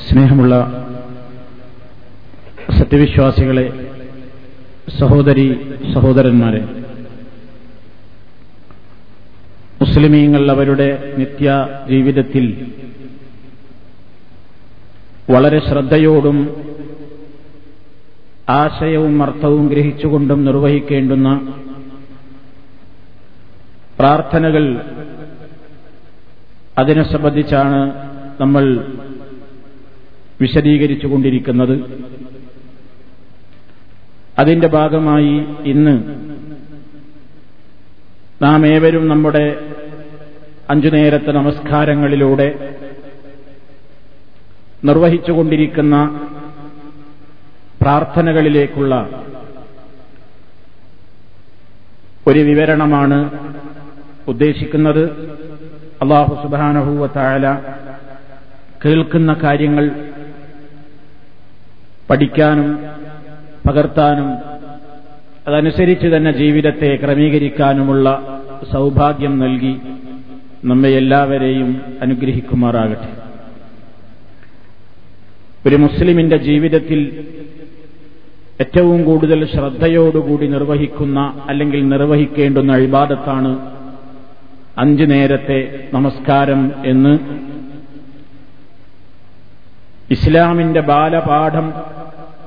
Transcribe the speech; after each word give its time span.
സ്നേഹമുള്ള 0.00 0.54
സത്യവിശ്വാസികളെ 2.78 3.64
സഹോദരി 4.98 5.46
സഹോദരന്മാരെ 5.94 6.60
മുസ്ലിമീങ്ങൾ 9.80 10.42
അവരുടെ 10.50 10.88
നിത്യ 11.18 11.48
ജീവിതത്തിൽ 11.88 12.46
വളരെ 15.30 15.60
ശ്രദ്ധയോടും 15.60 16.38
ആശയവും 18.52 19.22
അർത്ഥവും 19.22 19.68
ഗ്രഹിച്ചുകൊണ്ടും 19.68 20.44
നിർവഹിക്കേണ്ടുന്ന 20.44 21.30
പ്രാർത്ഥനകൾ 23.98 24.64
അതിനെ 26.78 27.12
സംബന്ധിച്ചാണ് 27.12 27.78
നമ്മൾ 28.40 28.84
വിശദീകരിച്ചുകൊണ്ടിരിക്കുന്നത്. 30.40 31.74
അതിന്റെ 34.38 34.68
ഭാഗമായി 34.68 35.46
ഇന്ന് 35.64 35.94
നാം 38.42 38.66
ഏവരും 38.66 39.08
നമ്മുടെ 39.08 39.74
അഞ്ചു 40.70 40.88
നേരത്തെ 40.88 41.32
നമസ്കാരങ്ങളിലൂടെ 41.32 42.76
നിർവഹിച്ചുകൊണ്ടിരിക്കുന്ന 44.84 46.20
പ്രാർത്ഥനകളിലേക്കുള്ള 47.82 48.94
ഒരു 52.26 52.38
വിവരണമാണ് 52.38 53.18
ഉദ്ദേശിക്കുന്നത്. 54.28 55.04
അള്ളാഹു 56.02 56.34
സുബാനഹൂവ 56.34 57.06
താഴല 57.06 57.46
കേൾക്കുന്ന 58.84 59.36
കാര്യങ്ങൾ 59.42 59.90
പഠിക്കാനും 62.10 62.68
പകർത്താനും 63.68 64.28
അതനുസരിച്ച് 65.48 66.06
തന്നെ 66.06 66.32
ജീവിതത്തെ 66.32 66.96
ക്രമീകരിക്കാനുമുള്ള 66.96 68.06
സൗഭാഗ്യം 68.72 69.38
നൽകി 69.38 69.74
നമ്മെ 70.64 70.88
എല്ലാവരെയും 70.88 71.70
അനുഗ്രഹിക്കുമാറാകട്ടെ. 72.02 73.10
ഒരു 75.68 75.76
മുസ്ലിമിന്റെ 75.76 76.36
ജീവിതത്തിൽ 76.36 77.00
ഏറ്റവും 78.60 79.04
കൂടുതൽ 79.04 79.46
ശ്രദ്ധയോടുകൂടി 79.46 80.46
നിർവഹിക്കുന്ന 80.46 81.18
അല്ലെങ്കിൽ 81.48 81.88
നിർവഹിക്കേണ്ടുന്ന 81.88 82.72
അഴിബാദത്താണ് 82.72 83.52
അഞ്ചു 84.78 85.04
നേരത്തെ 85.04 85.88
നമസ്കാരം 85.94 86.72
എന്ന് 86.84 87.18
ഇസ്ലാമിന്റെ 90.10 90.80
ബാലപാഠം 90.80 91.72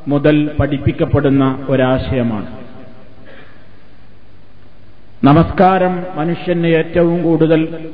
മുതൽ 0.07 0.51
പഠിപ്പിക്കപ്പെടുന്ന 0.59 1.65
ഒരാശയമാണ്. 1.69 2.47
നമസ്കാരം 5.23 6.03
മനുഷ്യന് 6.15 6.67
ഏറ്റവും 6.67 7.23
കൂടുതൽ 7.23 7.89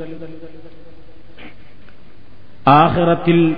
ആഹ്റത്തിൽ 2.67 3.55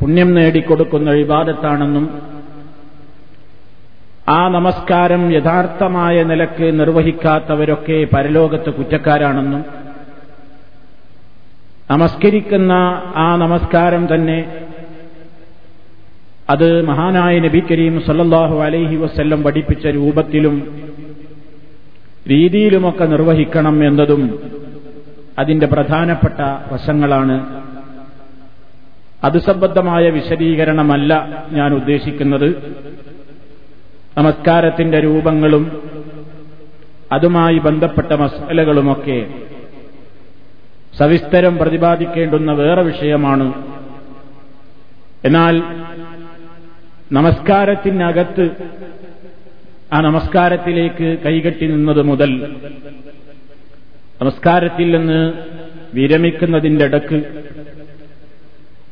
പുണ്യം 0.00 0.34
നേടിക്കൊടുക്കുന്ന 0.34 1.10
വിവാദത്താണെന്നും 1.10 2.06
ആ 4.28 4.48
നമസ്കാരം 4.48 5.32
യഥാർത്ഥമായ 5.32 6.22
നിലയ്ക്ക് 6.22 6.80
നിർവഹിക്കാത്തവരൊക്കെ 6.80 8.08
പരലോകത്ത് 8.14 8.70
കുറ്റക്കാരാണെന്നും 8.70 9.64
നമസ്കരിക്കുന്ന 11.90 12.72
ആ 13.16 13.36
നമസ്കാരം 13.36 14.08
തന്നെ 14.14 14.38
അത് 16.50 16.82
മഹാനായ 16.82 17.38
നബി 17.38 17.62
കരീം 17.70 18.00
സല്ലാഹു 18.00 18.56
അലൈഹി 18.56 18.96
വസ്ല്ലം 18.96 19.42
പഠിപ്പിച്ച 19.42 19.86
രൂപത്തിലും 19.86 20.56
രീതിയിലുമൊക്കെ 22.28 23.04
നിർവഹിക്കണം 23.04 23.84
എന്നതും 23.84 24.38
അതിന്റെ 25.38 25.66
പ്രധാനപ്പെട്ട 25.66 26.40
വശങ്ങളാണ്. 26.72 27.36
അത് 29.24 29.38
സംബന്ധമായ 29.38 30.10
വിശദീകരണമല്ല 30.10 31.28
ഞാൻ 31.52 31.74
ഉദ്ദേശിക്കുന്നത്. 31.74 32.48
നമസ്കാരത്തിന്റെ 34.18 35.00
രൂപങ്ങളും 35.00 35.64
അതുമായി 37.12 37.58
ബന്ധപ്പെട്ട 37.58 38.12
മസലകളുമൊക്കെ 38.12 39.18
സവിസ്തരം 40.98 41.58
പ്രതിപാദിക്കേണ്ടുന്ന 41.58 42.52
വേറെ 42.52 42.82
വിഷയമാണ്. 42.82 43.46
എന്നാൽ 45.24 45.54
നമസ്കാരത്തിനകത്ത് 47.12 48.44
ആ 49.92 50.00
നമസ്കാരത്തിലേക്ക് 50.00 51.18
കൈകെട്ടി 51.26 51.66
നിന്നത് 51.66 52.02
മുതൽ 52.02 52.30
നമസ്കാരത്തിൽ 54.20 54.90
നിന്ന് 54.96 55.20
വിരമിക്കുന്നതിന്റെ 55.94 56.84
ഇടയ്ക്ക് 56.84 57.18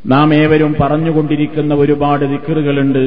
നാം 0.07 0.35
ഏവരും 0.35 0.73
പറഞ്ഞുകൊണ്ടിരിക്കുന്ന 0.81 1.75
ഒരുപാട് 1.75 2.25
ദിക്കറുകളുണ്ട് 2.25 3.03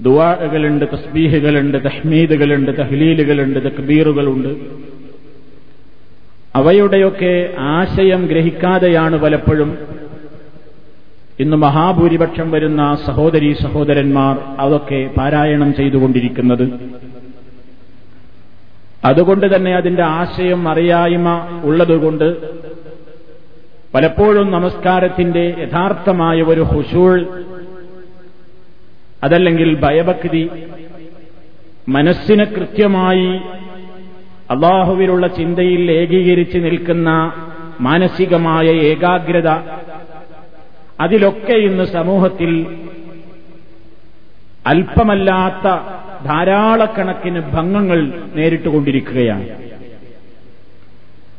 ദുവാകളുണ്ട് 0.00 0.84
തസ്ബീഹുകളുണ്ട് 0.84 1.78
തഹ്മീദുകളുണ്ട് 1.84 2.78
തഹ്ലീലുകളുണ്ട് 2.78 3.58
തക്ബീറുകളുണ്ട്. 3.60 4.48
അവയുടെയൊക്കെ 6.54 7.54
ആശയം 7.58 8.26
ഗ്രഹിക്കാതെയാണ് 8.26 9.16
പലപ്പോഴും 9.16 9.78
ഇന്ന് 11.40 11.56
മഹാഭൂരിപക്ഷം 11.56 12.50
വരുന്ന 12.50 12.98
സഹോദരി 13.06 13.56
സഹോദരന്മാർ 13.62 14.38
അതൊക്കെ 14.58 15.10
പാരായണം 15.18 15.74
ചെയ്തുകൊണ്ടിരിക്കുന്നത്. 15.74 16.64
അതുകൊണ്ട് 19.04 19.56
തന്നെ 19.56 19.74
അതിന്റെ 19.74 20.02
ആശയം 20.02 20.68
അറിയായ്മ 20.68 21.28
ഉള്ളതുകൊണ്ട് 21.64 22.26
പലപ്പോഴും 23.94 24.50
നമസ്കാരത്തിന്റെ 24.50 25.54
യഥാർത്ഥമായ 25.58 26.42
ഒരു 26.42 26.60
ഹുഷൂൾ 26.60 27.26
അതല്ലെങ്കിൽ 29.24 29.80
ഭയഭക്തി 29.80 30.50
മനസ്സിനെ 31.88 32.44
കൃത്യമായി 32.44 33.40
അള്ളാഹുവിലുള്ള 34.50 35.26
ചിന്തയിൽ 35.26 35.90
ഏകീകരിച്ച് 35.90 36.58
നിൽക്കുന്ന 36.58 37.32
മാനസികമായ 37.80 38.66
ഏകാഗ്രത 38.66 39.48
അതിലൊക്കെ 41.00 41.52
ഇന്ന് 41.52 41.84
സമൂഹത്തിൽ 41.84 42.66
അല്പമല്ലാത്ത 44.66 45.68
ധാരാളക്കണക്കിന് 46.24 47.40
ഭംഗങ്ങൾ 47.40 48.12
നേരിട്ടുകൊണ്ടിരിക്കുകയാണ്. 48.34 49.46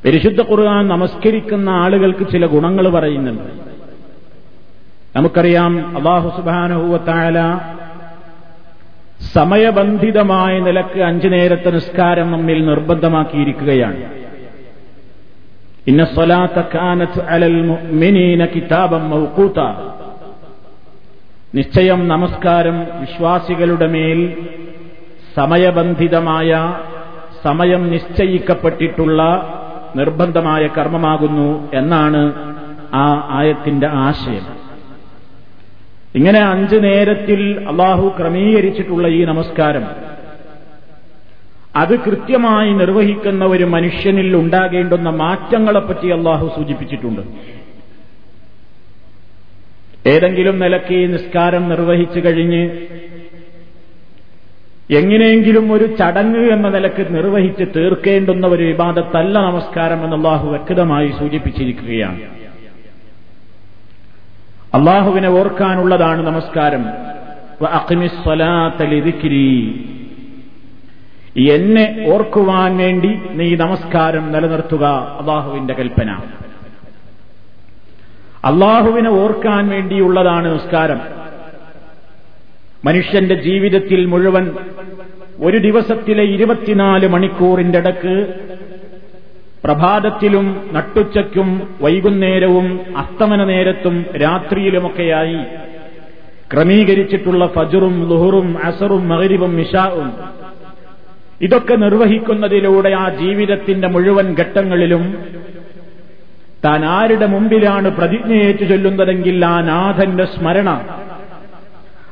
പരിശുദ്ധ 0.06 0.42
ഖുർആൻ 0.42 0.88
നമസ്കരിക്കുന്ന 0.88 1.70
ആളുകൾക്ക് 1.70 2.32
ചില 2.32 2.46
ഗുണങ്ങൾ 2.46 2.90
പറയുന്നുണ്ട്. 2.90 3.71
നമുക്കറിയാം 5.16 5.98
അള്ളാഹു 5.98 6.30
സുബാനുഹൂവത്തായാല 6.38 7.58
സമയബന്ധിതമായ 9.34 10.60
നിലയ്ക്ക് 10.60 11.00
അഞ്ചു 11.00 11.28
നേരത്തെ 11.28 11.70
നിസ്കാരം 11.70 12.32
നമ്മിൽ 12.32 12.66
നിർബന്ധമാക്കിയിരിക്കുകയാണ്. 12.66 14.04
ഇന്ന 15.88 16.04
സ്വലാത്ത 16.04 16.78
അലൽ 17.30 17.78
മിനീന 17.92 18.46
കിതാബം 18.46 19.10
മൗക്കൂത്ത 19.10 19.60
നിശ്ചയം 21.56 22.08
നമസ്കാരം 22.08 22.88
വിശ്വാസികളുടെ 23.00 23.88
മേൽ 23.88 24.38
സമയബന്ധിതമായ 25.36 26.74
സമയം 27.44 27.92
നിശ്ചയിക്കപ്പെട്ടിട്ടുള്ള 27.92 29.22
നിർബന്ധമായ 29.96 30.68
കർമ്മമാകുന്നു 30.68 31.72
എന്നാണ് 31.74 32.34
ആ 32.94 33.28
ആയത്തിന്റെ 33.32 33.88
ആശയം. 33.88 34.61
ഇങ്ങനെ 36.16 36.40
അഞ്ചു 36.40 36.76
നേരത്തിൽ 36.76 37.66
അള്ളാഹു 37.68 38.16
ക്രമീകരിച്ചിട്ടുള്ള 38.20 39.08
ഈ 39.08 39.26
നമസ്കാരം. 39.26 39.84
അത് 41.76 42.00
കൃത്യമായി 42.00 42.74
നിർവഹിക്കുന്ന 42.74 43.46
ഒരു 43.46 43.64
മനുഷ്യനിൽ 43.64 44.36
ഉണ്ടാകേണ്ടുന്ന 44.36 45.10
മാറ്റങ്ങളെപ്പറ്റി 45.10 46.08
അള്ളാഹു 46.08 46.48
സൂചിപ്പിച്ചിട്ടുണ്ട്. 46.56 47.22
ഏതെങ്കിലും 50.10 50.60
നിലയ്ക്ക് 50.60 50.94
ഈ 50.94 51.06
നിസ്കാരം 51.06 51.70
നിർവഹിച്ചു 51.70 52.20
കഴിഞ്ഞ് 52.20 52.70
എങ്ങനെയെങ്കിലും 54.92 55.74
ഒരു 55.74 55.86
ചടങ്ങ് 55.86 56.52
എന്ന 56.52 56.70
നിലയ്ക്ക് 56.70 57.16
നിർവഹിച്ച് 57.16 57.64
തീർക്കേണ്ടുന്ന 57.76 58.48
ഒരു 58.48 58.64
വിവാദത്തല്ല 58.64 59.40
നമസ്കാരം 59.40 60.04
എന്ന് 60.04 60.16
അള്ളാഹു 60.16 60.50
വ്യക്തമായി 60.50 61.08
സൂചിപ്പിച്ചിരിക്കുകയാണ്. 61.20 62.41
അള്ളാഹുവിനെ 64.74 65.30
ഓർക്കാനുള്ളതാണ് 65.30 66.22
നമസ്കാരം. 66.22 66.86
എന്നെ 71.52 72.06
ഓർക്കുവാൻ 72.08 72.78
വേണ്ടി 72.78 73.20
നീ 73.32 73.56
നമസ്കാരം 73.56 74.32
നിലനിർത്തുക 74.32 74.84
അള്ളാഹുവിന്റെ 75.20 75.74
കൽപ്പന. 75.74 76.12
അള്ളാഹുവിനെ 78.46 79.10
ഓർക്കാൻ 79.10 79.68
വേണ്ടിയുള്ളതാണ് 79.68 80.48
നമസ്കാരം. 80.48 81.02
മനുഷ്യന്റെ 82.86 83.36
ജീവിതത്തിൽ 83.36 84.06
മുഴുവൻ 84.06 84.52
ഒരു 85.40 85.58
ദിവസത്തിലെ 85.58 86.24
ഇരുപത്തിനാല് 86.24 87.08
മണിക്കൂറിന്റെ 87.08 87.80
ഇടയ്ക്ക് 87.80 88.34
പ്രഭാതത്തിലും 89.64 90.46
നട്ടുച്ചയ്ക്കും 90.74 91.50
വൈകുന്നേരവും 91.82 92.68
അസ്തമന 92.98 93.44
നേരത്തും 93.44 94.06
രാത്രിയിലുമൊക്കെയായി 94.22 95.42
ക്രമീകരിച്ചിട്ടുള്ള 96.54 97.48
ഫജറും 97.48 98.10
ലുഹറും 98.10 98.58
അസറും 98.64 99.08
മകരിവും 99.08 99.56
മിഷാവും 99.56 100.10
ഇതൊക്കെ 101.42 101.76
നിർവഹിക്കുന്നതിലൂടെ 101.76 102.90
ആ 102.94 103.10
ജീവിതത്തിന്റെ 103.22 103.88
മുഴുവൻ 103.88 104.36
ഘട്ടങ്ങളിലും 104.36 105.04
താൻ 106.66 106.86
ആരുടെ 106.88 107.26
മുമ്പിലാണ് 107.26 107.90
പ്രതിജ്ഞയേറ്റു 107.90 108.66
ചൊല്ലുന്നതെങ്കിൽ 108.66 109.46
ആ 109.46 109.56
നാഥന്റെ 109.62 110.26
സ്മരണ 110.26 110.70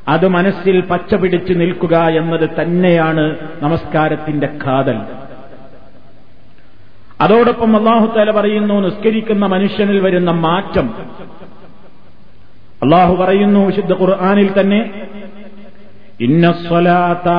അത് 0.08 0.28
മനസ്സിൽ 0.28 0.82
പച്ച 0.92 1.16
പിടിച്ചു 1.16 1.54
നിൽക്കുക 1.54 1.96
എന്നത് 2.20 2.50
തന്നെയാണ് 2.60 3.26
നമസ്കാരത്തിന്റെ 3.62 4.48
കാതൽ. 4.64 4.98
അതോടൊപ്പം 7.22 7.78
അള്ളാഹുത്താല 7.78 8.32
പറയുന്നു 8.32 8.82
നിസ്കരിക്കുന്ന 8.82 9.46
മനുഷ്യനിൽ 9.46 10.00
വരുന്ന 10.00 10.32
മാറ്റം. 10.32 10.94
അള്ളാഹു 12.84 13.16
പറയുന്നു 13.16 13.60
വിശുദ്ധ 13.60 13.94
ഖുർആാനിൽ 13.94 14.62
തന്നെ 14.62 14.92
ഇന്ന 16.22 16.52
സ്വലാത്ത 16.52 17.32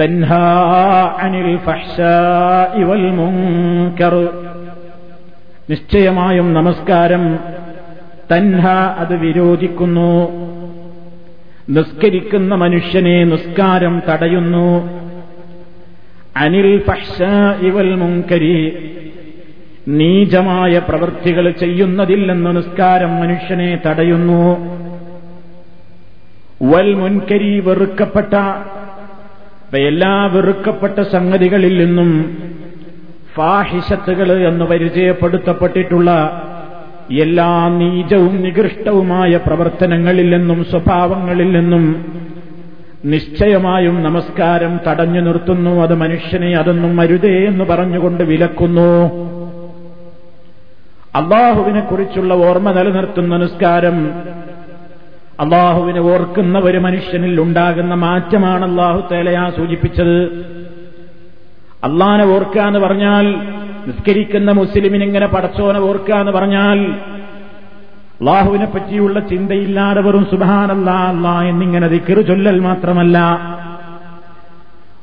തൻഹാ 0.00 0.42
അനിൽ 1.18 1.58
നിശ്ചയമായും 5.70 6.54
നമസ്കാരം 6.54 7.38
തൻഹ 8.32 8.68
അത് 8.68 9.16
വിരോധിക്കുന്നു. 9.16 10.30
നിസ്കരിക്കുന്ന 11.68 12.54
മനുഷ്യനെ 12.54 13.24
നിസ്കാരം 13.24 14.02
തടയുന്നു. 14.08 14.98
അനിൽ 16.40 16.82
ഇവൽ 17.60 17.94
മുങ്കരി 17.94 18.56
നീചമായ 19.88 20.78
പ്രവൃത്തികൾ 20.78 21.50
ചെയ്യുന്നതിൽ 21.50 22.20
നിന്ന് 22.30 22.50
നിസ്കാരം 22.56 23.12
മനുഷ്യനെ 23.20 23.70
തടയുന്നു. 23.86 24.42
വൽ 26.62 26.90
മുൻകരി 26.94 27.60
വെറുക്കപ്പെട്ട 27.60 28.34
എല്ലാ 29.78 30.26
വെറുക്കപ്പെട്ട 30.26 30.98
സംഗതികളിൽ 31.14 31.74
നിന്നും 31.84 32.10
ഫാഹിഷത്തുകൾ 33.34 34.28
എന്ന് 34.48 34.64
പരിചയപ്പെടുത്തപ്പെട്ടിട്ടുള്ള 34.64 36.10
എല്ലാ 37.10 37.68
നീചവും 37.68 38.34
നികൃഷ്ടവുമായ 38.42 39.36
പ്രവർത്തനങ്ങളിൽ 39.36 40.28
നിന്നും 40.36 40.64
സ്വഭാവങ്ങളിൽ 40.64 41.50
നിന്നും 41.52 41.84
നിശ്ചയമായും 43.04 44.02
നമസ്കാരം 44.02 44.80
തടഞ്ഞു 44.86 45.20
നിർത്തുന്നു. 45.20 45.70
അത് 45.70 45.94
മനുഷ്യനെ 45.94 46.56
അതൊന്നും 46.56 47.00
അരുതേ 47.00 47.44
എന്ന് 47.44 47.64
പറഞ്ഞുകൊണ്ട് 47.64 48.24
വിലക്കുന്നു. 48.24 49.06
അള്ളാഹുവിനെ 51.16 51.80
കുറിച്ചുള്ള 51.80 52.34
ഓർമ്മ 52.34 52.72
നിലനിർത്തുന്ന 52.72 53.36
നിസ്കാരം 53.36 54.14
അള്ളാഹുവിനെ 55.40 56.00
ഓർക്കുന്ന 56.00 56.58
ഒരു 56.58 56.78
മനുഷ്യനിൽ 56.78 57.40
ഉണ്ടാകുന്ന 57.40 57.94
മാറ്റമാണ് 57.94 58.70
അള്ളാഹു 58.70 59.08
തേലയാ 59.12 59.50
സൂചിപ്പിച്ചത്. 59.56 60.22
അള്ളാനെ 61.84 62.24
ഓർക്കുക 62.24 62.60
എന്ന് 62.60 62.78
പറഞ്ഞാൽ 62.78 63.26
നിസ്കരിക്കുന്ന 63.86 64.52
മുസ്ലിമിനിങ്ങനെ 64.52 65.26
പടച്ചോനെ 65.26 65.80
ഓർക്കുക 65.80 66.14
എന്ന് 66.14 66.32
പറഞ്ഞാൽ 66.32 66.94
അള്ളാഹുവിനെ 68.20 68.66
പറ്റിയുള്ള 68.66 69.20
ചിന്തയില്ലാതെ 69.20 70.00
വെറും 70.00 70.24
സുബാനല്ല 70.24 70.90
അല്ലാ 70.90 71.42
എന്നിങ്ങനെ 71.42 71.88
ദിക്കറ് 71.88 72.26
ചൊല്ലൽ 72.26 72.60
മാത്രമല്ല. 72.60 73.18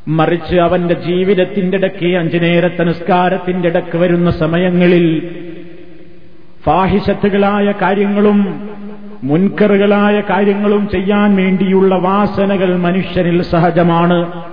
മറിച്ച് 0.08 0.56
അവന്റെ 0.56 0.94
ജീവിതത്തിന്റെ 0.94 1.78
ഇടയ്ക്ക് 1.78 2.18
അഞ്ചു 2.18 2.38
നേരത്തെ 2.38 2.84
നിസ്കാരത്തിന്റെ 2.84 3.70
ഇടയ്ക്ക് 3.70 3.98
വരുന്ന 3.98 4.32
സമയങ്ങളിൽ 4.32 5.30
ഫാഹിഷത്തുകളായ 6.66 7.74
കാര്യങ്ങളും 7.82 8.70
മുൻകറുകളായ 9.24 10.22
കാര്യങ്ങളും 10.30 10.90
ചെയ്യാൻ 10.90 11.36
വേണ്ടിയുള്ള 11.36 11.96
വാസനകൾ 11.96 12.78
മനുഷ്യനിൽ 12.78 13.42
സഹജമാണ്. 13.42 14.44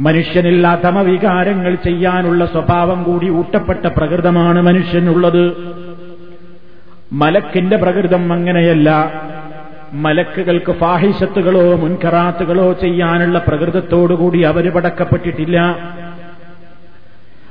മനുഷ്യനിൽ 0.00 0.66
അധമവികാരങ്ങൾ 0.66 1.74
ചെയ്യാനുള്ള 1.74 2.46
സ്വഭാവം 2.46 3.02
കൂടി 3.02 3.28
ഊട്ടപ്പെട്ട 3.30 3.86
പ്രകൃതമാണ് 3.86 4.62
മനുഷ്യനുള്ളത്. 4.62 5.76
മലക്കിന്റെ 7.12 7.76
പ്രകൃതം 7.76 8.32
അങ്ങനെയല്ല. 8.32 9.12
മലക്കുകൾക്ക് 9.92 10.72
ഫാഹിഷത്തുകളോ 10.72 11.76
മുൻകറാത്തുകളോ 11.76 12.72
ചെയ്യാനുള്ള 12.72 13.38
പ്രകൃതത്തോടുകൂടി 13.48 14.42
അവർ 14.42 14.72
പടക്കപ്പെട്ടിട്ടില്ല. 14.72 15.78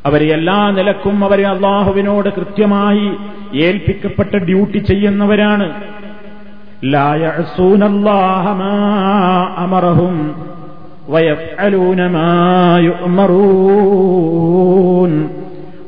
അവരെ 0.06 0.26
എല്ലാ 0.26 0.72
നിലക്കും 0.72 1.26
അവരെ 1.26 1.48
അള്ളാഹുവിനോട് 1.48 2.30
കൃത്യമായി 2.30 3.12
ഏൽപ്പിക്കപ്പെട്ട 3.58 4.36
ഡ്യൂട്ടി 4.36 4.78
ചെയ്യുന്നവരാണ്. 4.78 5.74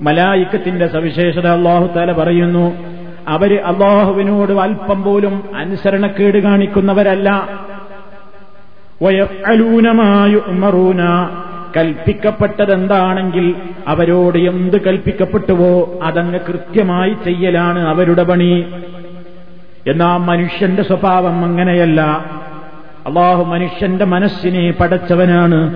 മലായിക്കത്തിന്റെ 0.01 0.87
സവിശേഷത 0.87 1.47
അള്ളാഹു 1.47 1.87
താല 1.95 2.11
പറയുന്നു 2.11 2.96
അവർ 3.27 3.53
അള്ളാഹുവിനോട് 3.53 4.51
അല്പം 4.51 5.03
പോലും 5.03 5.43
അനുസരണക്കേട് 5.55 6.37
കാണിക്കുന്നവരല്ല. 6.37 7.49
വയഫലൂനമായുമറൂന 9.01 11.29
കൽപ്പിക്കപ്പെട്ടതെന്താണെങ്കിൽ 11.77 13.55
അവരോട് 13.87 14.37
എന്ത് 14.37 14.81
കൽപ്പിക്കപ്പെട്ടുവോ 14.81 15.99
അതങ്ങ് 16.03 16.39
കൃത്യമായി 16.47 17.15
ചെയ്യലാണ് 17.25 17.87
അവരുടെ 17.87 18.23
പണി. 18.23 18.65
എന്നാ 19.87 20.17
മനുഷ്യന്റെ 20.17 20.83
സ്വഭാവം 20.83 21.45
അങ്ങനെയല്ല. 21.45 22.25
അള്ളാഹു 23.07 23.43
മനുഷ്യന്റെ 23.43 24.05
മനസ്സിനെ 24.05 24.71
പടച്ചവനാണ്. 24.71 25.75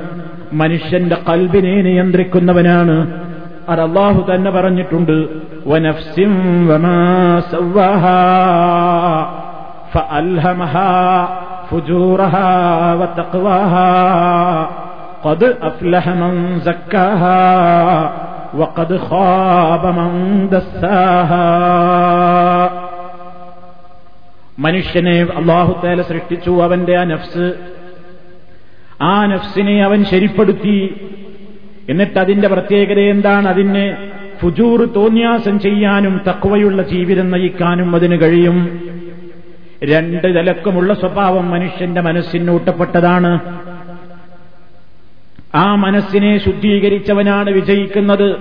മനുഷ്യന്റെ 0.53 1.17
കൽബിനെ 1.29 1.81
നിയന്ത്രിക്കുന്നവനാണ്. 1.81 3.30
അത് 3.69 3.81
അള്ളാഹു 3.81 4.33
തന്നെ 4.33 4.51
പറഞ്ഞിട്ടുണ്ട്. 4.51 5.27
മനുഷ്യനെ 24.59 25.27
അള്ളാഹുത്തേല 25.37 26.01
സൃഷ്ടിച്ചു. 26.01 26.63
അവന്റെ 26.63 26.97
ആ 26.97 27.03
നഫ്സ് 27.03 27.53
ആ 29.01 29.25
നഫ്സിനെ 29.25 29.83
അവൻ 29.83 30.05
ശരിപ്പെടുത്തി. 30.05 31.07
എന്നിട്ട് 31.91 32.19
അതിന്റെ 32.19 32.47
പ്രത്യേകത 32.47 32.99
എന്താണ്? 32.99 33.47
അതിന് 33.47 33.95
ഫുജൂർ 34.39 34.85
തോന്യാസം 34.85 35.59
ചെയ്യാനും 35.59 36.21
തക്കവയുള്ള 36.29 36.81
ജീവിതം 36.81 37.31
നയിക്കാനും 37.31 37.95
അതിന് 37.95 38.21
കഴിയും. 38.21 38.79
രണ്ട് 39.83 40.27
നിലക്കുമുള്ള 40.27 40.93
സ്വഭാവം 40.93 41.49
മനുഷ്യന്റെ 41.49 42.01
മനസ്സിനൂട്ടപ്പെട്ടതാണ്. 42.01 43.39
ആ 45.55 45.75
മനസ്സിനെ 45.75 46.37
ശുദ്ധീകരിച്ചവനാണ് 46.37 47.49
വിജയിക്കുന്നത്. 47.49 48.35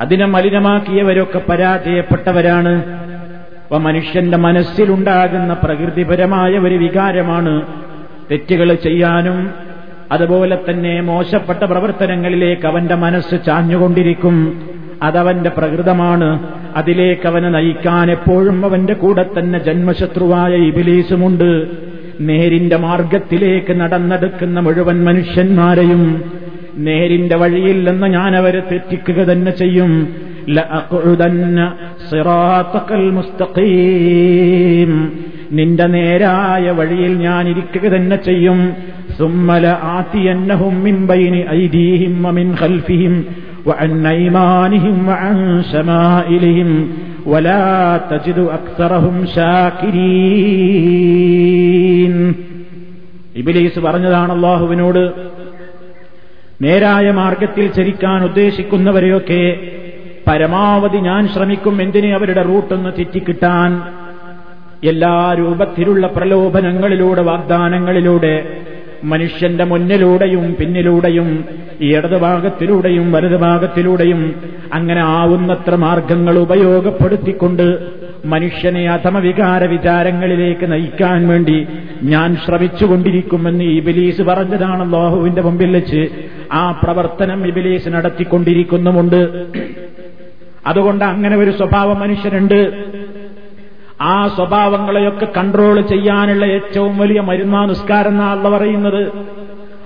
അതിനെ 0.00 0.24
മലിനമാക്കിയവരൊക്കെ 0.24 1.40
പരാജയപ്പെട്ടവരാണ്. 1.48 3.02
അപ്പൊ 3.62 3.78
മനുഷ്യന്റെ 3.78 4.36
മനസ്സിലുണ്ടാകുന്ന 4.36 5.52
പ്രകൃതിപരമായ 5.54 6.50
ഒരു 6.50 6.74
വികാരമാണ് 6.74 7.66
തെറ്റുകൾ 8.30 8.74
ചെയ്യാനും 8.74 9.71
അതുപോലെ 10.12 10.58
തന്നെ 10.70 11.00
മോശപ്പെട്ട 11.00 11.64
പ്രവർത്തനങ്ങളിലേക്ക് 11.64 12.66
അവന്റെ 12.66 12.94
മനസ്സ് 12.94 13.46
ചാഞ്ഞുകൊണ്ടിരിക്കും. 13.46 14.62
അതവന്റെ 15.02 15.50
പ്രകൃതമാണ്. 15.50 16.42
അതിലേക്ക് 16.76 17.26
അവനെ 17.26 17.48
നയിക്കാൻ 17.48 18.10
എപ്പോഴും 18.10 18.64
അവന്റെ 18.64 18.92
കൂടെ 18.92 19.26
തന്നെ 19.38 19.58
ജന്മശത്രുവായ 19.58 20.52
ഇബിലീസുമുണ്ട്. 20.54 21.66
നേരിന്റെ 22.20 22.76
മാർഗത്തിലേക്ക് 22.76 23.72
നടന്നെടുക്കുന്ന 23.72 24.60
മുഴുവൻ 24.60 25.04
മനുഷ്യന്മാരെയും 25.04 26.22
നേരിന്റെ 26.76 27.36
വഴിയിൽ 27.36 27.90
നിന്ന് 27.90 28.06
ഞാൻ 28.06 28.36
അവരെ 28.36 28.62
തെറ്റിക്കുക 28.72 29.16
തന്നെ 29.16 29.52
ചെയ്യും. 29.52 30.08
നിന്റെ 35.57 35.87
നേരായ 35.93 36.65
വഴിയിൽ 36.79 37.13
ഞാൻ 37.25 37.43
ഇരിക്കുക 37.51 37.85
തന്നെ 37.93 38.17
ചെയ്യും 38.27 38.59
സുമ്മല 39.17 39.65
ആത്തിയന്നഹും 39.91 40.75
മിൻ 40.85 40.95
ബൈനി 41.09 41.41
ഐദീഹിം 41.57 42.15
വമിൻ 42.25 42.49
ഖൽഫിഹിം 42.61 43.15
وعن 43.67 43.91
أيمانهم 44.07 44.97
وعن 45.07 45.37
شمائلهم 45.63 46.69
ولا 47.25 47.67
تجد 48.11 48.37
أكثرهم 48.49 49.15
شاكرين 51.17 52.13
ഇബിലീസ് 53.39 53.79
പറഞ്ഞതാണ് 53.85 54.31
അള്ളാഹുവിനോട് 54.35 55.03
നേരായ 56.61 57.07
മാർഗത്തിൽ 57.13 57.65
ചരിക്കാൻ 57.77 58.19
ഉദ്ദേശിക്കുന്നവരെയൊക്കെ 58.29 59.43
പരമാവധി 60.27 60.99
ഞാൻ 61.05 61.21
ശ്രമിക്കും 61.33 61.75
എന്തിനെ 61.83 62.09
അവരുടെ 62.15 62.43
റൂട്ടൊന്ന് 62.49 62.91
തെറ്റിക്കിട്ടാൻ 62.97 63.69
എല്ലാ 64.84 65.34
രൂപത്തിലുള്ള 65.38 66.06
പ്രലോഭനങ്ങളിലൂടെ 66.06 67.22
വാഗ്ദാനങ്ങളിലൂടെ 67.22 68.60
മനുഷ്യന്റെ 69.04 69.64
മുന്നിലൂടെയും 69.64 70.56
പിന്നിലൂടെയും 70.60 71.44
ഇടതുഭാഗത്തിലൂടെയും 71.80 73.12
വലതുഭാഗത്തിലൂടെയും 73.12 74.34
അങ്ങനെ 74.72 75.00
ആവുന്നത്ര 75.00 75.74
മാർഗങ്ങൾ 75.74 76.38
ഉപയോഗപ്പെടുത്തിക്കൊണ്ട് 76.38 77.78
മനുഷ്യനെ 78.24 78.88
അധമവികാര 78.88 79.64
വിചാരങ്ങളിലേക്ക് 79.64 80.72
നയിക്കാൻ 80.72 81.28
വേണ്ടി 81.28 81.66
ഞാൻ 82.02 82.36
ശ്രമിച്ചുകൊണ്ടിരിക്കുമെന്ന് 82.36 83.64
ഇബിലീസ് 83.64 84.22
പറഞ്ഞതാണ് 84.22 84.92
ലോഹുവിന്റെ 84.92 85.42
മുമ്പിൽ 85.42 85.70
വെച്ച്. 85.76 86.02
ആ 86.52 86.70
പ്രവർത്തനം 86.70 87.46
ഇബിലീസ് 87.46 87.88
നടത്തിക്കൊണ്ടിരിക്കുന്നുമുണ്ട്. 87.88 89.46
അതുകൊണ്ട് 90.66 91.04
അങ്ങനെ 91.04 91.36
ഒരു 91.36 91.50
സ്വഭാവം 91.50 92.00
മനുഷ്യനുണ്ട്. 92.00 92.60
ആ 94.00 94.28
സ്വഭാവങ്ങളെയൊക്കെ 94.28 95.28
കൺട്രോൾ 95.36 95.80
ചെയ്യാനുള്ള 95.80 96.44
ഏറ്റവും 96.44 96.98
വലിയ 96.98 97.20
മരുന്നാ 97.20 97.64
നിസ്കാരം 97.64 98.08
എന്നാണ് 98.08 98.48
പറയുന്നത്. 98.48 99.12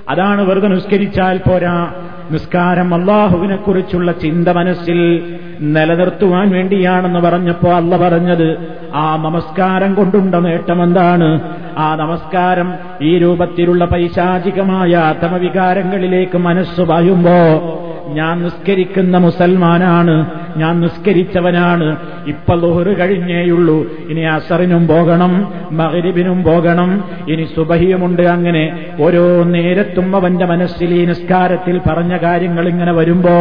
അതാണ് 0.08 0.50
വെറുതെ 0.50 0.68
നിസ്കരിച്ചാൽ 0.68 1.36
പോരാ. 1.38 1.92
നിസ്കാരം 2.30 2.94
അള്ളാഹുവിനെ 2.94 3.56
കുറിച്ചുള്ള 3.56 4.12
ചിന്ത 4.12 4.48
മനസ്സിൽ 4.48 5.22
നിലനിർത്തുവാൻ 5.60 6.50
വേണ്ടിയാണെന്ന് 6.50 7.18
പറഞ്ഞപ്പോ 7.18 7.72
അല്ല 7.72 7.96
പറഞ്ഞത്. 7.96 8.56
ആ 8.94 9.16
നമസ്കാരം 9.16 9.94
കൊണ്ടുണ്ട 9.94 10.34
നേട്ടം 10.34 10.82
എന്താണ്? 10.82 11.40
ആ 11.78 11.94
നമസ്കാരം 11.94 12.74
ഈ 13.02 13.18
രൂപത്തിലുള്ള 13.18 13.84
പൈശാചികമായ 13.84 15.14
തമവികാരങ്ങളിലേക്ക് 15.22 16.38
മനസ്സ് 16.38 16.80
പായുമ്പോ 16.80 17.36
ഞാൻ 18.06 18.42
നിസ്കരിക്കുന്ന 18.42 19.18
മുസൽമാനാണ്. 19.18 20.30
ഞാൻ 20.56 20.80
നിസ്കരിച്ചവനാണ്. 20.80 21.96
ഇപ്പൊ 22.26 22.54
ലോഹറ് 22.54 22.98
കഴിഞ്ഞേയുള്ളൂ. 22.98 23.86
ഇനി 24.08 24.20
അസറിനും 24.20 24.86
പോകണം 24.86 25.52
മകരിബിനും 25.72 26.44
പോകണം 26.44 27.04
ഇനി 27.28 27.48
സുബഹിയുമുണ്ട് 27.56 28.22
അങ്ങനെ. 28.22 28.86
ഓരോ 29.00 29.44
നേരത്തും 29.44 30.16
അവന്റെ 30.16 30.44
മനസ്സിൽ 30.44 30.94
ഈ 30.94 31.04
നിസ്കാരത്തിൽ 31.04 31.80
പറഞ്ഞ 31.88 32.16
കാര്യങ്ങൾ 32.16 32.68
ഇങ്ങനെ 32.68 32.92
വരുമ്പോ 32.92 33.32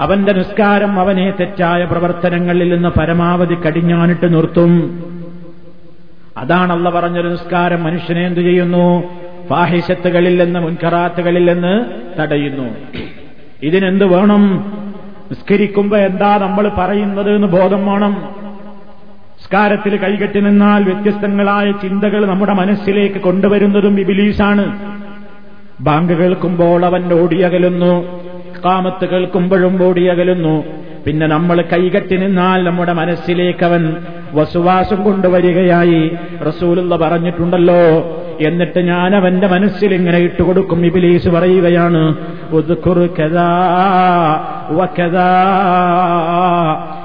അവന്റെ 0.00 0.32
നിസ്കാരം 0.32 1.00
അവനെ 1.00 1.32
തെറ്റായ 1.40 1.84
പ്രവർത്തനങ്ങളിൽ 1.84 2.74
നിന്ന് 2.74 2.88
പരമാവധി 2.88 3.54
കടിഞ്ഞാനിട്ട് 3.54 4.34
നിർത്തും. 4.34 4.98
അതാണല്ല 6.36 6.90
പറഞ്ഞൊരു 6.90 7.28
നിസ്കാരം. 7.28 7.84
മനുഷ്യനെ 7.84 8.26
എന്തു 8.26 8.40
ചെയ്യുന്നു? 8.40 9.02
ഫാഹിഷത്തുകളിൽ 9.48 10.44
നിന്ന് 10.44 10.60
മുൻകറാത്തുകളിൽ 10.60 11.52
നിന്ന് 11.52 11.84
തടയുന്നു. 12.20 12.74
ഇതിനെന്ത് 13.62 14.04
വേണം? 14.04 14.72
നിസ്കരിക്കുമ്പോ 15.30 15.96
എന്താ 15.96 16.36
നമ്മൾ 16.36 16.70
പറയുന്നത് 16.78 17.34
എന്ന് 17.34 17.48
ബോധം 17.48 17.86
വേണം. 17.86 18.12
നിസ്കാരത്തിൽ 19.38 19.96
കൈകെട്ടി 19.96 20.40
നിന്നാൽ 20.40 20.82
വ്യത്യസ്തങ്ങളായ 20.82 21.72
ചിന്തകൾ 21.72 22.26
നമ്മുടെ 22.26 22.52
മനസ്സിലേക്ക് 22.52 23.20
കൊണ്ടുവരുന്നതും 23.20 24.00
ഇബിലീസാണ്. 24.00 24.78
ബാങ്ക് 25.80 26.12
കേൾക്കുമ്പോൾ 26.12 26.84
അവൻ 26.84 27.12
ഓടിയകലുന്നു 27.12 28.22
കാമത്ത് 28.64 29.08
കേൾക്കുമ്പോഴും 29.08 29.84
ഓടിയകലുന്നു. 29.84 30.64
പിന്നെ 31.06 31.26
നമ്മൾ 31.26 31.64
കൈകെട്ടി 31.72 32.16
നിന്നാൽ 32.16 32.64
നമ്മുടെ 32.64 32.92
മനസ്സിലേക്ക് 32.92 33.64
അവൻ 33.64 33.96
വസുവാസം 34.32 35.04
കൊണ്ടുവരികയായി. 35.04 36.16
റസൂലുള്ള 36.48 36.96
പറഞ്ഞിട്ടുണ്ടല്ലോ 36.96 37.78
എന്നിട്ട് 38.40 38.80
ഞാൻ 38.80 39.16
അവന്റെ 39.16 39.46
മനസ്സിൽ 39.46 39.94
ഇങ്ങനെ 39.94 40.18
ഇട്ടുകൊടുക്കും. 40.18 40.86
ഇബിലീസ് 40.86 41.28
പറയുകയാണ് 41.28 42.02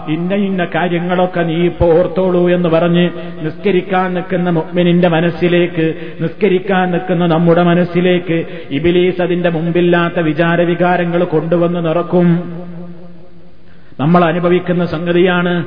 ഇന്ന 0.08 0.34
ഇന്ന 0.34 0.68
കാര്യങ്ങളൊക്കെ 0.76 1.42
നീ 1.42 1.56
ഇപ്പോ 1.56 1.88
ഓർത്തോളൂ 2.00 2.50
എന്ന് 2.50 2.70
പറഞ്ഞ് 2.70 3.10
നിസ്കരിക്കാൻ 3.42 4.14
നിൽക്കുന്ന 4.14 4.50
മുഗ്മിനിന്റെ 4.50 5.08
മനസ്സിലേക്ക് 5.08 5.94
നിസ്കരിക്കാൻ 6.22 6.92
നിൽക്കുന്ന 6.92 7.26
നമ്മുടെ 7.26 7.64
മനസ്സിലേക്ക് 7.64 8.46
ഇബിലീസ് 8.72 9.22
അതിന്റെ 9.22 9.50
മുമ്പില്ലാത്ത 9.50 10.20
വിചാരവികാരങ്ങൾ 10.20 11.24
കൊണ്ടുവന്ന് 11.24 11.86
നിറക്കും. 11.86 12.28
നമ്മൾ 14.00 14.24
അനുഭവിക്കുന്ന 14.24 14.86
സംഗതിയാണ് 14.86 15.66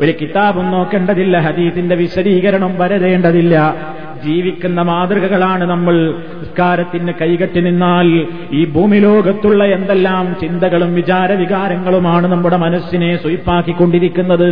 ഒരു 0.00 0.14
കിതാബും 0.20 0.70
നോക്കേണ്ടതില്ല 0.70 1.38
ഹദീസിന്റെ 1.38 1.96
വിശദീകരണം 1.96 2.74
വരതേണ്ടതില്ല 2.78 3.76
ജീവിക്കുന്ന 4.24 4.82
മാതൃകകളാണ് 4.82 5.64
നമ്മൾ. 5.64 5.96
നിസ്കാരത്തിന് 6.40 7.12
കൈകെട്ടി 7.20 7.60
നിന്നാൽ 7.60 8.10
ഈ 8.52 8.64
ഭൂമി 8.64 8.96
ലോകത്തുള്ള 8.96 9.64
എന്തെല്ലാം 9.76 10.36
ചിന്തകളും 10.40 10.94
വിചാരവികാരങ്ങളുമാണ് 10.94 12.26
നമ്മുടെ 12.26 12.56
മനസ്സിനെ 12.56 13.16
സ്വയിപ്പാക്കിക്കൊണ്ടിരിക്കുന്നത്. 13.16 14.48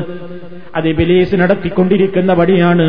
അത് 0.77 0.89
ബിലീസ് 0.97 1.35
നടത്തിക്കൊണ്ടിരിക്കുന്ന 1.35 2.33
വടിയാണ് 2.33 2.87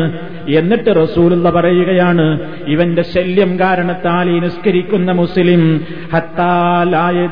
എന്നിട്ട് 0.58 0.90
റസൂലുള്ള 0.96 1.50
പറയുകയാണ് 1.50 2.26
ഇവന്റെ 2.66 3.02
ശല്യം 3.02 3.58
കാരണത്താൽ 3.58 4.30
ഈ 4.30 4.38
നിസ്കരിക്കുന്ന 4.40 5.12
മുസ്ലിം 5.12 5.62
ഹത്താലായ 6.14 7.26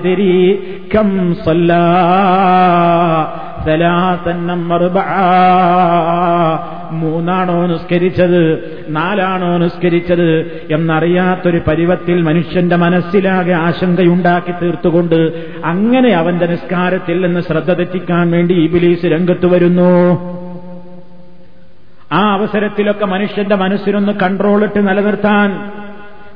മൂന്നാണോ 6.90 7.66
നിസ്കരിച്ചത്? 7.66 8.58
നാലാണോ 8.88 9.58
നിസ്കരിച്ചത്? 9.58 10.40
എന്നറിയാത്തൊരു 10.70 11.60
പരുവത്തിൽ 11.66 12.22
മനുഷ്യന്റെ 12.22 12.76
മനസ്സിലാകെ 12.76 13.52
ആശങ്കയുണ്ടാക്കി 13.52 14.52
തീർത്തുകൊണ്ട് 14.62 15.44
അങ്ങനെ 15.64 16.10
അവന്റെ 16.10 16.46
നിസ്കാരത്തിൽ 16.46 17.20
നിന്ന് 17.20 17.40
ശ്രദ്ധ 17.40 17.72
തെറ്റിക്കാൻ 17.72 18.30
വേണ്ടി 18.30 18.54
ഇബിലീസ് 18.54 19.06
രംഗത്ത് 19.06 19.46
വരുന്നു. 19.46 20.36
ആ 22.12 22.32
അവസരത്തിലൊക്കെ 22.32 23.04
മനുഷ്യന്റെ 23.04 23.56
മനസ്സിനൊന്ന് 23.56 24.12
കൺട്രോളിട്ട് 24.12 24.88
നിലനിർത്താൻ 24.88 25.70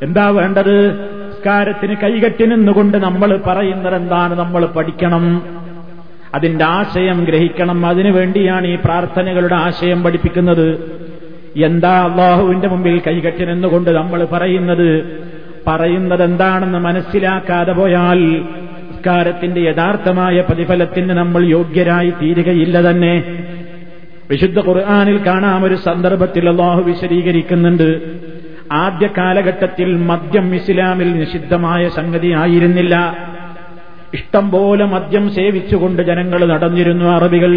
എന്താ 0.03 0.29
വേണ്ടത്? 0.29 0.91
നിസ്കാരത്തിന് 1.27 1.97
കൈകെട്ടി 1.97 2.47
നിന്നുകൊണ്ട് 2.47 2.99
നമ്മൾ 2.99 3.41
പറയുന്നത് 3.47 3.95
എന്താണ് 3.95 4.39
നമ്മൾ 4.39 4.67
പഠിക്കണം. 4.67 5.43
അതിന്റെ 6.35 6.65
ആശയം 6.65 7.25
ഗ്രഹിക്കണം. 7.25 7.87
അതിനു 7.87 8.11
വേണ്ടിയാണ് 8.11 8.67
ഈ 8.67 8.79
പ്രാർത്ഥനകളുടെ 8.85 9.55
ആശയം 9.55 10.03
പഠിപ്പിക്കുന്നത്. 10.03 11.01
എന്താ 11.57 12.05
അള്ളാഹുവിന്റെ 12.05 12.69
മുമ്പിൽ 12.69 13.03
കൈകെട്ടി 13.07 13.45
നിന്നുകൊണ്ട് 13.45 13.91
നമ്മൾ 13.91 14.25
പറയുന്നത്? 14.33 15.21
പറയുന്നത് 15.67 16.23
എന്താണെന്ന് 16.23 16.79
മനസ്സിലാക്കാതെ 16.79 17.73
പോയാൽ 17.73 18.43
സംസ്കാരത്തിന്റെ 18.91 19.61
യഥാർത്ഥമായ 19.61 20.41
പ്രതിഫലത്തിന് 20.41 21.11
നമ്മൾ 21.11 21.45
യോഗ്യരായി 21.45 22.11
തീരുകയില്ല 22.11 22.91
തന്നെ. 22.91 23.45
വിശുദ്ധ 24.31 24.59
ഖുർആാനിൽ 24.59 25.27
കാണാം 25.27 25.65
ഒരു 25.65 25.75
സന്ദർഭത്തിൽ 25.75 26.49
അള്ളാഹു 26.49 26.83
വിശദീകരിക്കുന്നുണ്ട്. 26.83 28.01
ആദ്യ 28.73 29.09
കാലഘട്ടത്തിൽ 29.19 29.97
മദ്യം 29.97 30.55
ഇസ്ലാമിൽ 30.55 31.13
നിഷിദ്ധമായ 31.13 31.89
സംഗതി 31.89 32.29
ആയിരുന്നില്ല. 32.29 33.17
ഇഷ്ടം 34.14 34.50
പോലെ 34.50 34.85
മദ്യം 34.85 35.31
സേവിച്ചുകൊണ്ട് 35.31 36.02
ജനങ്ങൾ 36.02 36.47
നടന്നിരുന്നു 36.47 37.05
അറബികൾ. 37.05 37.52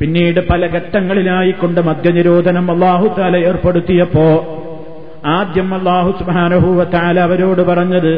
പിന്നീട് 0.00 0.40
പല 0.48 0.66
ഘട്ടങ്ങളിലായിക്കൊണ്ട് 0.66 1.80
മദ്യനിരോധനം 1.80 2.70
അള്ളാഹു 2.70 3.06
താല 3.18 3.36
ഏർപ്പെടുത്തിയപ്പോ 3.36 4.28
ആദ്യം 5.26 5.74
അള്ളാഹു 5.74 6.10
സുബാനഹൂവ 6.10 6.84
താല 6.84 7.20
അവരോട് 7.20 7.62
പറഞ്ഞത് 7.62 8.12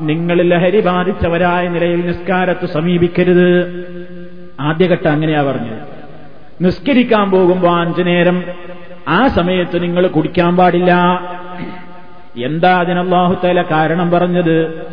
നിങ്ങൾ 0.00 0.42
ലഹരി 0.42 0.80
ബാധിച്ചവരായ 0.80 1.68
നിലയിൽ 1.68 2.00
നിസ്കാരത്ത് 2.06 2.66
സമീപിക്കരുത്. 2.66 3.48
ആദ്യഘട്ടം 4.60 5.10
അങ്ങനെയാ 5.10 5.42
പറഞ്ഞത്. 5.42 5.80
നിസ്കരിക്കാൻ 6.60 7.30
പോകുമ്പോ 7.30 7.68
അഞ്ചു 7.76 8.02
നേരം 8.02 8.44
ആ 9.08 9.28
സമയത്ത് 9.28 9.82
നിങ്ങൾ 9.82 10.06
കുടിക്കാൻ 10.06 10.56
പാടില്ല. 10.56 10.92
എന്താ 12.36 12.80
അതിനല്ലാഹുത്തല 12.80 13.62
കാരണം 13.70 14.10
പറഞ്ഞത്? 14.10 14.84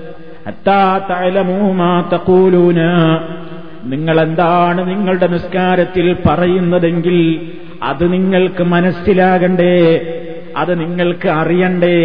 നിങ്ങൾ 3.83 4.21
എന്താണ് 4.21 4.87
നിങ്ങളുടെ 4.89 5.27
നിസ്കാരത്തിൽ 5.27 6.17
പറയുന്നതെങ്കിൽ 6.27 7.17
അത് 7.83 8.13
നിങ്ങൾക്ക് 8.13 8.63
മനസ്സിലാകണ്ടേ 8.63 9.75
അത് 10.57 10.79
നിങ്ങൾക്ക് 10.79 11.29
അറിയണ്ടേ 11.29 11.97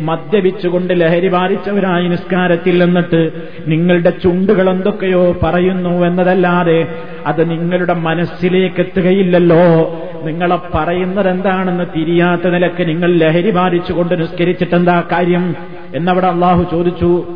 മദ്യപിച്ചുകൊണ്ട് 0.00 1.00
ലഹരി 1.00 1.28
ബാധിച്ചവരായി 1.28 2.08
നിസ്കാരത്തിൽ 2.08 2.84
നിന്നിട്ട് 2.84 3.32
നിങ്ങളുടെ 3.66 4.10
ചുണ്ടുകൾ 4.10 4.70
എന്തൊക്കെയോ 4.70 5.36
പറയുന്നു 5.42 6.06
എന്നതല്ലാതെ 6.06 6.86
അത് 7.26 7.50
നിങ്ങളുടെ 7.50 7.92
മനസ്സിലേക്ക് 7.92 8.80
എത്തുകയില്ലല്ലോ. 8.80 9.58
നിങ്ങളെ 10.24 10.58
പറയുന്നത് 10.74 11.28
എന്താണെന്ന് 11.28 11.84
തിരിയാത്ത 11.96 12.48
നിലയ്ക്ക് 12.48 12.88
നിങ്ങൾ 12.88 13.14
ലഹരി 13.14 13.50
ബാധിച്ചുകൊണ്ട് 13.50 14.20
നിസ്കരിച്ചിട്ടെന്താ 14.20 15.02
കാര്യം 15.12 15.56
എന്നവിടെ 15.94 16.26
അള്ളാഹു 16.26 16.66
ചോദിച്ചു. 16.70 17.26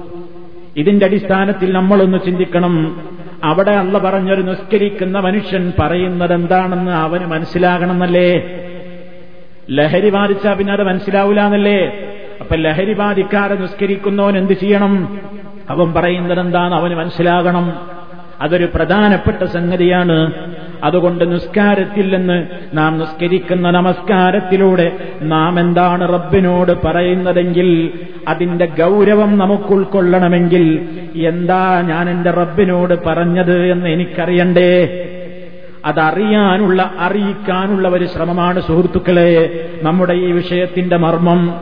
ഇതിന്റെ 0.77 1.07
അടിസ്ഥാനത്തിൽ 1.07 1.73
നമ്മളൊന്ന് 1.73 2.19
ചിന്തിക്കണം. 2.25 3.03
അവിടെ 3.45 3.71
അള്ള 3.71 3.99
പറഞ്ഞൊരു 3.99 4.43
നിസ്കരിക്കുന്ന 4.43 5.19
മനുഷ്യൻ 5.19 5.73
പറയുന്നത് 5.79 6.35
എന്താണെന്ന് 6.35 6.91
അവന് 6.91 7.27
മനസ്സിലാകണമെന്നല്ലേ? 7.27 8.43
ലഹരി 9.71 10.11
ബാധിച്ചാ 10.11 10.55
പിന്നെ 10.55 10.73
അത് 10.73 10.83
മനസ്സിലാവൂലെന്നല്ലേ? 10.83 12.09
അപ്പൊ 12.43 12.57
ലഹരി 12.57 12.93
ബാധിക്കാതെ 12.93 13.55
നിസ്കരിക്കുന്നവൻ 13.55 14.39
എന്ത് 14.39 14.53
ചെയ്യണം? 14.53 15.21
അവൻ 15.71 15.93
പറയുന്നത് 15.93 16.41
എന്താന്ന് 16.41 16.77
അവന് 16.77 16.95
മനസ്സിലാകണം. 16.95 17.73
അതൊരു 18.41 18.69
പ്രധാനപ്പെട്ട 18.75 19.45
സംഗതിയാണ്. 19.45 20.33
അതുകൊണ്ട് 20.85 21.33
നിസ്കാരത്തിൽ 21.33 22.17
നാം 22.75 22.99
നിസ്കരിക്കുന്ന 22.99 23.71
നമസ്കാരത്തിലൂടെ 23.71 24.93
നാം 25.23 25.61
എന്താണ് 25.61 26.09
റബ്ബിനോട് 26.09 26.87
പറയുന്നതെങ്കിൽ 26.87 27.93
അതിന്റെ 28.29 28.67
ഗൗരവം 28.67 29.39
നമുക്ക് 29.39 29.73
ഉൾക്കൊള്ളണമെങ്കിൽ 29.73 30.89
എന്താ 31.27 31.81
ഞാൻ 31.81 32.11
എന്റെ 32.11 32.31
റബ്ബിനോട് 32.31 33.05
പറഞ്ഞത് 33.07 33.73
എന്ന് 33.73 33.89
എനിക്കറിയണ്ടേ? 33.89 35.09
അതറിയാനുള്ള 35.85 36.91
അറിയിക്കാനുള്ള 36.99 37.89
ഒരു 37.89 38.05
ശ്രമമാണ് 38.05 38.61
സുഹൃത്തുക്കളെ 38.61 39.65
നമ്മുടെ 39.83 40.13
ഈ 40.13 40.33
വിഷയത്തിന്റെ 40.33 40.97
മർമ്മം. 40.97 41.55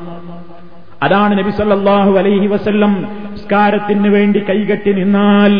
അതാണ് 1.02 1.38
നബി 1.38 1.50
സല്ലാഹു 1.50 2.18
അലൈഹി 2.18 2.46
വസല്ലം 2.46 3.06
സ്കാരത്തിന് 3.44 4.08
വേണ്ടി 4.08 4.40
കൈകെട്ടി 4.48 4.92
നിന്നാൽ. 4.92 5.52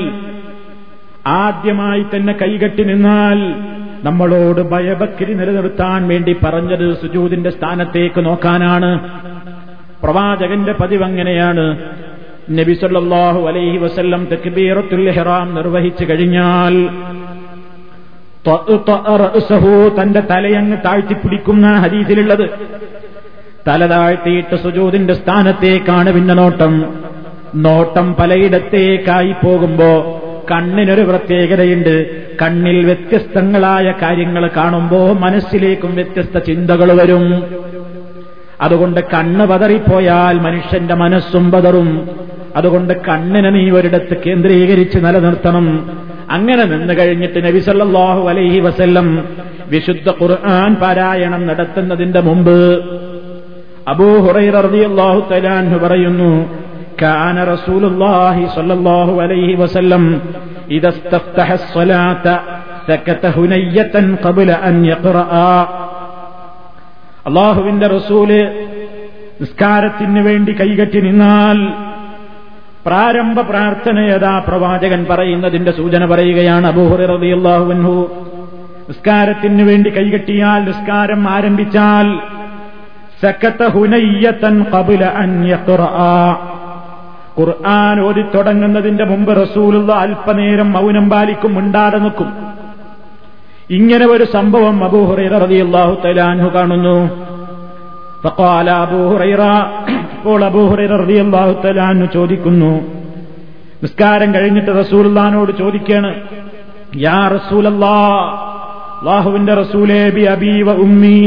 ആദ്യമായി 1.26 2.02
തന്നെ 2.02 2.32
കൈകെട്ടി 2.32 2.85
നിന്നാൽ 2.85 3.38
നമ്മളോട് 4.04 4.61
ഭയഭക്തി 4.70 5.25
നിലനിർത്താൻ 5.25 6.09
വേണ്ടി 6.09 6.37
പറഞ്ഞത് 6.44 6.94
സുജൂദിന്റെ 6.94 7.50
സ്ഥാനത്തേക്ക് 7.50 8.25
നോക്കാനാണ്. 8.25 8.90
പ്രവാചകന്റെ 10.02 10.73
പതിവ് 10.73 11.04
അങ്ങനെയാണ്. 11.04 11.78
നബി 12.50 12.73
സല്ലാഹു 12.73 13.40
അലൈഹി 13.49 13.76
വസല്ലം 13.76 14.25
തക്ബീറത്തുൽ 14.32 15.11
ഹെറാം 15.11 15.54
നിർവഹിച്ചു 15.54 16.04
കഴിഞ്ഞാൽ 16.04 16.75
തന്റെ 20.00 20.20
തലയങ്ങ് 20.20 20.76
താഴ്ത്തിപ്പിടിക്കുന്ന 20.87 21.66
ഹരീതിലുള്ളത് 21.75 22.47
തല 23.71 23.87
താഴ്ത്തിയിട്ട് 23.87 24.57
സുജൂതിന്റെ 24.57 25.15
സ്ഥാനത്തേക്കാണ് 25.15 26.12
പിന്നെ 26.12 26.35
നോട്ടം. 26.35 26.95
നോട്ടം 27.55 28.15
പലയിടത്തേക്കായി 28.15 29.35
പോകുമ്പോ 29.45 30.23
കണ്ണിനൊരു 30.50 31.00
പ്രത്യേകതയുണ്ട്. 31.00 32.21
കണ്ണിൽ 32.43 32.85
വ്യത്യസ്തങ്ങളായ 32.85 33.95
കാര്യങ്ങൾ 34.03 34.50
കാണുമ്പോ 34.57 35.12
മനസ്സിലേക്കും 35.12 35.95
വ്യത്യസ്ത 35.95 36.39
ചിന്തകൾ 36.39 37.03
വരും. 37.03 37.43
അതുകൊണ്ട് 38.61 39.00
കണ്ണ് 39.00 39.47
പതറിപ്പോയാൽ 39.47 40.39
മനുഷ്യന്റെ 40.39 40.95
മനസ്സും 40.95 41.50
പതറും. 41.50 42.09
അതുകൊണ്ട് 42.57 42.95
കണ്ണിനെ 43.09 43.50
നീ 43.50 43.71
ഒരിടത്ത് 43.71 44.17
കേന്ദ്രീകരിച്ച് 44.27 44.99
നിലനിർത്തണം. 44.99 45.91
അങ്ങനെ 46.31 46.65
നിന്ന് 46.65 46.95
കഴിഞ്ഞിട്ട് 46.99 47.45
നബിസല്ലാഹു 47.45 48.29
അലൈഹി 48.29 48.61
വസല്ലം 48.61 49.25
വിശുദ്ധ 49.67 50.11
ഖുർആൻ 50.23 50.75
പാരായണം 50.75 51.47
നടത്തുന്നതിന്റെ 51.47 52.21
മുമ്പ് 52.21 52.85
അബൂ 53.89 54.10
ഹുറൈറ 54.25 54.56
റളിയല്ലാഹു 54.68 55.20
തആല 55.32 55.48
പറയുന്നു 55.84 56.32
كان 56.98 57.38
رسول 57.46 57.84
الله 57.86 58.38
صلى 58.48 58.74
الله 58.74 59.08
عليه 59.24 59.50
وسلم 59.56 60.04
إذا 60.70 60.89
استفتح 60.89 61.48
الصلاة 61.51 62.25
سكت 62.88 63.24
هنية 63.38 63.96
قبل 64.25 64.50
أن 64.70 64.75
يقرأ 64.86 65.34
അള്ളാഹുവിന്റെ 67.25 67.88
റസൂല് 67.88 68.39
നിസ്കാരത്തിന് 69.39 70.22
വേണ്ടി 70.22 70.51
കൈകെട്ടി 70.54 71.00
നിന്നാൽ 71.01 71.58
പ്രാരംഭ 72.86 73.38
പ്രാർത്ഥനയതാ 73.42 74.34
പ്രവാചകൻ 74.48 75.01
പറയുന്നതിന്റെ 75.06 75.72
സൂചന 75.72 76.01
പറയുകയാണ് 76.06 76.65
അബൂഹുറിയാഹുവൻഹു 76.74 77.95
നിസ്കാരത്തിന് 78.89 79.63
വേണ്ടി 79.63 79.89
കൈകെട്ടിയാൽ 79.89 80.62
നിസ്കാരം 80.69 81.21
ആരംഭിച്ചാൽ 81.36 82.08
സക്കത്ത 82.08 82.29
ഹുനയ്യത്തൻ 82.29 82.29
കബുല 82.29 82.29
ഖുർആൻ 87.38 88.00
ഓതി 88.00 88.22
തുടങ്ങുന്നതിന്റെ 88.35 89.04
മുമ്പ് 89.04 89.42
റസൂലുള്ള 89.42 89.92
അല്പനേരം 89.92 90.72
മൗനം 90.72 91.11
പാലിക്കും 91.11 91.54
മിണ്ടാതെ 91.54 91.98
നിൽക്കും. 91.98 92.33
ഇങ്ങനെ 93.70 94.06
ഒരു 94.06 94.24
സംഭവം 94.24 94.85
അബൂഹുറൈറിയാഹു 94.85 95.94
തലാൻഹു 96.04 96.48
കാണുന്നു. 96.48 97.11
ഫഖാല 98.24 98.70
അബൂഹുറൈറ 98.70 99.42
ഇപ്പോൾ 100.16 100.44
അബൂഹുറൈറിയാഹു 100.44 101.62
തലാൻഹു 101.64 102.06
ചോദിക്കുന്നു. 102.14 103.00
നിസ്കാരം 103.83 104.35
കഴിഞ്ഞിട്ട് 104.35 104.87
റസൂലുള്ളാനോട് 104.87 105.52
ചോദിക്കാണ് 105.59 106.20
യാ 106.96 107.28
റസൂലല്ലാ 107.28 108.09
അള്ളാഹുവിന്റെ 109.00 109.54
റസൂലേ 109.62 110.02
ബി 110.15 110.24
അബീ 110.36 110.54
വ 110.63 110.71
ഉമ്മീ 110.86 111.17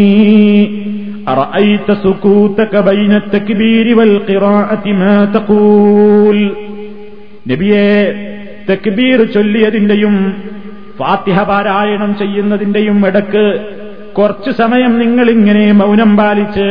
أرأيت 1.29 1.88
سكوتك 2.05 2.73
بين 2.88 3.12
التكبير 3.14 3.87
والقراءة 3.99 4.85
ما 5.01 5.14
تقول 5.37 6.38
നബിയെ 7.47 7.88
തക്ബീർ 8.68 9.18
ചൊല്ലിയതിന്റെയും 9.35 10.14
ഫാത്തിഹ 10.99 11.38
പാരായണം 11.51 12.11
ചെയ്യുന്നതിന്റെയും 12.21 12.99
ഇടക്ക് 13.09 13.44
കുറച്ചു 14.18 14.51
സമയം 14.61 14.92
നിങ്ങൾ 15.03 15.27
ഇങ്ങനെ 15.37 15.64
മൗനം 15.81 16.11
പാലിച്ച് 16.18 16.66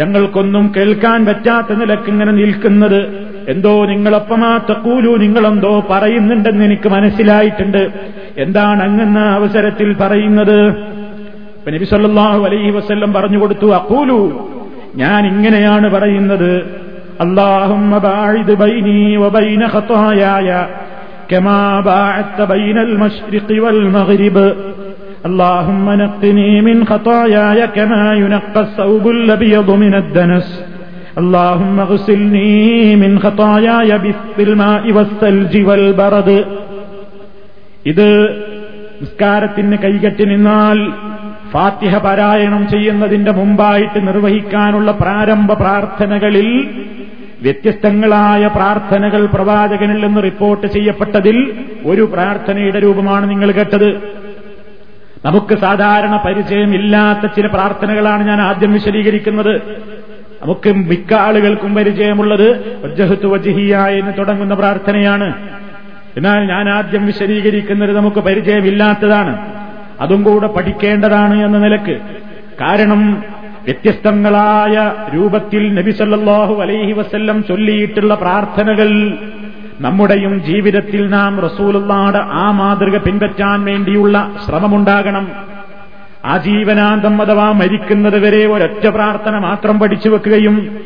ഞങ്ങൾക്കൊന്നും 0.00 0.64
കേൾക്കാൻ 0.76 1.18
പറ്റാത്ത 1.28 1.70
നിലക്ക് 1.80 2.08
ഇങ്ങനെ 2.12 2.32
നിൽക്കുന്നത് 2.40 3.00
എന്തോ 3.52 3.72
നിങ്ങളൊപ്പമാ 3.90 4.50
തക്കൂലു 4.70 5.12
നിങ്ങളെന്തോ 5.24 5.72
പറയുന്നുണ്ടെന്ന് 5.90 6.64
എനിക്ക് 6.68 6.88
മനസ്സിലായിട്ടുണ്ട് 6.94 7.82
എന്താണ് 8.44 8.80
അങ്ങെന്ന 8.86 9.20
അവസരത്തിൽ 9.38 9.90
പറയുന്നത് 10.02 10.58
ഇപ്പൊ 11.58 11.70
നബി 11.76 11.86
സല്ലല്ലാഹു 11.92 12.42
അലൈഹി 12.48 12.72
വസല്ലം 12.78 13.12
പറഞ്ഞു 13.16 13.38
കൊടുത്തു 13.42 13.68
അഖൂലു 13.80 14.18
ഞാൻ 15.02 15.22
ഇങ്ങനെയാണ് 15.32 15.86
പറയുന്നത് 15.96 16.50
അല്ലാഹുമ്മ 17.24 17.98
ബാഇദ് 18.06 18.56
ബൈനി 18.62 18.98
വബൈന 19.22 19.62
ഖതായായ 19.74 20.48
കമാ 21.30 21.60
ബാഅത്ത 21.86 22.40
ബൈനൽ 22.52 22.92
മശ്രിഖി 23.02 23.58
വൽ 23.64 23.82
മഗ്രിബ് 23.96 24.48
اللهم 25.28 25.86
نقني 26.02 26.52
من 26.60 26.76
خطاياي 26.84 27.60
كما 27.68 28.02
ينقى 28.14 28.60
الثوب 28.60 29.04
الابيض 29.08 29.68
من 29.84 29.94
الدنس 29.94 30.46
اللهم 31.18 31.76
اغسلني 31.80 32.96
من 32.96 33.12
خطاياي 33.18 33.90
بالماء 34.36 34.84
والثلج 34.92 35.54
والبرد 35.68 36.30
ഇത് 37.86 38.08
നിസ്കാരത്തിന് 39.00 39.76
കൈകെട്ടി 39.76 40.24
നിന്നാൽ 40.24 40.78
ഫാത്തിഹ 41.52 41.94
പാരായണം 41.98 42.62
ചെയ്യുന്നതിന്റെ 42.68 43.32
മുമ്പായിട്ട് 43.32 43.98
നിർവഹിക്കാനുള്ള 44.06 44.90
പ്രാരംഭ 44.92 45.52
പ്രാർത്ഥനകളിൽ 45.52 46.48
വ്യത്യസ്തങ്ങളായ 47.42 48.46
പ്രാർത്ഥനകൾ 48.46 49.22
പ്രവാചകനിൽ 49.26 49.98
നിന്ന് 50.04 50.22
റിപ്പോർട്ട് 50.22 50.66
ചെയ്യപ്പെട്ടതിൽ 50.66 51.36
ഒരു 51.84 52.04
പ്രാർത്ഥനയുടെ 52.14 52.78
രൂപമാണ് 52.78 53.30
നിങ്ങൾ 53.30 53.50
കേട്ടത് 53.52 53.88
നമുക്ക് 55.24 55.54
സാധാരണ 55.58 56.14
പരിചയമില്ലാത്ത 56.24 57.26
ചില 57.34 57.46
പ്രാർത്ഥനകളാണ് 57.46 58.22
ഞാൻ 58.26 58.40
ആദ്യം 58.40 58.72
വിശദീകരിക്കുന്നത് 58.72 59.54
നമുക്ക് 60.43 60.71
മിക്ക 60.71 61.13
ആളുകൾക്കും 61.13 61.75
പരിചയമുള്ളത് 61.75 62.79
വജ്ജഹത്തു 62.85 63.27
വജിഹിയ 63.27 63.77
എന്ന് 63.77 64.17
തുടങ്ങുന്ന 64.17 64.53
പ്രാർത്ഥനയാണ്. 64.53 65.33
എന്നാൽ 66.17 66.47
ഞാൻ 66.47 66.69
ആദ്യം 66.69 67.05
വിശദീകരിക്കുന്നത് 67.05 67.97
നമുക്ക് 67.97 68.17
പരിചയമില്ലാത്തതാണ്. 68.17 69.37
അതും 70.01 70.23
കൂടെ 70.23 70.47
പഠിക്കേണ്ടതാണ് 70.47 71.45
എന്ന 71.45 71.57
നിലയ്ക്ക്. 71.57 71.99
കാരണം 72.61 73.23
വ്യത്യസ്തങ്ങളായ 73.63 74.93
രൂപത്തിൽ 75.15 75.73
നബിസല്ലാഹു 75.73 76.61
അലൈഹി 76.61 76.91
വസ്ല്ലം 76.91 77.43
ചൊല്ലിയിട്ടുള്ള 77.43 78.15
പ്രാർത്ഥനകൾ 78.15 79.17
നമ്മുടെയും 79.81 80.43
ജീവിതത്തിൽ 80.43 81.09
നാം 81.09 81.39
റസൂലുള്ളാടെ 81.39 82.19
ആ 82.31 82.51
മാതൃക 82.51 82.97
പിൻപറ്റാൻ 82.97 83.65
വേണ്ടിയുള്ള 83.65 84.31
ശ്രമമുണ്ടാകണം. 84.45 85.50
ആജീവനാന്തം 86.25 87.21
അഥവാ 87.21 87.51
മരിക്കുന്നത് 87.51 88.27
വരെ 88.27 88.47
ഒരൊറ്റ 88.47 88.87
പ്രാർത്ഥന 88.87 89.37
മാത്രം 89.37 89.79
പഠിച്ചു 89.79 90.09
വെക്കുകയും 90.09 90.79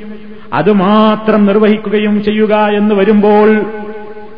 അതുമാത്രം 0.53 1.45
നിർവഹിക്കുകയും 1.45 2.23
ചെയ്യുക 2.23 2.55
എന്ന് 2.55 2.95
വരുമ്പോൾ 2.95 3.49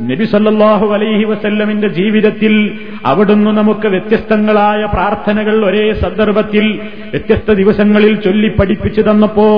നബിസല്ലാഹു 0.01 0.93
അലൈഹി 0.93 1.23
വസല്ലമിന്റെ 1.23 1.87
ജീവിതത്തിൽ 1.87 2.79
അവിടുന്ന് 3.05 3.47
നമുക്ക് 3.47 3.87
വ്യത്യസ്തങ്ങളായ 3.87 4.85
പ്രാർത്ഥനകൾ 4.85 5.65
ഒരേ 5.65 5.93
സന്ദർഭത്തിൽ 5.93 6.79
വ്യത്യസ്ത 7.09 7.53
ദിവസങ്ങളിൽ 7.53 8.21
ചൊല്ലി 8.21 8.47
പഠിപ്പിച്ചു 8.47 9.01
തന്നപ്പോ 9.01 9.49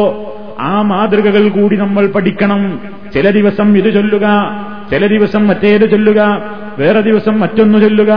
ആ 0.60 0.82
മാതൃകകൾ 0.82 1.50
കൂടി 1.50 1.76
നമ്മൾ 1.76 2.08
പഠിക്കണം. 2.08 2.80
ചില 3.14 3.30
ദിവസം 3.30 3.78
ഇത് 3.78 3.94
ചൊല്ലുക 3.94 4.26
ചില 4.92 5.08
ദിവസം 5.08 5.48
മറ്റേത് 5.48 5.92
ചൊല്ലുക 5.92 6.42
വേറെ 6.80 7.02
ദിവസം 7.02 7.40
മറ്റൊന്നു 7.40 7.80
ചൊല്ലുക. 7.80 8.14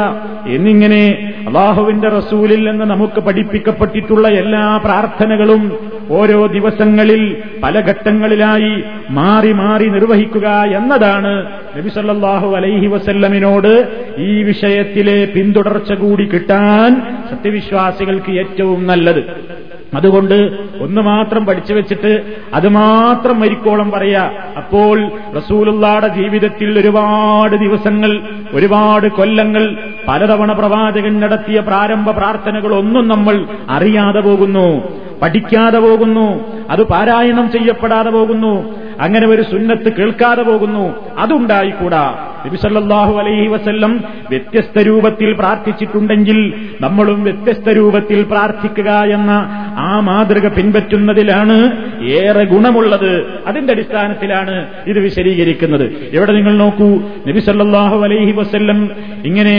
എന്നിങ്ങനെ 0.47 1.35
അള്ളാഹുവിന്റെ 1.47 2.09
റസൂലിൽ 2.09 2.71
നിന്ന് 2.71 2.85
നമുക്ക് 2.85 3.21
പഠിപ്പിക്കപ്പെട്ടിട്ടുള്ള 3.21 4.29
എല്ലാ 4.29 4.77
പ്രാർത്ഥനകളും 4.85 5.79
ഓരോ 6.11 6.47
ദിവസങ്ങളിൽ 6.47 7.37
പല 7.63 7.81
ഘട്ടങ്ങളിലായി 7.81 8.83
മാറി 9.11 9.53
മാറി 9.53 9.89
നിർവഹിക്കുക 9.89 10.49
എന്നതാണ് 10.49 11.47
നബിസല്ലാഹു 11.77 12.57
അലൈഹി 12.57 12.87
വസല്ലമിനോട് 12.87 13.89
ഈ 14.19 14.43
വിഷയത്തിലെ 14.43 15.25
പിന്തുടർച്ച 15.25 15.93
കൂടി 15.93 16.25
കിട്ടാൻ 16.25 17.03
സത്യവിശ്വാസികൾക്ക് 17.31 18.31
ഏറ്റവും 18.31 18.87
നല്ലത്. 18.87 19.23
അതുകൊണ്ട് 19.95 20.35
ഒന്ന് 20.81 21.01
മാത്രം 21.01 21.47
പഠിച്ചു 21.47 21.75
വെച്ചിട്ട് 21.75 22.23
അത് 22.55 22.69
മാത്രം 22.69 23.41
മരിക്കോളം 23.41 23.91
പറയാ. 23.91 24.31
അപ്പോൾ 24.57 25.11
റസൂലുള്ളാടെ 25.37 26.09
ജീവിതത്തിൽ 26.09 26.79
ഒരുപാട് 26.79 27.57
ദിവസങ്ങൾ 27.57 28.21
ഒരുപാട് 28.55 29.09
കൊല്ലങ്ങൾ 29.09 29.65
പലതവണ 30.09 30.53
പ്രവാചകൻ 30.53 31.21
നടത്തിയ 31.21 31.61
പ്രാരംഭ 31.61 32.11
പ്രാർത്ഥനകളൊന്നും 32.11 33.09
നമ്മൾ 33.09 33.47
അറിയാതെ 33.71 34.21
പോകുന്നു 34.21 34.67
പഠിക്കാതെ 35.23 35.79
പോകുന്നു 35.79 36.27
അത് 36.71 36.83
പാരായണം 36.83 37.51
ചെയ്യപ്പെടാതെ 37.53 38.11
പോകുന്നു 38.11 38.55
അങ്ങനെ 39.01 39.27
ഒരു 39.27 39.43
സുന്നത്ത് 39.43 39.89
കേൾക്കാതെ 39.97 40.43
പോകുന്നു 40.43 40.85
അതുണ്ടായിക്കൂടാ. 41.19 42.32
നബിസല്ലാഹു 42.45 43.13
അലൈഹി 43.19 43.47
വസ്ല്ലം 43.47 43.93
വ്യത്യസ്ത 44.31 44.83
രൂപത്തിൽ 44.83 45.33
പ്രാർത്ഥിച്ചിട്ടുണ്ടെങ്കിൽ 45.33 46.39
നമ്മളും 46.81 47.23
വ്യത്യസ്ത 47.23 47.69
രൂപത്തിൽ 47.69 48.23
പ്രാർത്ഥിക്കുക 48.23 48.91
എന്ന 49.17 49.31
ആ 49.79 50.01
മാതൃക 50.01 50.47
പിൻപറ്റുന്നതിലാണ് 50.49 51.57
ഏറെ 52.21 52.45
ഗുണമുള്ളത്. 52.45 53.13
അതിന്റെ 53.47 53.73
അടിസ്ഥാനത്തിലാണ് 53.73 54.67
ഇത് 54.87 54.99
വിശദീകരിക്കുന്നത്. 54.99 55.87
എവിടെ 56.13 56.33
നിങ്ങൾ 56.33 56.57
നോക്കൂ 56.57 56.91
നബിസല്ലാഹു 57.29 57.99
അലൈഹി 58.05 58.33
വസ്ല്ലം 58.33 58.91
ഇങ്ങനെ 59.25 59.57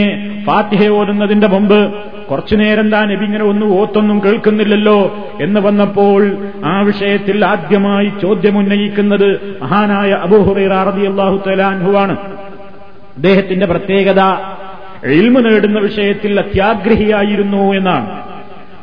ഫാത്തിഹ 0.48 0.90
ഓതുന്നതിന്റെ 0.90 1.48
മുമ്പ് 1.48 1.80
കുറച്ചുനേരം 2.30 2.88
താൻ 2.92 3.08
നബി 3.10 3.26
ഇങ്ങനെ 3.26 3.44
ഒന്നും 3.44 3.70
ഓത്തൊന്നും 3.80 4.18
കേൾക്കുന്നില്ലല്ലോ 4.26 4.98
എന്ന് 5.42 5.60
വന്നപ്പോൾ 5.60 6.22
ആ 6.66 6.82
വിഷയത്തിൽ 6.82 7.46
ആദ്യമായി 7.46 8.12
ചോദ്യമുന്നയിക്കുന്നത് 8.22 9.28
മഹാനായ 9.64 10.12
അബൂഹുറൈറാറതി 10.12 11.06
അള്ളാഹു 11.06 11.38
തലാൻഹുവാണ് 11.48 12.16
അദ്ദേഹത്തിന്റെ 13.16 13.66
പ്രത്യേകത 13.66 14.20
എൽമു 15.06 15.40
നേടുന്ന 15.40 15.80
വിഷയത്തിൽ 15.80 16.40
അത്യാഗ്രഹിയായിരുന്നു 16.40 17.74
എന്നാണ്. 17.74 18.24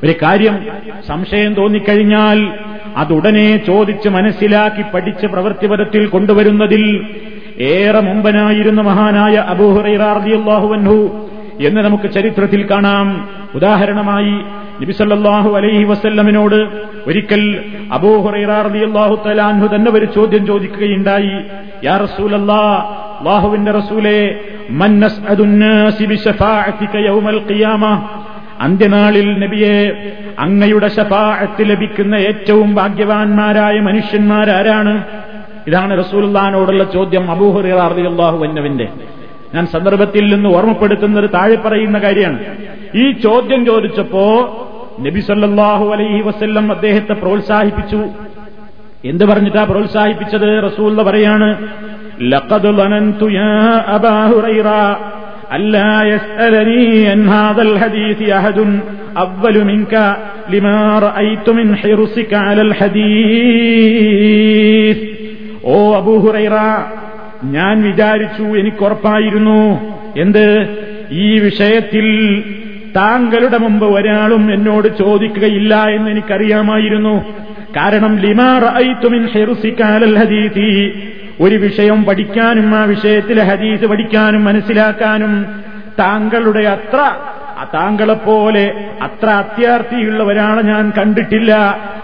ഒരു 0.04 0.14
കാര്യം 0.22 0.66
സംശയം 1.08 1.54
തോന്നിക്കഴിഞ്ഞാൽ 1.54 2.58
അതുടനെ 2.96 3.56
ചോദിച്ച് 3.56 4.08
മനസ്സിലാക്കി 4.08 4.84
പഠിച്ച് 4.94 5.26
പ്രവൃത്തിപരത്തിൽ 5.26 6.06
കൊണ്ടുവരുന്നതിൽ 6.06 7.06
ഏറെ 7.58 8.00
മുമ്പനായിരുന്ന 8.00 8.80
മഹാനായ 8.80 9.34
അബൂഹുറൈറാർദിയല്ലാഹുവൻഹു 9.34 11.28
എന്ന് 11.60 11.80
നമുക്ക് 11.80 12.10
ചരിത്രത്തിൽ 12.10 12.70
കാണാം. 12.70 13.28
ഉദാഹരണമായി 13.54 14.32
നബിസല്ലാഹു 14.82 15.56
അലൈഹി 15.56 15.84
വസ്ല്ലമിനോട് 15.84 16.68
ഒരിക്കൽ 17.06 17.64
അബൂഹുറൈറാർദിയല്ലാഹു 17.92 19.28
തലാൻഹു 19.28 19.76
തന്നെ 19.76 19.90
ഒരു 19.90 20.04
ചോദ്യം 20.04 20.46
ചോദിക്കുകയുണ്ടായി. 20.46 21.32
യാ 21.84 21.96
റസൂലല്ലാ 21.96 22.96
അള്ളാഹുവിന്റെ 23.20 23.72
റസൂലെ 23.72 24.18
അന്ത്യനാളിൽ 28.60 29.28
നബിയെ 29.38 29.76
അങ്ങയുടെ 30.38 30.88
ഷഫാഅത്ത് 30.88 31.62
ലഭിക്കുന്ന 31.70 32.14
ഏറ്റവും 32.14 32.74
ഭാഗ്യവാന്മാരായ 32.74 33.80
മനുഷ്യന്മാരാരാണ്? 33.80 35.04
ഇതാണ് 35.66 35.98
റസൂൽദാനോടുള്ള 35.98 36.84
ചോദ്യം 36.84 37.30
അബൂഹുറിയാഹു 37.30 38.38
വന്നവിന്റെ 38.38 38.88
ഞാൻ 39.54 39.66
സന്ദർഭത്തിൽ 39.66 40.34
നിന്ന് 40.34 40.48
ഓർമ്മപ്പെടുത്തുന്നത് 40.48 41.30
താഴെ 41.34 41.54
പറയുന്ന 41.54 41.98
കാര്യമാണ്. 41.98 42.38
ഈ 42.94 43.12
ചോദ്യം 43.12 43.64
ചോദിച്ചപ്പോ 43.64 44.26
നബി 45.00 45.20
സല്ലാഹു 45.20 45.86
അലൈഹി 45.92 46.22
വസ്ല്ലം 46.22 46.72
അദ്ദേഹത്തെ 46.72 47.12
പ്രോത്സാഹിപ്പിച്ചു. 47.12 48.00
എന്ത് 49.04 49.24
പറഞ്ഞിട്ടാ 49.24 49.64
പ്രോത്സാഹിപ്പിച്ചത്? 49.64 50.64
റസൂൽ 50.64 51.02
പറയാണ് 51.02 51.48
لقد 52.23 52.67
ظننت 52.69 53.21
يا 53.33 53.59
أبا 53.95 54.25
هريرة 54.27 54.83
ألا 55.51 56.03
يسألني 56.05 57.07
عن 57.07 57.29
هذا 57.29 57.61
الحديث 57.63 58.29
أحد 58.31 58.57
أول 59.17 59.65
منك 59.65 59.93
لما 60.49 60.79
رأيت 60.99 61.49
من 61.51 61.75
حرصك 61.77 62.33
على 62.35 62.61
الحديث 63.65 64.97
ഓ 65.67 65.77
അബൂഹുറൈറ 65.99 66.55
ഞാൻ 67.53 67.75
വിചാരിച്ചു 67.83 68.45
എനിക്കുറപ്പായിരുന്നു 68.55 69.61
എന്ത് 70.15 70.45
ഈ 71.21 71.29
വിഷയത്തിൽ 71.39 72.05
താങ്കളുടെ 72.95 73.57
മുമ്പ് 73.57 73.85
ഒരാളും 73.87 74.43
എന്നോട് 74.51 74.87
ചോദിക്കുകയില്ല 74.99 75.73
എന്ന് 75.95 76.09
എനിക്കറിയാമായിരുന്നു 76.11 77.15
കാരണം 77.77 78.13
ലിമാർ 78.25 78.63
ഐത്തുമിൻ 78.83 79.23
ഹെറുസിക്കാലൽ 79.33 80.13
ഹദീതി 80.21 80.69
ഒരു 81.40 81.56
വിഷയം 81.56 82.04
പഠിക്കാനും 82.04 82.74
ആ 82.74 82.84
വിഷയത്തിലെ 82.84 83.42
ഹദീസ് 83.42 83.84
പഠിക്കാനും 83.84 84.44
മനസ്സിലാക്കാനും 84.44 85.46
താങ്കളുടെ 85.98 86.60
അത്ര 86.60 86.98
താങ്കളെപ്പോലെ 87.74 88.84
അത്ര 89.02 89.28
അത്യാർത്ഥിയുള്ളവരാണ് 89.28 90.62
ഞാൻ 90.62 90.92
കണ്ടിട്ടില്ല. 90.98 91.52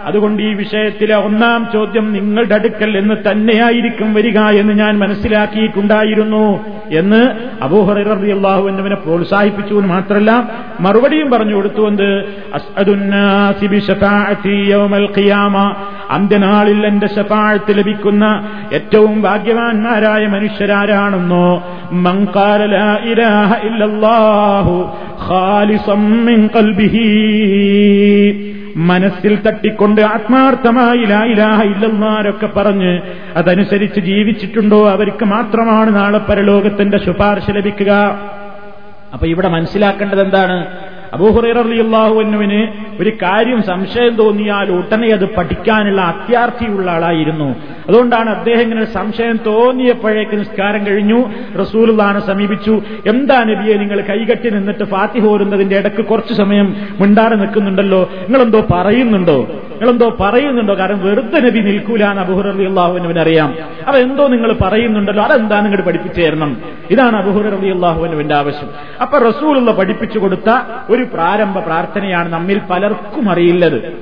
അതുകൊണ്ട് 0.04 0.42
ഈ 0.42 0.54
വിഷയത്തിലെ 0.54 1.16
ഒന്നാം 1.16 1.68
ചോദ്യം 1.72 2.12
നിങ്ങളുടെ 2.12 2.54
അടുക്കൽ 2.54 2.98
എന്ന് 2.98 3.14
തന്നെയായിരിക്കും 3.30 4.14
വരിക 4.14 4.38
എന്ന് 4.38 4.72
ഞാൻ 4.72 4.98
മനസ്സിലാക്കിയിട്ടുണ്ടായിരുന്നു 4.98 6.64
എന്ന് 6.90 7.22
അബൂഹറി 7.62 8.30
അള്ളാഹു 8.30 8.68
എന്നിവനെ 8.68 8.96
പ്രോത്സാഹിപ്പിച്ചു 8.96 9.74
എന്ന് 9.74 9.88
മാത്രമല്ല 9.88 10.48
മറുപടിയും 10.80 11.30
പറഞ്ഞു 11.30 11.54
കൊടുത്തുകൊണ്ട് 11.54 12.24
അന്ത്യനാളിൽ 16.10 16.86
എന്റെ 16.86 17.06
ഷഫാഴത്ത് 17.06 17.78
ലഭിക്കുന്ന 17.78 18.48
ഏറ്റവും 18.72 19.22
ഭാഗ്യവാന്മാരായ 19.22 20.26
മനുഷ്യരാരാണെന്നോ? 20.26 21.48
മങ്കാല 21.92 22.62
ഇലാഹ 23.10 23.66
ഇല്ലല്ലാഹു 23.66 24.92
ഖാലിസം 25.28 26.24
മിൻ 26.24 26.50
ഖൽബിഹി 26.56 27.06
മനസ്സിൽ 28.76 29.36
തട്ടിക്കൊണ്ട് 29.36 30.00
ആത്മാർത്ഥമായി 30.00 31.04
ലായിലാഹ 31.04 31.62
ഇല്ലെന്നാരൊക്കെ 31.62 32.46
പറഞ്ഞ് 32.46 33.00
അതനുസരിച്ച് 33.36 34.00
ജീവിച്ചിട്ടുണ്ടോ 34.00 34.88
അവർക്ക് 34.90 35.24
മാത്രമാണ് 35.24 35.96
നാളെ 35.96 36.18
പരലോകത്തിന്റെ 36.18 36.98
ശുപാർശ 36.98 37.50
ലഭിക്കുക. 37.50 37.92
അപ്പൊ 39.12 39.26
ഇവിടെ 39.26 39.48
മനസ്സിലാക്കേണ്ടത് 39.48 40.20
എന്താണ്? 40.20 40.66
അബൂഹുറൈറിയാഹുവിനുവിന് 41.12 42.68
ഒരു 43.00 43.12
കാര്യം 43.22 43.62
സംശയം 43.62 44.16
തോന്നിയാൽ 44.16 44.72
ഉടനെ 44.72 45.08
അത് 45.08 45.34
പഠിക്കാനുള്ള 45.34 46.00
അത്യാർത്ഥിയുള്ള 46.00 46.90
ആളായിരുന്നു. 46.90 47.54
അതുകൊണ്ടാണ് 47.88 48.30
അദ്ദേഹം 48.30 48.60
ഇങ്ങനെ 48.60 48.84
സംശയം 48.84 49.36
തോന്നിയപ്പോഴേക്ക് 49.46 50.38
നിസ്കാരം 50.38 50.86
കഴിഞ്ഞു. 50.86 51.24
റസൂലുള്ളാനെ 51.60 52.20
സമീപിച്ചു. 52.20 52.82
എന്താ 53.06 53.44
നബിയെ 53.44 53.74
നിങ്ങൾ 53.74 54.00
കൈകട്ടി 54.00 54.50
നിന്നിട്ട് 54.50 54.84
ഫാത്തി 54.84 55.20
ഹോരുന്നതിന്റെ 55.20 55.78
ഇടയ്ക്ക് 55.78 56.04
കുറച്ചു 56.04 56.34
സമയം 56.34 56.76
മിണ്ടാതെ 57.00 57.34
നിൽക്കുന്നുണ്ടല്ലോ? 57.34 58.10
നിങ്ങളെന്തോ 58.28 58.66
പറയുന്നുണ്ടോ? 58.70 59.36
നിങ്ങളെന്തോ 59.42 60.16
പറയുന്നുണ്ടോ? 60.20 60.78
കാരണം 60.78 61.04
വെറുതെ 61.04 61.40
നബി 61.40 61.58
നിൽക്കൂല 61.58 62.04
എന്ന് 62.04 62.22
അബുഹുറബി 62.22 62.64
അള്ളാഹുവിനവൻ 62.64 63.18
അറിയാം. 63.18 63.54
അപ്പൊ 63.86 64.00
എന്തോ 64.00 64.26
നിങ്ങൾ 64.26 64.56
പറയുന്നുണ്ടല്ലോ? 64.62 65.24
അതെന്താ 65.24 65.60
നിങ്ങൾ 65.60 65.80
പഠിപ്പിച്ചു 65.80 66.20
തരണം 66.20 66.56
ഇതാണ് 66.90 67.16
അബുഹുറബി 67.16 67.68
അള്ളാഹുവിനുവിന്റെ 67.68 68.34
ആവശ്യം. 68.34 68.68
അപ്പൊ 69.02 69.18
റസൂലുള്ള 69.18 69.72
പഠിപ്പിച്ചു 69.72 70.18
കൊടുത്ത 70.18 70.50
ഒരു 70.96 71.06
പ്രാരംഭ 71.14 71.58
പ്രാർത്ഥനയാണ് 71.58 72.32
നമ്മിൽ 72.32 72.60
പലർക്കും 72.70 73.30
അറിയില്ലത്. 73.30 73.92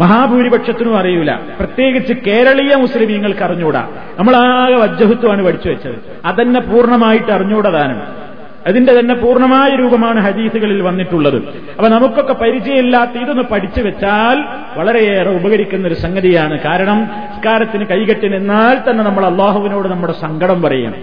മഹാഭൂരിപക്ഷത്തിനും 0.00 0.98
അറിയില്ല. 0.98 1.40
പ്രത്യേകിച്ച് 1.58 2.12
കേരളീയ 2.12 2.76
മുസ്ലിമീങ്ങൾക്ക് 2.76 3.40
അറിഞ്ഞൂടാ. 3.40 3.88
നമ്മളാകെ 4.18 4.74
വജ്ജഹത്വമാണ് 4.74 5.44
പഠിച്ചു 5.44 5.68
വെച്ചത്. 5.68 5.94
അതന്നെ 6.24 6.60
പൂർണമായിട്ട് 6.60 7.32
അറിഞ്ഞൂടാനും 7.32 8.24
അതിന്റെ 8.66 9.00
തന്നെ 9.00 9.14
പൂർണമായ 9.14 9.76
രൂപമാണ് 9.76 10.20
ഹദീസുകളിൽ 10.20 10.82
വന്നിട്ടുള്ളത്. 10.82 11.36
അപ്പൊ 11.46 11.88
നമുക്കൊക്കെ 11.88 12.32
പരിചയമില്ലാത്ത 12.32 13.10
ഇതൊന്ന് 13.10 13.42
പഠിച്ചു 13.42 13.80
വെച്ചാൽ 13.80 14.44
വളരെയേറെ 14.78 15.30
ഉപകരിക്കുന്ന 15.30 15.86
ഒരു 15.86 15.94
സംഗതിയാണ്. 15.94 16.60
കാരണം 16.60 17.06
സംസ്കാരത്തിന് 17.06 17.86
കൈകെട്ടി 17.86 18.28
നിന്നാൽ 18.28 18.90
തന്നെ 18.90 19.04
നമ്മൾ 19.04 19.26
അള്ളാഹുവിനോട് 19.26 19.88
നമ്മുടെ 19.88 20.12
സങ്കടം 20.12 20.62
പറയണം. 20.62 20.94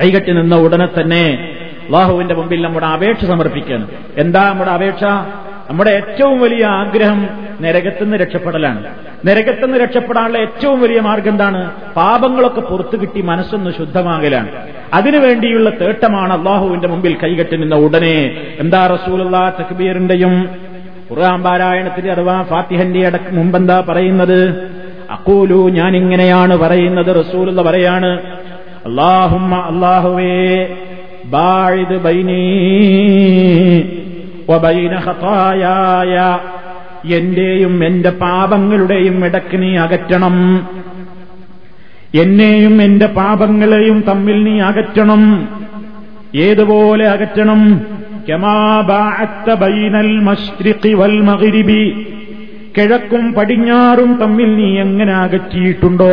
കൈകെട്ടി 0.00 0.32
നിന്ന 0.32 0.56
ഉടനെ 0.56 0.86
തന്നെ 0.86 1.53
അള്ളാഹുവിന്റെ 1.86 2.34
മുമ്പിൽ 2.34 2.62
നമ്മുടെ 2.62 2.86
അപേക്ഷ 2.86 3.24
സമർപ്പിക്കണം 3.24 3.88
എന്താ 4.18 4.48
നമ്മുടെ 4.48 4.70
അപേക്ഷ? 4.70 5.04
നമ്മുടെ 5.70 5.90
ഏറ്റവും 5.90 6.40
വലിയ 6.40 6.64
ആഗ്രഹം 6.64 7.28
നരകത്തുനിന്ന് 7.60 8.16
രക്ഷപ്പെടലാണ്. 8.16 8.84
നരകത്തുനിന്ന് 9.26 9.78
രക്ഷപ്പെടാനുള്ള 9.78 10.38
ഏറ്റവും 10.38 10.80
വലിയ 10.80 11.00
മാർഗം 11.00 11.30
എന്താണ്? 11.30 11.70
പാപങ്ങളൊക്കെ 11.96 12.60
പുറത്തു 12.60 12.96
കിട്ടി 12.96 13.20
മനസ്സൊന്ന് 13.20 13.70
ശുദ്ധമാകലാണ്. 13.70 14.48
അതിനുവേണ്ടിയുള്ള 14.94 15.70
തേട്ടമാണ് 15.70 16.32
അള്ളാഹുവിന്റെ 16.32 16.88
മുമ്പിൽ 16.88 17.16
കൈകെട്ടി 17.22 17.56
നിന്ന 17.56 17.74
ഉടനെ 17.74 18.46
എന്താ 18.58 18.86
റസൂലുള്ള 18.86 19.52
തക്ബീറിന്റെയും 19.60 20.50
ഖുർആൻ 21.12 21.42
പാരായണത്തിന്റെ 21.42 22.12
അഥവാ 22.12 22.42
ഫാത്തിഹന്റെ 22.42 23.06
അടക്ക് 23.06 23.34
മുമ്പെന്താ 23.34 23.84
പറയുന്നത്? 23.88 24.70
അക്കൂലു 25.10 25.68
ഞാൻ 25.70 25.96
ഇങ്ങനെയാണ് 25.96 26.56
പറയുന്നത് 26.56 27.18
എന്ന് 27.34 27.62
പറയാണ്. 27.62 28.20
അള്ളാഹുമ്മ 28.86 29.54
അള്ളാഹുവേ 29.54 30.66
ബാഴിത് 31.24 32.02
ബൈനീ 32.02 32.52
വബൈന 34.50 34.96
ഖതായായ 34.96 36.38
എന്റെയും 37.14 37.84
എന്റെ 37.84 38.10
പാപങ്ങളുടെയും 38.10 39.24
ഇടയ്ക്ക് 39.24 39.62
നീ 39.62 39.76
അകറ്റണം. 39.76 40.68
എന്നെയും 42.14 42.82
എന്റെ 42.82 43.06
പാപങ്ങളെയും 43.06 44.04
തമ്മിൽ 44.08 44.44
നീ 44.44 44.60
അകറ്റണം. 44.60 45.48
ഏതുപോലെ 46.34 47.08
അകറ്റണം? 47.08 47.80
ബൈനൽ 49.54 50.18
മഷ്രിഖി 50.18 50.94
വൽ 50.94 51.20
മഗ്രിബി. 51.20 52.06
കിഴക്കും 52.78 53.32
പടിഞ്ഞാറും 53.32 54.18
തമ്മിൽ 54.20 54.56
നീ 54.56 54.78
എങ്ങനെ 54.78 55.12
അകറ്റിയിട്ടുണ്ടോ? 55.12 56.10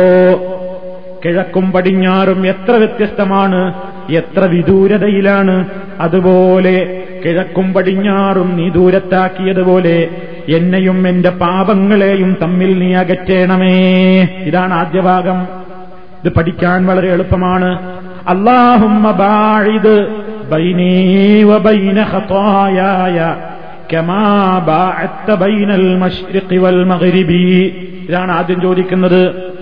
കിഴക്കും 1.24 1.72
പടിഞ്ഞാറും 1.72 2.46
എത്ര 2.46 2.72
വ്യത്യസ്തമാണ്. 2.72 3.91
എത്ര 4.10 4.40
വിദൂരതയിലാണ് 4.40 5.66
അതുപോലെ 6.00 7.02
കിഴക്കും 7.24 7.72
പടിഞ്ഞാറും 7.72 8.56
നീ 8.56 8.70
ദൂരത്താക്കിയതുപോലെ 8.70 10.08
എന്നെയും 10.48 11.08
എന്റെ 11.08 11.30
പാപങ്ങളെയും 11.30 12.36
തമ്മിൽ 12.42 12.78
നീ 12.78 12.94
അകറ്റേണമേ. 12.94 14.22
ഇതാണ് 14.22 14.74
ആദ്യ 14.74 15.00
ഭാഗം 15.00 15.42
ഇത് 16.24 16.32
പഠിക്കാൻ 16.32 16.86
വളരെ 16.86 17.12
എളുപ്പമാണ്. 17.12 17.78
ഇതാണ് 28.08 28.32
ആദ്യം 28.32 28.60
ചോദിക്കുന്നത്. 28.60 29.52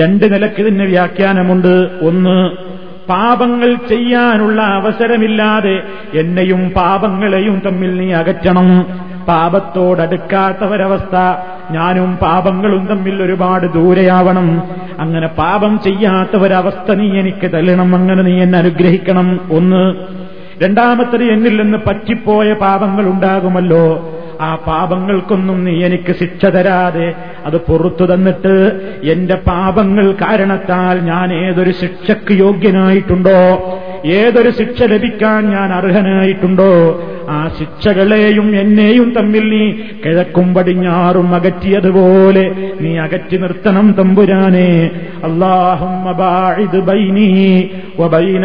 രണ്ട് 0.00 0.32
നിലയ്ക്ക് 0.32 0.60
ഇതിന് 0.60 0.82
വ്യാഖ്യാനമുണ്ട്. 0.82 1.88
ഒന്ന് 2.02 2.71
പാപങ്ങൾ 3.08 3.74
ചെയ്യാനുള്ള 3.88 4.62
അവസരമില്ലാതെ 4.62 5.82
എന്നെയും 6.14 6.70
പാപങ്ങളെയും 6.70 7.62
തമ്മിൽ 7.66 7.96
നീ 7.96 8.12
അകറ്റണം. 8.12 8.86
പാപത്തോടടുക്കാത്തവരവസ്ഥ. 9.28 11.16
ഞാനും 11.70 12.16
പാപങ്ങളും 12.16 12.86
തമ്മിൽ 12.86 13.22
ഒരുപാട് 13.22 13.72
ദൂരെയാവണം. 13.72 14.62
അങ്ങനെ 14.98 15.26
പാപം 15.26 15.80
ചെയ്യാത്ത 15.80 16.36
ഒരവസ്ഥ 16.36 16.92
നീ 16.92 17.18
എനിക്ക് 17.18 17.52
തല്ലണം. 17.52 17.96
അങ്ങനെ 17.96 18.22
നീ 18.22 18.42
എന്നെ 18.42 18.58
അനുഗ്രഹിക്കണം. 18.58 19.40
ഒന്ന്. 19.50 19.94
രണ്ടാമത്തത് 20.62 21.24
എന്നിൽ 21.24 21.62
നിന്ന് 21.62 21.78
പറ്റിപ്പോയ 21.86 22.52
പാപങ്ങൾ 22.52 23.06
ഉണ്ടാകുമല്ലോ. 23.06 24.08
ആ 24.42 24.54
പാപങ്ങൾക്കൊന്നും 24.66 25.64
നീ 25.64 25.74
എനിക്ക് 25.84 26.12
ശിക്ഷ 26.12 26.46
തരാതെ 26.46 27.14
അത് 27.46 27.56
പുറത്തു 27.56 28.04
തന്നിട്ട് 28.14 28.54
എന്റെ 29.04 29.34
പാപങ്ങൾ 29.34 30.06
കാരണത്താൽ 30.12 30.96
ഞാൻ 31.00 31.28
ഏതൊരു 31.46 31.70
ശിക്ഷക്ക് 31.70 32.32
യോഗ്യനായിട്ടുണ്ടോ? 32.32 33.38
ഏതൊരു 34.04 34.50
ശിക്ഷ 34.50 34.82
ലഭിക്കാൻ 34.82 35.50
ഞാൻ 35.50 35.72
അർഹനായിട്ടുണ്ടോ? 35.72 36.70
ആ 37.28 37.50
ശിക്ഷകളെയും 37.58 38.56
എന്നെയും 38.56 39.14
തമ്മിൽ 39.18 39.44
നീ 39.50 39.64
കിഴക്കും 40.04 40.54
പടിഞ്ഞാറും 40.54 41.34
അകറ്റിയതുപോലെ 41.34 42.44
നീ 42.80 42.98
അകറ്റി 42.98 43.36
നിർത്തണം 43.36 43.92
തമ്പുരാനെ. 43.98 44.90
അള്ളാഹും 45.24 45.92
كما 46.04 46.34
വബൈന 47.98 48.44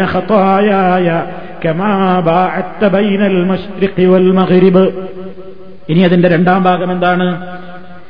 കമാ 1.64 2.20
ബാഅത്ത 2.26 2.82
ബൈനൽ 2.88 3.38
മശ്രിഖി 3.44 4.04
വൽ 4.04 4.32
മഗ്രിബ് 4.32 4.84
ഇനി 5.88 5.98
അതിന്റെ 5.98 6.28
രണ്ടാം 6.28 6.62
ഭാഗം 6.62 6.92
എന്താണ്? 6.92 7.56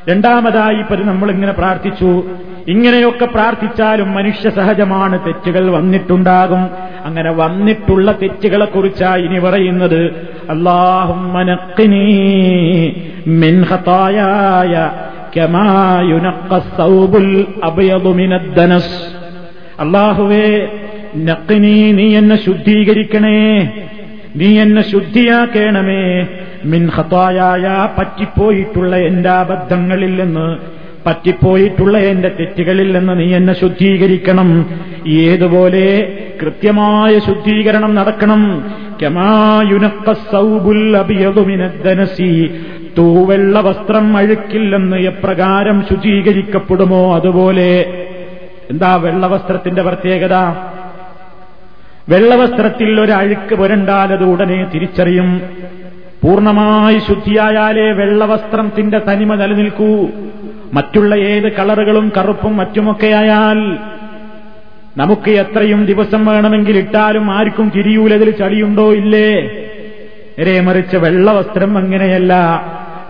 രണ്ടാമതായി 0.08 0.76
ഇപ്പൊ 0.76 0.96
നമ്മളിങ്ങനെ 0.96 1.52
പ്രാർത്ഥിച്ചു. 1.52 2.24
ഇങ്ങനെയൊക്കെ 2.68 3.24
പ്രാർത്ഥിച്ചാലും 3.24 4.14
മനുഷ്യ 4.14 4.50
സഹജമാണ് 4.50 5.26
തെറ്റുകൾ 5.26 5.70
വന്നിട്ടുണ്ടാകും. 5.70 6.70
അങ്ങനെ 7.04 7.30
വന്നിട്ടുള്ള 7.30 8.12
തെറ്റുകളെ 8.22 8.64
കുറിച്ചായി 8.64 9.22
ഇനി 9.22 9.38
പറയുന്നത് 9.38 10.06
അള്ളാഹുവേ 19.80 20.68
നക്കിനി 21.16 21.92
നീ 21.92 22.16
എന്നെ 22.16 22.44
ശുദ്ധീകരിക്കണേ. 22.44 23.72
നീ 24.36 24.58
എന്നെ 24.58 24.90
ശുദ്ധിയാക്കേണമേ. 24.90 26.26
മിൻ 26.64 26.90
പറ്റിപ്പോയിട്ടുള്ള 27.98 28.96
എന്റെ 28.96 29.28
അബദ്ധങ്ങളിൽ 29.28 30.22
നിന്ന് 30.22 30.56
പറ്റിപ്പോയിട്ടുള്ള 31.06 31.98
എന്റെ 31.98 32.28
തെറ്റുകളിൽ 32.28 32.98
നിന്ന് 32.98 33.20
നീ 33.20 33.34
എന്നെ 33.34 33.60
ശുദ്ധീകരിക്കണം. 33.60 34.70
ഏതുപോലെ 35.08 36.12
കൃത്യമായ 36.42 37.18
ശുദ്ധീകരണം 37.18 37.94
നടക്കണം. 37.94 38.64
തൂവെള്ള 42.98 43.60
വസ്ത്രം 43.60 44.16
അഴുക്കില്ലെന്ന് 44.16 44.96
എപ്രകാരം 44.96 45.84
ശുചീകരിക്കപ്പെടുമോ 45.90 47.14
അതുപോലെ? 47.14 47.84
എന്താ 48.70 48.96
വെള്ളവസ്ത്രത്തിന്റെ 48.96 49.82
പ്രത്യേകത? 49.82 50.34
വെള്ളവസ്ത്രത്തിൽ 52.08 53.00
ഒരഴുക്ക് 53.00 53.54
പുരണ്ടാലത് 53.54 54.24
ഉടനെ 54.24 54.70
തിരിച്ചറിയും. 54.74 55.40
പൂർണമായി 56.22 56.98
ശുദ്ധിയായാലേ 56.98 57.92
വെള്ളവസ്ത്രത്തിന്റെ 57.92 59.00
തനിമ 59.08 59.34
നിലനിൽക്കൂ. 59.34 60.08
മറ്റുള്ള 60.72 61.14
ഏത് 61.14 61.52
കളറുകളും 61.52 62.12
കറുപ്പും 62.16 62.56
മറ്റുമൊക്കെയായാൽ 62.56 63.78
നമുക്ക് 64.96 65.30
എത്രയും 65.30 65.86
ദിവസം 65.86 66.26
വേണമെങ്കിൽ 66.26 66.78
ഇട്ടാലും 66.78 67.30
ആർക്കും 67.30 67.72
തിരിയൂലതിൽ 67.76 68.30
ചളിയുണ്ടോ 68.30 68.92
ഇല്ലേ? 68.92 69.42
നേരെ 70.38 70.60
മറിച്ച് 70.60 70.96
വെള്ളവസ്ത്രം 70.96 71.78
അങ്ങനെയല്ല. 71.78 72.32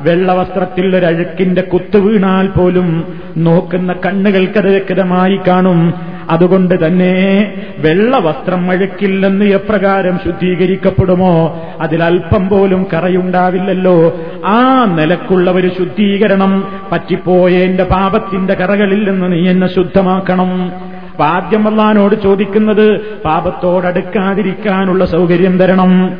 വെള്ളവസ്ത്രത്തിൽ 0.00 0.96
ഒരു 0.96 1.06
അഴുക്കിന്റെ 1.06 1.62
കുത്തു 1.62 1.98
വീണാൽ 1.98 2.46
പോലും 2.46 3.04
നോക്കുന്ന 3.36 3.94
കണ്ണുകൾക്കത് 4.06 4.68
വ്യക്തമായി 4.68 5.40
കാണും. 5.48 5.94
അതുകൊണ്ട് 6.30 6.86
തന്നെ 6.86 7.52
വെള്ളവസ്ത്രം 7.78 8.70
അഴുക്കില്ലെന്ന് 8.70 9.44
എപ്രകാരം 9.44 10.20
ശുദ്ധീകരിക്കപ്പെടുമോ? 10.24 11.62
അതിലൽപ്പം 11.80 12.48
പോലും 12.48 12.86
കറയുണ്ടാവില്ലല്ലോ. 12.92 14.20
ആ 14.46 14.84
നിലക്കുള്ള 14.84 15.50
ഒരു 15.50 15.70
ശുദ്ധീകരണം 15.78 16.64
പറ്റിപ്പോയ 16.92 17.52
എന്റെ 17.52 17.84
പാപത്തിന്റെ 17.84 18.54
കറകളിൽ 18.54 19.10
നിന്ന് 19.10 19.32
നീ 19.32 19.48
എന്നെ 19.48 19.74
ശുദ്ധമാക്കണം. 19.74 20.72
അപ്പൊ 21.10 21.24
ആദ്യം 21.24 22.22
ചോദിക്കുന്നത് 22.22 23.00
പാപത്തോടടുക്കാതിരിക്കാനുള്ള 23.24 25.04
സൗകര്യം 25.04 25.58
തരണം. 25.58 26.18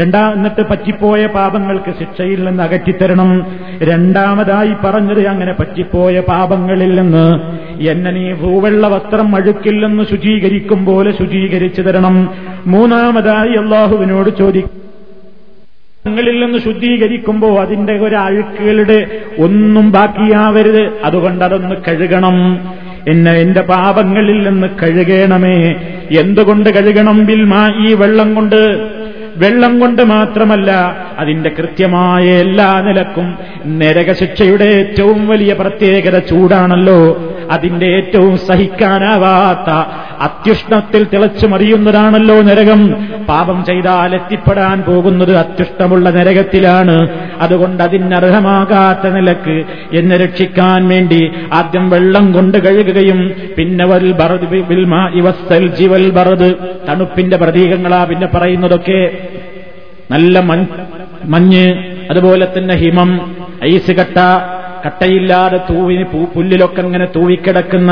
രണ്ടാ 0.00 0.32
എന്നിട്ട് 0.32 0.62
പറ്റിപ്പോയ 0.62 1.26
പാപങ്ങൾക്ക് 1.26 1.98
ശിക്ഷയിൽ 1.98 2.44
നിന്ന് 2.44 2.62
അകറ്റിത്തരണം. 2.62 3.46
രണ്ടാമതായി 3.82 4.72
പറഞ്ഞത് 4.84 5.26
അങ്ങനെ 5.26 5.52
പറ്റിപ്പോയ 5.52 6.20
പാപങ്ങളിൽ 6.20 7.00
നിന്ന്. 7.00 7.40
എന്നെ 7.90 8.10
നീ 8.10 8.32
ഭൂവെള്ള 8.32 8.88
വസ്ത്രം 8.88 9.36
അഴുക്കില്ലെന്ന് 9.36 10.04
ശുചീകരിക്കും 10.10 10.84
പോലെ 10.84 11.18
ശുചീകരിച്ചു 11.18 11.82
തരണം. 11.82 12.30
മൂന്നാമതായി 12.66 13.56
അള്ളാഹുവിനോട് 13.56 14.30
ചോദിക്കും 14.38 14.78
ങ്ങളിൽ 16.06 16.44
നിന്ന് 16.44 16.58
ശുദ്ധീകരിക്കുമ്പോ 16.58 17.60
അതിന്റെ 17.60 17.92
ഒരു 17.92 18.16
അഴുക്കുകളുടെ 18.16 19.06
ഒന്നും 19.38 19.92
ബാക്കിയാവരുത്. 19.92 20.90
അതുകൊണ്ട് 21.04 21.44
അതൊന്ന് 21.44 21.74
കഴുകണം. 21.88 22.60
എന്നെ 23.08 23.32
എന്റെ 23.32 23.60
പാപങ്ങളിൽ 23.60 24.48
നിന്ന് 24.48 24.66
കഴുകണമേ. 24.66 25.74
എന്തുകൊണ്ട് 26.20 26.70
കഴുകണം? 26.70 27.26
ബിൽമാ 27.26 27.72
ഈ 27.86 27.94
വെള്ളം 27.94 28.34
കൊണ്ട്. 28.34 28.90
വെള്ളം 29.38 29.80
കൊണ്ട് 29.80 30.02
മാത്രമല്ല 30.02 30.70
അതിന്റെ 31.18 31.50
കൃത്യമായ 31.58 32.24
എല്ലാ 32.38 32.80
നിലക്കും 32.80 33.26
നരകശിക്ഷയുടെ 33.78 34.64
ഏറ്റവും 34.64 35.28
വലിയ 35.28 35.52
പ്രത്യേകത 35.52 36.18
ചൂടാണല്ലോ. 36.18 37.00
അതിന്റെ 37.50 37.86
ഏറ്റവും 37.86 38.38
സഹിക്കാനാവാത്ത 38.38 39.70
അത്യുഷ്ണത്തിൽ 40.20 41.06
തിളച്ചു 41.12 41.46
മറിയുന്നതാണല്ലോ 41.46 42.36
നരകം. 42.42 42.80
പാപം 43.28 43.64
ചെയ്താൽ 43.64 44.14
എത്തിപ്പെടാൻ 44.14 44.82
പോകുന്നത് 44.82 45.32
അത്യുഷ്ടമുള്ള 45.36 46.10
നരകത്തിലാണ്. 46.10 46.96
അതുകൊണ്ട് 47.40 47.82
അതിനർഹമാകാത്ത 47.82 49.06
നിലയ്ക്ക് 49.08 49.56
എന്നെ 49.96 50.16
രക്ഷിക്കാൻ 50.16 50.88
വേണ്ടി 50.88 51.20
ആദ്യം 51.52 51.90
വെള്ളം 51.90 52.32
കൊണ്ട് 52.32 52.58
കഴുകുകയും 52.58 53.20
പിന്നെ 53.58 53.86
വൽ 53.86 54.12
ബറത് 54.12 54.46
ബറദ് 56.10 56.54
തണുപ്പിന്റെ 56.88 57.36
പ്രതീകങ്ങളാ 57.36 58.04
പിന്നെ 58.04 58.26
പറയുന്നതൊക്കെ. 58.26 59.02
നല്ല 60.10 60.38
മഞ്ഞ് 61.24 61.64
അതുപോലെ 62.10 62.46
തന്നെ 62.56 62.74
ഹിമം 62.74 63.10
ഐസ് 63.64 63.90
കട്ട 63.90 64.18
കട്ടയില്ലാതെ 64.84 65.58
തൂവിന് 65.70 66.04
പുല്ലിലൊക്കെ 66.34 66.80
ഇങ്ങനെ 66.80 67.08
തൂവിക്കിടക്കുന്ന 67.16 67.90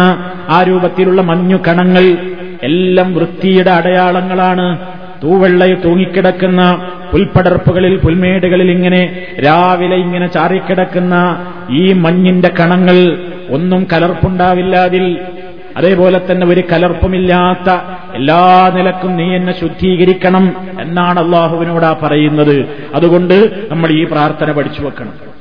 ആ 0.49 0.63
രൂപത്തിലുള്ള 0.63 1.23
മഞ്ഞു 1.23 1.59
കണങ്ങൾ 1.69 2.05
എല്ലാം 2.63 3.15
വൃത്തിയുടെ 3.15 3.71
അടയാളങ്ങളാണ്. 3.71 4.79
തൂവെള്ളയിൽ 5.23 5.81
തൂങ്ങിക്കിടക്കുന്ന 5.81 6.63
പുൽപ്പടർപ്പുകളിൽ 7.13 7.97
പുൽമേടുകളിൽ 7.97 8.71
ഇങ്ങനെ 8.71 9.03
രാവിലെ 9.47 9.97
ഇങ്ങനെ 9.97 10.27
ചാറിക്കിടക്കുന്ന 10.27 11.15
ഈ 11.71 11.93
മഞ്ഞിന്റെ 11.93 12.51
കണങ്ങൾ 12.61 12.99
ഒന്നും 13.51 13.87
കലർപ്പുണ്ടാവില്ല 13.93 14.77
അതിൽ 14.77 15.21
അതേപോലെ 15.77 16.19
തന്നെ 16.19 16.47
ഒരു 16.47 16.63
കലർപ്പുമില്ലാത്ത 16.73 17.71
എല്ലാ 18.15 18.73
നിലക്കും 18.75 19.17
നീ 19.17 19.35
എന്നെ 19.35 19.55
ശുദ്ധീകരിക്കണം 19.61 20.45
എന്നാണ് 20.81 21.19
അള്ളാഹുവിനോടാ 21.25 21.97
പറയുന്നത്. 22.03 22.57
അതുകൊണ്ട് 22.95 23.67
നമ്മൾ 23.71 23.89
ഈ 23.91 24.05
പ്രാർത്ഥന 24.05 24.53
പഠിച്ചു 24.53 24.83
വെക്കണം. 24.83 25.36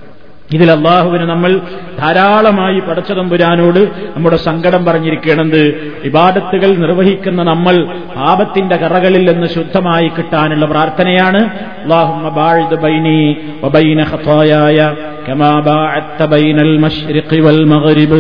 ഇതിൽ 0.57 0.68
അള്ളാഹുവിന് 0.77 1.27
നമ്മൾ 1.31 1.51
ധാരാളമായി 1.99 2.79
പടച്ചതമ്പുരാനോട് 2.87 3.79
നമ്മുടെ 4.14 4.38
സങ്കടം 4.46 4.83
പറഞ്ഞിരിക്കണത് 4.88 5.61
ഇബാദത്തുകൾ 6.09 6.70
നിർവഹിക്കുന്ന 6.83 7.42
നമ്മൾ 7.51 7.77
പാപത്തിന്റെ 8.16 8.77
കറകളിൽ 8.83 9.25
നിന്ന് 9.31 9.49
ശുദ്ധമായി 9.57 10.09
കിട്ടാനുള്ള 10.16 10.66
പ്രാർത്ഥനയാണ് 10.73 11.42
അള്ളാഹുമ്മ 11.85 12.33
ബാഴിദ് 12.40 12.79
ബൈനി 12.87 13.20
വബൈന 13.64 14.01
ഖതായായ 14.12 14.81
كما 15.27 15.53
باعدت 15.62 16.20
بين 16.29 16.59
المشرق 16.61 17.31
والمغرب 17.44 18.12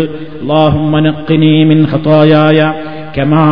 اللهم 0.42 0.92
نقني 1.08 1.56
من 1.64 1.78
خطاياي 1.86 2.60
كما 3.16 3.44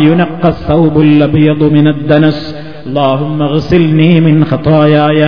ينقى 0.00 0.48
الثوب 0.48 0.94
الأبيض 1.00 1.60
من 1.76 1.86
الدنس 1.88 2.38
اللهم 2.86 3.38
اغسلني 3.42 4.12
من 4.20 4.36
خطاياي 4.44 5.20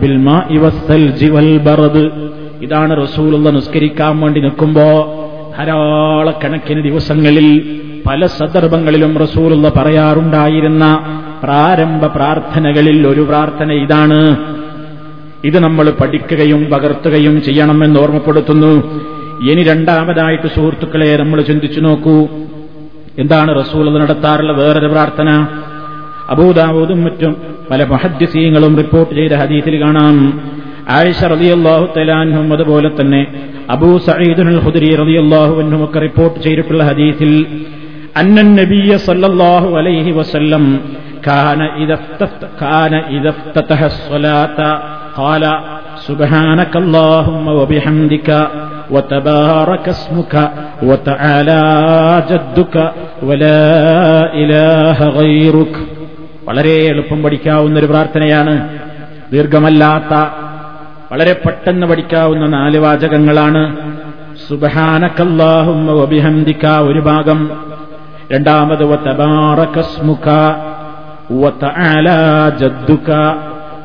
بالماء 0.00 0.48
والثلج 0.62 1.20
والبرد 1.34 1.96
ഇതാണ് 2.61 3.03
റസൂലുള്ള 3.03 3.49
നിസ്കരിക്കാൻ 3.49 4.19
വേണ്ടി 4.19 4.41
നിൽക്കുമ്പോ 4.41 5.13
ധാരാളക്കണക്കിന് 5.57 6.83
ദിവസങ്ങളിൽ 6.83 7.81
പല 8.09 8.25
സന്ദർഭങ്ങളിലും 8.25 9.17
റസൂലുള്ള 9.17 9.69
പറയാറുണ്ടായിരുന്ന 9.69 11.13
പ്രാരംഭ 11.43 12.05
പ്രാർത്ഥനകളിൽ 12.05 13.07
ഒരു 13.07 13.21
പ്രാർത്ഥന 13.21 13.71
ഇതാണ്. 13.71 14.37
ഇത് 15.43 15.59
നമ്മൾ 15.59 15.89
പഠിക്കുകയും 15.89 16.65
പകർത്തുകയും 16.65 17.41
ചെയ്യണമെന്ന് 17.41 17.99
ഓർമ്മപ്പെടുത്തുന്നു. 17.99 19.01
ഇനി 19.51 19.63
രണ്ടാമതായിട്ട് 19.63 20.47
സുഹൃത്തുക്കളെ 20.47 21.17
നമ്മൾ 21.17 21.41
ചിന്തിച്ചു 21.41 21.79
നോക്കൂ. 21.79 22.27
എന്താണ് 23.19 23.65
റസൂൽ 23.65 23.99
നടത്താറുള്ള 23.99 24.51
വേറൊരു 24.51 24.87
പ്രാർത്ഥന? 24.87 25.47
അബൂദാവൂദും 26.29 27.03
മറ്റും 27.03 27.35
പല 27.71 27.83
മഹദ്യസീങ്ങളും 27.83 28.77
റിപ്പോർട്ട് 28.77 29.15
ചെയ്ത 29.15 29.31
ഹദീസിൽ 29.31 29.81
കാണാം. 29.81 30.41
ആയിഷ 30.96 31.20
റളിയല്ലാഹു 31.34 31.84
തലാൻഹും 31.96 32.48
അതുപോലെ 32.56 32.90
തന്നെ 32.98 33.22
അബൂ 33.74 33.90
സഈദുൽ 34.08 34.52
ഖുദരി 34.64 34.90
റളിയല്ലാഹു 35.02 35.54
അൻഹും 35.62 35.82
ഒക്കെ 35.86 36.00
റിപ്പോർട്ട് 36.06 36.38
ചെയ്തിട്ടുള്ള 36.46 36.82
ഹദീസിൽ 36.90 37.32
അന്നൻ 38.20 38.48
നബിയ 38.60 38.92
സല്ലല്ലാഹു 39.08 39.68
അലൈഹി 39.80 40.12
വസല്ലം 40.18 40.64
കാന 41.26 41.60
ഇദഫ്തഹ 41.82 42.30
കാന 42.62 42.92
ഇദഫ്തഹ 43.18 43.80
الصلاة 43.92 44.60
قال 45.20 45.44
سبحانك 46.08 46.72
اللهم 46.82 47.46
وبحمدك 47.60 48.28
وتبارك 48.94 49.84
اسمك 49.88 50.34
وتعالى 50.88 51.62
جدك 52.30 52.74
ولا 53.28 53.64
إله 54.34 54.98
غيرك 55.18 55.74
വളരെ 56.46 56.76
എളുപ്പം 56.92 57.18
പഠിക്കാവുന്ന 57.24 57.76
ഒരു 57.80 57.88
പ്രാർത്ഥനയാണ് 57.92 58.54
ദീർഘമല്ലാത്ത 59.32 60.12
വളരെ 61.11 61.33
പെട്ടെന്ന് 61.33 61.87
പഠിക്കാവുന്ന 61.87 62.45
നാല് 62.45 62.77
വാചകങ്ങളാണ്. 62.77 63.77
സുബഹാനക്കല്ലാഹുമ്മ 64.49 65.91
ഒരു 66.77 66.99
ഭാഗം. 66.99 67.49
രണ്ടാമത് 68.33 68.83
വതബാറകസ്മുക 68.83 70.29
വതആല 71.31 72.09
ജദ്ദുക 72.61 73.35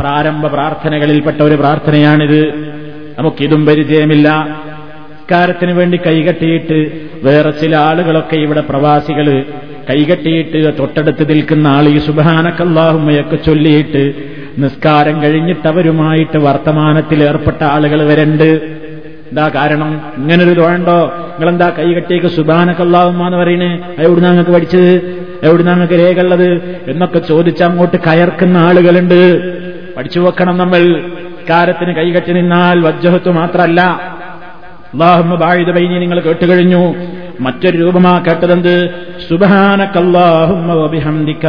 പ്രാരംഭ 0.00 0.46
പ്രാർത്ഥനകളിൽപ്പെട്ട 0.46 1.40
ഒരു 1.40 1.54
പ്രാർത്ഥനയാണിത്. 1.54 2.46
നമുക്കിതും 3.18 3.66
പരിചയമില്ല. 3.66 4.28
നിസ്കാരത്തിന് 5.10 5.72
വേണ്ടി 5.72 6.00
കൈകെട്ടിയിട്ട് 6.06 7.08
വേറെ 7.22 7.50
ചില 7.50 7.76
ആളുകളൊക്കെ 7.76 8.36
ഇവിടെ 8.36 8.60
പ്രവാസികൾ 8.60 9.44
കൈകെട്ടിയിട്ട് 9.90 10.78
തൊട്ടടുത്ത് 10.78 11.30
നിൽക്കുന്ന 11.30 11.68
ആൾ 11.68 11.88
ഈ 11.88 11.98
സുബാനക്കല്ലാഹുമ്മയൊക്കെ 11.98 13.36
ചൊല്ലിയിട്ട് 13.36 14.12
നിസ്കാരം 14.58 15.22
കഴിഞ്ഞിട്ടവരുമായിട്ട് 15.22 16.38
വർത്തമാനത്തിൽ 16.38 17.22
ഏർപ്പെട്ട 17.22 17.64
ആളുകൾ 17.64 18.02
വരണ്ട്. 18.02 18.78
എന്താ 19.30 19.50
കാരണം? 19.54 20.00
ഇങ്ങനൊരു 20.16 20.60
തോണ്ടോ 20.60 21.06
നിങ്ങളെന്താ 21.06 21.70
കൈകെട്ടിയേക്ക് 21.70 22.26
സുബാനക്കല്ലാഹുമ്മ 22.26 23.26
എന്ന് 23.26 23.38
പറയണേ 23.38 23.94
എവിടുന്ന് 23.98 24.28
ഞങ്ങൾക്ക് 24.28 24.50
പഠിച്ചത്? 24.50 25.02
നിങ്ങൾക്ക് 25.42 25.64
ഞങ്ങൾക്ക് 25.64 25.94
രേഖയുള്ളത്? 25.94 26.80
എന്നൊക്കെ 26.88 27.18
ചോദിച്ച് 27.18 27.64
അങ്ങോട്ട് 27.64 27.96
കയർക്കുന്ന 27.96 28.58
ആളുകളുണ്ട്. 28.58 29.40
പഠിച്ചു 29.96 30.20
വെക്കണം 30.20 30.58
നമ്മൾ. 30.58 31.02
കാരത്തിന് 31.50 31.94
കൈകെട്ടി 31.94 32.32
നിന്നാൽ 32.32 32.80
വജ്ജഹത്ത് 32.80 33.30
മാത്രമല്ല 33.30 33.80
അള്ളാഹുമ്മ 33.80 35.34
ബാഴിത 35.34 35.70
ബൈനി 35.70 35.98
നിങ്ങൾ 35.98 36.20
കേട്ടുകഴിഞ്ഞു. 36.20 36.94
മറ്റൊരു 37.40 37.76
രൂപമാ 37.76 38.18
കേട്ടതെന്ത് 38.18 38.90
സുബഹാനക്കല്ലാഹുമ്മ 39.30 40.72
വബിഹംദിക. 40.72 41.46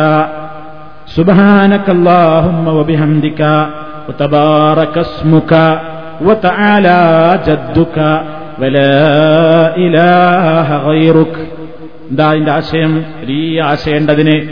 സുബഹാനക്കല്ലാഹുമ്മ 1.16 2.70
വബിഹംദിക. 2.70 3.44
വതബാറകസ്മുക. 4.10 5.54
വതആലാ 6.22 7.36
ജദ്ദുക. 7.48 8.00
വലാ 8.60 9.74
ഇലാഹ 9.78 10.88
ഗൈറുക. 10.88 11.36
എന്താ 12.10 12.36
ആശയം? 12.52 13.06
ഈ 13.22 13.60
ആശയേണ്ടതിന് 13.60 14.50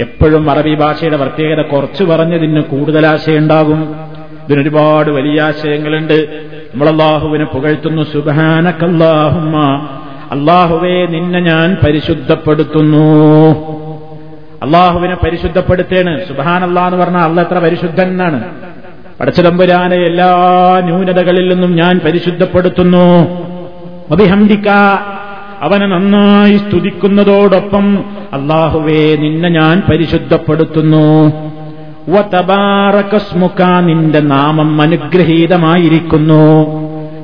എപ്പോഴും 0.00 0.50
അറബി 0.50 0.74
ഭാഷയുടെ 0.74 1.16
പ്രത്യേകത 1.16 1.62
കുറച്ചു 1.62 2.04
പറഞ്ഞതിന് 2.04 2.62
കൂടുതൽ 2.62 3.06
ആശയുണ്ടാകും. 3.06 3.94
ഇതിനൊരുപാട് 4.44 5.10
വലിയ 5.10 5.42
ആശയങ്ങളുണ്ട്. 5.42 6.48
നമ്മളല്ലാഹുവിനെ 6.74 7.44
പുകഴ്ത്തുന്നു 7.44 8.02
സുബാനക്കല്ലാഹുമ്മ 8.02 9.88
അള്ളാഹുവെ 10.32 11.06
നിന്നെ 11.06 11.40
ഞാൻ 11.40 11.76
പരിശുദ്ധപ്പെടുത്തുന്നു. 11.84 13.28
അള്ളാഹുവിനെ 14.62 15.14
പരിശുദ്ധപ്പെടുത്തേണ്. 15.14 16.28
സുബാനല്ലാ 16.28 16.86
എന്ന് 16.86 16.98
പറഞ്ഞാൽ 16.98 17.20
അള്ള 17.20 17.40
എത്ര 17.40 17.58
പരിശുദ്ധൻ 17.58 18.08
എന്നാണ് 18.08 18.44
പടച്ചിടമ്പുരാനെ 19.20 19.96
എല്ലാ 19.96 20.34
ന്യൂനതകളിൽ 20.84 21.48
നിന്നും 21.48 21.76
ഞാൻ 21.76 22.00
പരിശുദ്ധപ്പെടുത്തുന്നു. 22.04 23.24
അഭിഹംദിക്ക 24.10 24.68
അവനെ 25.60 25.86
നന്നായി 25.86 26.56
സ്തുതിക്കുന്നതോടൊപ്പം 26.56 28.04
അള്ളാഹുവേ 28.32 29.16
നിന്നെ 29.16 29.48
ഞാൻ 29.48 29.82
പരിശുദ്ധപ്പെടുത്തുന്നു. 29.90 31.32
നിന്റെ 33.80 34.20
നാമം 34.20 34.82
അനുഗ്രഹീതമായിരിക്കുന്നു. 34.82 36.66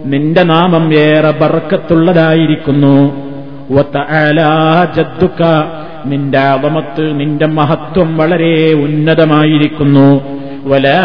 നിന്റെ 0.05 0.43
നാമം 0.43 0.95
ഏറെ 0.95 1.31
ബർക്കത്തുള്ളതായിരിക്കുന്നു. 1.31 3.25
വതആലാ 3.71 4.87
ജദ്ദുക 4.97 5.43
നിന്റെ 6.07 6.39
അവമത്ത് 6.39 7.21
നിന്റെ 7.21 7.47
മഹത്വം 7.47 8.17
വളരെ 8.17 8.75
ഉന്നതമായിരിക്കുന്നു. 8.75 10.21
വലാ 10.65 11.03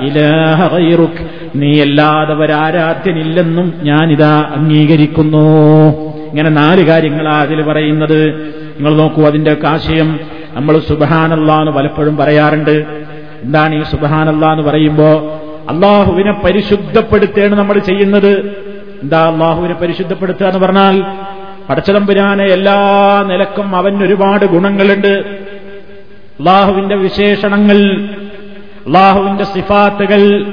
ഇലാഹ 0.00 0.76
ഗൈറുക് 0.76 1.30
നീ 1.54 1.80
അല്ലാതവരാരാധ്യനില്ലെന്നും 1.80 3.72
ഞാനിതാ 3.82 4.52
അംഗീകരിക്കുന്നു. 4.56 5.46
ഇങ്ങനെ 6.28 6.50
നാല് 6.50 6.84
കാര്യങ്ങളാ 6.86 7.40
അതിൽ 7.42 7.62
പറയുന്നത്. 7.62 8.26
നിങ്ങൾ 8.76 8.96
നോക്കൂ 8.96 9.22
അതിന്റെ 9.22 9.56
ആശയം 9.66 10.20
നമ്മൾ 10.54 10.78
സുബഹാനല്ല 10.78 11.60
എന്ന് 11.60 11.72
പലപ്പോഴും 11.72 12.16
പറയാറുണ്ട്. 12.16 12.84
എന്താണ് 13.42 13.74
ഈ 13.74 13.82
സുബഹാനല്ല 13.82 14.46
എന്ന് 14.46 14.62
പറയുമ്പോ 14.62 15.40
അള്ളാഹുവിനെ 15.68 16.32
പരിശുദ്ധപ്പെടുത്തുകയാണ് 16.32 17.54
നമ്മൾ 17.54 17.78
ചെയ്യുന്നത്. 17.78 18.64
എന്താ 19.02 19.30
അള്ളാഹുവിനെ 19.32 19.74
പരിശുദ്ധപ്പെടുത്തുക 19.74 20.46
എന്ന് 20.46 20.58
പറഞ്ഞാൽ 20.58 21.04
പടച്ചതമ്പുരാനെ 21.68 22.44
എല്ലാ 22.44 22.76
നിലക്കും 23.26 23.76
അവൻ 23.76 24.02
ഒരുപാട് 24.04 24.44
ഗുണങ്ങളുണ്ട്. 24.44 25.40
അള്ളാഹുവിന്റെ 26.40 26.96
വിശേഷണങ്ങൾ 26.96 27.76
അള്ളാഹുവിന്റെ 28.86 29.44
സിഫാത്തുകൾ 29.44 30.52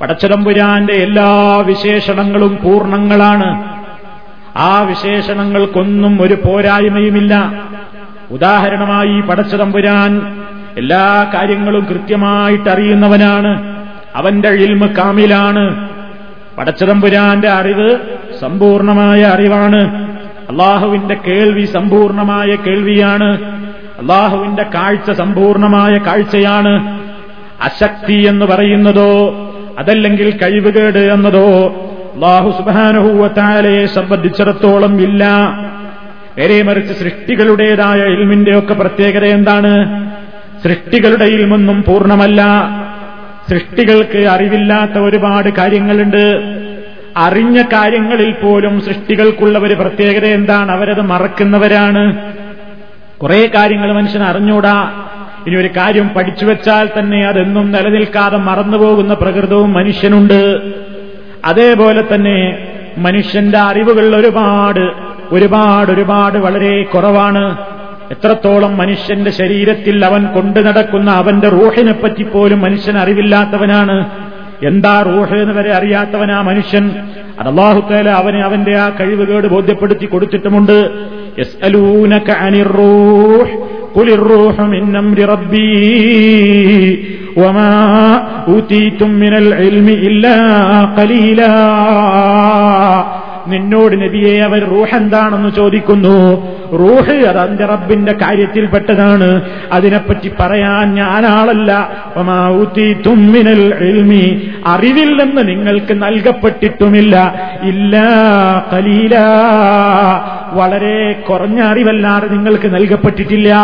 പടച്ചതമ്പുരാന്റെ 0.00 0.92
എല്ലാ 0.92 1.56
വിശേഷണങ്ങളും 1.56 2.58
പൂർണങ്ങളാണ് 2.62 3.78
ആ 4.56 4.82
വിശേഷണങ്ങൾക്കൊന്നും 4.82 6.22
ഒരു 6.22 6.34
പോരായ്മയുമില്ല. 6.34 7.52
ഉദാഹരണമായി 8.30 9.20
പടച്ചതമ്പുരാൻ 9.20 10.36
എല്ലാ 10.76 11.30
കാര്യങ്ങളും 11.34 11.86
കൃത്യമായിട്ട് 11.90 12.68
അറിയുന്നവനാണ് 12.70 13.71
അവന്റെ 14.14 14.48
ഇൽമ 14.48 14.86
കാമിലാണ്. 14.86 15.88
പടച്ചതമ്പുരാന്റെ 16.58 17.48
അറിവ് 17.48 17.96
സമ്പൂർണമായ 18.40 19.22
അറിവാണ്. 19.22 20.12
അള്ളാഹുവിന്റെ 20.50 21.14
കേൾവി 21.14 21.64
സമ്പൂർണമായ 21.64 22.56
കേൾവിയാണ്. 22.56 23.42
അള്ളാഹുവിന്റെ 24.00 24.62
കാഴ്ച 24.62 25.10
സമ്പൂർണമായ 25.10 25.98
കാഴ്ചയാണ്. 25.98 27.00
അശക്തി 27.62 28.26
എന്ന് 28.28 28.46
പറയുന്നതോ 28.46 29.34
അതല്ലെങ്കിൽ 29.78 30.38
കഴിവുകേട് 30.38 30.98
എന്നതോ 30.98 31.66
അള്ളാഹു 32.14 32.50
സുബാനുഭൂവത്താലയെ 32.50 33.86
സംബന്ധിച്ചിടത്തോളം 33.86 35.00
ഇല്ല. 35.00 35.24
നേരെ 36.38 36.62
മറിച്ച് 36.62 36.92
സൃഷ്ടികളുടേതായ 36.92 37.98
ഇൽമിന്റെയൊക്കെ 37.98 38.74
പ്രത്യേകത 38.74 39.24
എന്താണ്? 39.24 40.04
സൃഷ്ടികളുടെ 40.64 41.24
ഇൽമൊന്നും 41.24 41.82
പൂർണമല്ല. 41.82 42.42
സൃഷ്ടികൾക്ക് 43.50 44.18
അറിവില്ലാത്ത 44.18 44.98
ഒരുപാട് 44.98 45.48
കാര്യങ്ങളുണ്ട്. 45.50 46.42
അറിഞ്ഞ 47.16 47.62
കാര്യങ്ങളിൽ 47.62 48.32
പോലും 48.32 48.80
സൃഷ്ടികൾക്കുള്ള 48.80 49.58
ഒരു 49.58 49.74
പ്രത്യേകത 49.74 50.24
എന്താണ്? 50.24 50.72
അവരത് 50.72 51.00
മറക്കുന്നവരാണ്. 51.00 52.32
കുറെ 53.18 53.50
കാര്യങ്ങൾ 53.54 53.92
മനുഷ്യൻ 53.92 54.22
അറിഞ്ഞൂടാ. 54.22 54.92
ഇനി 55.46 55.56
ഒരു 55.56 55.68
കാര്യം 55.76 56.08
പഠിച്ചു 56.08 56.46
വെച്ചാൽ 56.46 56.88
തന്നെ 56.98 57.26
അതെന്നും 57.26 57.72
നിലനിൽക്കാതെ 57.72 58.36
മറന്നുപോകുന്ന 58.36 59.14
പ്രകൃതവും 59.14 59.72
മനുഷ്യനുണ്ട്. 59.72 60.72
അതേപോലെ 61.44 62.04
തന്നെ 62.14 62.68
മനുഷ്യന്റെ 62.98 63.58
അറിവുകൾ 63.58 64.16
ഒരുപാട് 64.16 64.92
ഒരുപാട് 65.34 65.92
ഒരുപാട് 65.92 66.38
വളരെ 66.38 66.82
കുറവാണ്. 66.82 67.71
എത്രത്തോളം 68.12 68.76
മനുഷ്യന്റെ 68.76 69.30
ശരീരത്തിൽ 69.30 70.04
അവൻ 70.04 70.26
കൊണ്ടു 70.26 70.60
നടക്കുന്ന 70.60 71.10
അവന്റെ 71.10 71.48
റൂഹിനെ 71.48 71.92
പറ്റി 71.92 72.22
പോലും 72.22 72.60
മനുഷ്യൻ 72.60 72.98
അറിവില്ലാത്തവനാണ്. 72.98 74.06
എന്താ 74.66 75.02
റൂഹ് 75.02 75.34
എന്ന് 75.34 75.54
വരെ 75.54 75.72
അറിയാത്തവനാ 75.72 76.40
മനുഷ്യൻ? 76.40 76.90
അത് 77.40 77.48
അള്ളാഹുത്തേല 77.48 78.08
അവന് 78.08 78.36
അവന്റെ 78.36 78.78
ആ 78.78 78.88
കഴിവുകേട് 78.88 79.46
ബോധ്യപ്പെടുത്തി 79.46 80.06
കൊടുത്തിട്ടുമുണ്ട്. 80.06 80.90
ൂഹ 81.64 82.12
നിന്നോട് 93.46 94.02
നബിയെ 94.02 94.40
അവർ 94.40 94.64
റൂഹ് 94.64 94.94
എന്താണെന്ന് 94.94 95.48
ചോദിക്കുന്നു. 95.48 96.46
റൂഹ് 96.72 97.10
അത് 97.10 97.38
അന്റെ 97.38 97.66
റബ്ബിന്റെ 97.66 98.12
കാര്യത്തിൽപ്പെട്ടതാണ്. 98.12 99.42
അതിനെപ്പറ്റി 99.72 100.30
പറയാൻ 100.40 100.94
ഞാനാളല്ല. 100.94 101.88
തുമ്മിനൽ 103.06 103.72
അറിവിൽ 104.66 105.22
നിന്ന് 105.24 105.48
നിങ്ങൾക്ക് 105.48 106.02
നൽകപ്പെട്ടിട്ടുമില്ല. 106.02 107.34
ഇല്ല 107.62 108.02
കലീല. 108.72 109.18
വളരെ 110.52 111.12
കുറഞ്ഞ 111.12 111.60
അറിവല്ലാതെ 111.60 112.28
നിങ്ങൾക്ക് 112.28 112.74
നൽകപ്പെട്ടിട്ടില്ല. 112.74 113.54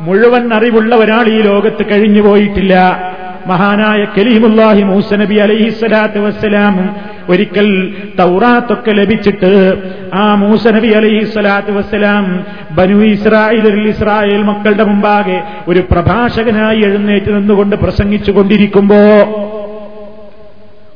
മുഴുവൻ 0.00 0.54
അറിവുള്ള 0.54 0.94
ഒരാൾ 0.94 1.24
ഈ 1.24 1.40
ലോകത്ത് 1.42 1.86
കഴിഞ്ഞു 1.90 2.22
പോയിട്ടില്ല 2.22 3.02
മഹാനായ 3.46 4.04
കലീമുല്ലാഹി 4.04 4.82
മൂസ 4.82 5.14
നബി 5.14 5.34
അലൈഹിസ്സലാത്തു 5.34 6.18
വസ്സലാമും 6.18 7.07
ഒരിക്കൽ 7.28 7.94
തൗറാത്തൊക്കെ 8.18 8.90
ലഭിച്ചിട്ട് 8.90 9.74
ആ 10.14 10.34
മൂസ 10.34 10.48
മൂസനബി 10.48 10.86
അലൈഹിസ്സലാത്തു 10.86 11.72
വസ്സലാം 11.72 12.44
ബനു 12.70 13.04
ഇസ്രായേലിൽ 13.04 13.88
ഇസ്രായേൽ 13.88 14.42
മക്കളുടെ 14.42 14.84
മുമ്പാകെ 14.84 15.42
ഒരു 15.68 15.80
പ്രഭാഷകനായി 15.90 16.80
എഴുന്നേറ്റ് 16.80 17.36
നിന്നുകൊണ്ട് 17.36 17.76
പ്രസംഗിച്ചു 17.76 18.32
കൊണ്ടിരിക്കുമ്പോ 18.32 18.96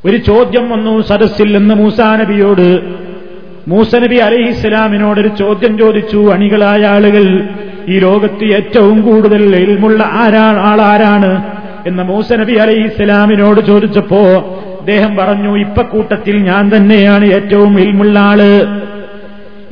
ഒരു 0.05 0.17
ചോദ്യം 0.17 0.71
വന്നു 0.71 1.01
സദസ്സിൽ 1.01 1.57
നിന്ന് 1.57 1.75
മൂസാ 1.75 2.17
നബിയോട്. 2.17 2.81
മൂസനബി 3.69 4.17
അലഹിസ്സലാമിനോടൊരു 4.17 5.29
ചോദ്യം 5.29 5.79
ചോദിച്ചു 5.79 6.31
അണികളായ 6.33 6.87
ആളുകൾ 6.87 7.49
ഈ 7.89 7.99
ലോകത്ത് 7.99 8.45
ഏറ്റവും 8.45 9.03
കൂടുതൽ 9.03 9.57
എൽമുള്ള 9.57 10.03
ആരാ 10.03 10.63
ആളാരാണ്? 10.71 11.62
എന്ന് 11.87 12.03
മൂസനബി 12.03 12.53
അലൈഹി 12.53 12.87
ഇസ്ലാമിനോട് 12.87 13.61
ചോദിച്ചപ്പോ 13.61 14.19
അദ്ദേഹം 14.81 15.17
പറഞ്ഞു 15.17 15.59
ഇപ്പൊ 15.59 15.83
കൂട്ടത്തിൽ 15.83 16.37
ഞാൻ 16.37 16.77
തന്നെയാണ് 16.77 17.25
ഏറ്റവും 17.25 17.81
ഇൽമുള്ള 17.81 18.19
ആൾ. 18.19 18.43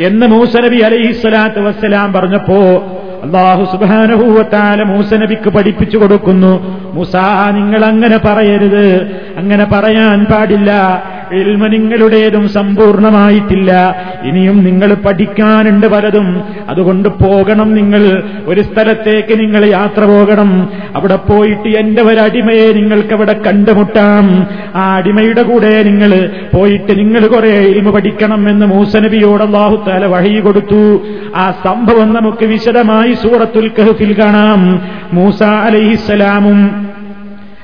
എന്ന് 0.00 0.26
മൂസ 0.26 0.56
നബി 0.56 0.76
അലൈഹി 0.76 1.12
സ്വലാത്ത് 1.12 1.60
വസ്സലാം 1.60 2.12
പറഞ്ഞപ്പോ 2.12 2.84
അള്ളാഹു 3.22 3.76
സുബാനഹൂവത്താല 3.76 4.82
മൂസനബിക്ക് 4.82 5.50
പഠിപ്പിച്ചു 5.50 5.98
കൊടുക്കുന്നു. 5.98 6.78
മുസാ 6.94 7.50
നിങ്ങൾ 7.50 7.84
അങ്ങനെ 7.84 8.18
പറയരുത്. 8.24 9.02
അങ്ങനെ 9.36 9.64
പറയാൻ 9.64 10.24
പാടില്ല. 10.24 11.02
ഇൽമ 11.32 11.66
നിങ്ങളുടേതും 11.66 12.48
സമ്പൂർണമായിട്ടില്ല. 12.48 13.96
ഇനിയും 14.22 14.64
നിങ്ങൾ 14.64 14.94
പഠിക്കാനുണ്ട് 14.94 15.86
പലതും. 15.86 16.42
അതുകൊണ്ട് 16.68 17.08
പോകണം 17.08 17.74
നിങ്ങൾ. 17.74 18.22
ഒരു 18.46 18.60
സ്ഥലത്തേക്ക് 18.60 19.40
നിങ്ങൾ 19.40 19.64
യാത്ര 19.64 20.04
പോകണം. 20.04 20.68
അവിടെ 20.96 21.16
പോയിട്ട് 21.16 21.68
എന്റെ 21.68 22.02
ഒരടിമയെ 22.02 22.72
നിങ്ങൾക്കവിടെ 22.72 23.32
കണ്ടുമുട്ടാം. 23.32 24.46
ആ 24.74 24.96
അടിമയുടെ 24.96 25.42
കൂടെ 25.42 25.82
നിങ്ങൾ 25.82 26.30
പോയിട്ട് 26.54 26.98
നിങ്ങൾ 26.98 27.26
കുറെ 27.26 27.48
ഇൽമ 27.48 27.90
പഠിക്കണം 27.90 28.48
എന്ന് 28.48 28.66
മൂസനബിയോട് 28.66 29.42
അള്ളാഹുത്താല 29.42 30.06
വഴി 30.06 30.40
കൊടുത്തു. 30.40 31.00
ആ 31.36 31.50
സംഭവം 31.50 32.14
നമുക്ക് 32.14 32.44
വിശദമായി 32.44 33.12
സൂറത്തുൽ 33.12 33.70
കഹഫിൽ 33.78 34.22
കാണാം. 34.22 34.82
മൂസ 35.12 35.42
അലൈഹിസ്സലാമും 35.42 36.88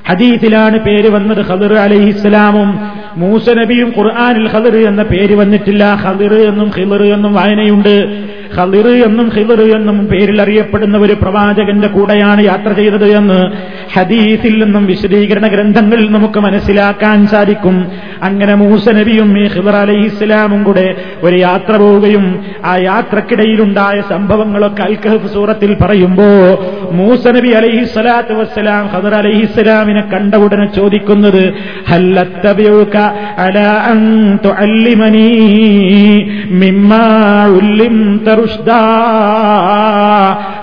ഹദീസിലാണ് 0.08 0.78
പേര് 0.78 1.08
വന്നത്. 1.08 1.46
ഖദർ 1.46 1.74
അലൈഹിസ്സലാമും 1.74 2.95
മൂസ 3.16 3.50
നബിയും 3.50 3.92
ഖുർആാനിൽ 3.98 4.48
ഖദർ 4.48 4.88
എന്ന 4.88 5.02
പേര് 5.02 5.34
വന്നിട്ടില്ല. 5.34 6.02
ഖദർ 6.04 6.34
എന്നും 6.34 6.70
ഖിദർ 6.78 7.02
എന്നും 7.02 7.34
വായനയുണ്ട്. 7.34 8.26
ഖദർ 8.56 8.88
എന്നും 8.88 9.32
ഖിദർ 9.36 9.60
എന്നും 9.76 10.06
പേരിൽ 10.06 10.42
അറിയപ്പെടുന്ന 10.42 10.98
ഒരു 10.98 11.12
പ്രവാചകന്റെ 11.12 11.88
കൂടെയാണ് 11.88 12.44
യാത്ര 12.44 12.72
ചെയ്തത് 12.72 13.04
എന്ന് 13.04 13.38
ഹദീസിൽ 13.94 14.64
നിന്നും 14.64 14.86
വിശദീകരണ 14.86 15.46
ഗ്രന്ഥങ്ങളിൽ 15.46 16.12
നമുക്ക് 16.12 16.40
മനസ്സിലാക്കാൻ 16.40 17.26
സാധിക്കും. 17.26 17.86
അങ്ങനെ 18.22 18.54
മൂസ 18.54 18.88
നബിയും 18.88 19.38
ഈ 19.38 19.48
ഖിദർ 19.48 19.76
അലഹിസ്ലാമും 19.76 20.62
കൂടെ 20.62 20.94
ഒരു 21.22 21.36
യാത്ര 21.36 21.76
പോവുകയും 21.76 22.40
ആ 22.64 22.76
യാത്രക്കിടയിലുണ്ടായ 22.76 24.02
സംഭവങ്ങളൊക്കെ 24.08 24.82
അൽക്കഹഫ് 24.82 25.34
സൂറത്തിൽ 25.34 25.74
പറയുമ്പോ 25.74 26.28
മൂസ 26.92 27.26
നബി 27.26 27.48
അലൈഹി 27.48 27.84
സ്വലാത്തു 27.84 28.34
വസ്സലാം 28.34 28.90
ഖദർ 28.94 29.14
അലൈഹിസ്സലാമിനെ 29.14 30.00
കണ്ട 30.00 30.34
ഉടനെ 30.34 30.66
ചോദിക്കുന്നത് 30.76 31.54
ഹല്ലത്തബിയുക 31.88 33.05
അല 33.46 33.58
അൻ 33.90 34.00
تعلمني 34.46 35.30
മിമ്മാ 36.60 37.04
علمت 37.54 38.26
رشدا 38.40 38.82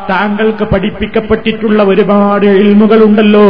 താങ്കൾക്ക് 0.10 0.66
പഠിപ്പിക്കപ്പെട്ടിട്ടുള്ള 0.72 1.80
ഒരുപാട് 1.84 2.46
ഇൽമുകളുണ്ടല്ലോ. 2.46 3.46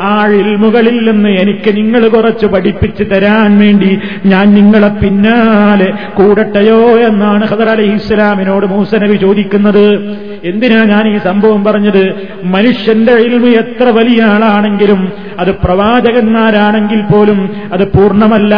ആ 0.00 0.26
ഇൽമുകളിൽ 0.40 0.96
നിന്ന് 1.10 1.30
എനിക്ക് 1.42 1.70
നിങ്ങൾ 1.76 2.02
കുറച്ച് 2.08 2.46
പഠിപ്പിച്ചു 2.46 3.04
തരാൻ 3.04 3.50
വേണ്ടി 3.58 3.90
ഞാൻ 4.26 4.46
നിങ്ങളെ 4.54 4.90
പിന്നാലെ 5.02 5.88
കൂടട്ടെയോ 6.18 6.80
എന്നാണ് 7.08 7.44
ഹദർ 7.52 7.68
അലൈഹി 7.68 7.96
ഇസ്ലാമിനോട് 8.02 8.66
മൂസനബി 8.66 9.16
ചോദിക്കുന്നത്. 9.16 9.86
എന്തിനാ 10.44 10.84
ഞാൻ 10.84 11.14
ഈ 11.14 11.18
സംഭവം 11.18 11.64
പറഞ്ഞത്? 11.64 12.14
മനുഷ്യന്റെ 12.44 13.12
ഇൽമ 13.12 13.46
എത്ര 13.46 13.84
വലിയ 13.84 14.22
ആളാണെങ്കിലും 14.22 15.12
അത് 15.38 15.54
പ്രവാചകന്മാരാണെങ്കിൽ 15.54 17.00
പോലും 17.00 17.50
അത് 17.72 17.92
പൂർണമല്ല. 17.92 18.54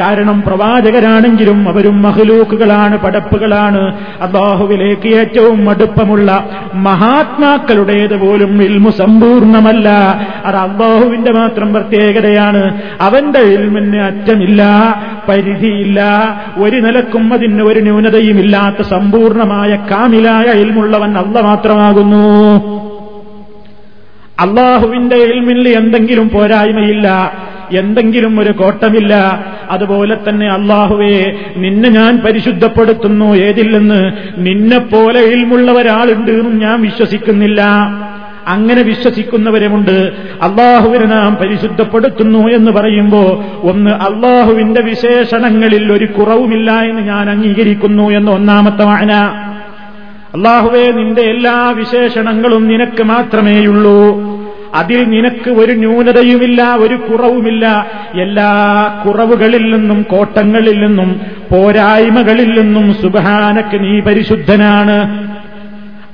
കാരണം 0.00 0.42
പ്രവാചകരാണെങ്കിലും 0.42 1.68
അവരും 1.68 2.02
മഹലൂക്കുകളാണ് 2.02 2.98
പടപ്പുകളാണ്. 2.98 3.94
അള്ളാഹുവിലേക്ക് 4.20 5.08
ഏറ്റവും 5.08 5.70
അടുപ്പമുള്ള 5.70 6.44
മഹാത്മാക്കളുടേത് 6.74 8.16
പോലും 8.16 8.62
ഇൽമു 8.62 8.90
സമ്പൂർണമല്ല 8.90 9.88
അത് 10.44 10.56
അള്ളാഹുവിന്റെ 10.56 11.32
മാത്രം 11.32 11.72
പ്രത്യേകതയാണ്. 11.72 12.80
അവന്റെ 13.00 13.40
ഇൽമിന് 13.40 13.96
അറ്റമില്ല 13.96 14.62
പരിധിയില്ല. 15.28 16.00
ഒരു 16.56 16.76
നിലക്കും 16.76 17.34
അതിന് 17.34 17.62
ഒരു 17.62 17.80
ന്യൂനതയുമില്ലാത്ത 17.80 18.86
സമ്പൂർണമായ 18.88 19.86
കാമിലായ 19.90 20.44
ഇൽമുള്ളവൻ 20.44 21.29
അല്ല 21.30 21.40
മാത്രമാകുന്നു. 21.40 22.56
അള്ളാഹുവിന്റെ 24.40 25.16
എൽമിൽ 25.16 25.68
എന്തെങ്കിലും 25.68 26.30
പോരായ്മയില്ല 26.30 27.32
എന്തെങ്കിലും 27.78 28.40
ഒരു 28.40 28.52
കോട്ടമില്ല. 28.52 29.44
അതുപോലെ 29.70 30.16
തന്നെ 30.28 30.48
അള്ളാഹുവേ 30.48 31.32
നിന്നെ 31.56 31.88
ഞാൻ 31.88 32.20
പരിശുദ്ധപ്പെടുത്തുന്നു. 32.20 33.34
ഏതില്ലെന്ന് 33.34 34.12
നിന്നെപ്പോലെ 34.38 35.20
ഇൽമുള്ള 35.20 35.72
ഒരാളുണ്ട് 35.72 36.30
എന്നും 36.30 36.58
ഞാൻ 36.58 36.82
വിശ്വസിക്കുന്നില്ല. 36.82 37.62
അങ്ങനെ 38.46 38.82
വിശ്വസിക്കുന്നവരുമുണ്ട്. 38.82 40.12
അള്ളാഹുവിനെ 40.42 41.06
നാം 41.06 41.36
പരിശുദ്ധപ്പെടുത്തുന്നു 41.36 42.48
എന്ന് 42.48 42.72
പറയുമ്പോ 42.72 43.44
ഒന്ന് 43.62 43.90
അള്ളാഹുവിന്റെ 43.90 44.82
വിശേഷണങ്ങളിൽ 44.82 45.92
ഒരു 45.92 46.04
കുറവുമില്ല 46.04 46.72
എന്ന് 46.72 47.02
ഞാൻ 47.02 47.30
അംഗീകരിക്കുന്നു 47.30 48.10
എന്ന് 48.10 48.32
ഒന്നാമത്തെ 48.32 48.84
വായന 48.84 49.44
അള്ളാഹുവേ 50.34 50.90
നിന്റെ 50.92 51.22
എല്ലാ 51.22 51.70
വിശേഷണങ്ങളും 51.70 52.68
നിനക്ക് 52.68 53.02
മാത്രമേയുള്ളൂ. 53.02 54.30
അതിൽ 54.74 55.04
നിനക്ക് 55.04 55.50
ഒരു 55.50 55.72
ന്യൂനതയുമില്ല 55.72 56.74
ഒരു 56.74 56.94
കുറവുമില്ല. 56.94 57.86
എല്ലാ 58.20 58.50
കുറവുകളിൽ 59.06 59.76
നിന്നും 59.76 60.02
കോട്ടങ്ങളിൽ 60.02 60.86
നിന്നും 60.86 61.20
പോരായ്മകളിൽ 61.52 62.60
നിന്നും 62.60 62.94
സുബഹാനക്ക് 62.94 63.84
നീ 63.84 64.00
പരിശുദ്ധനാണ്. 64.00 65.29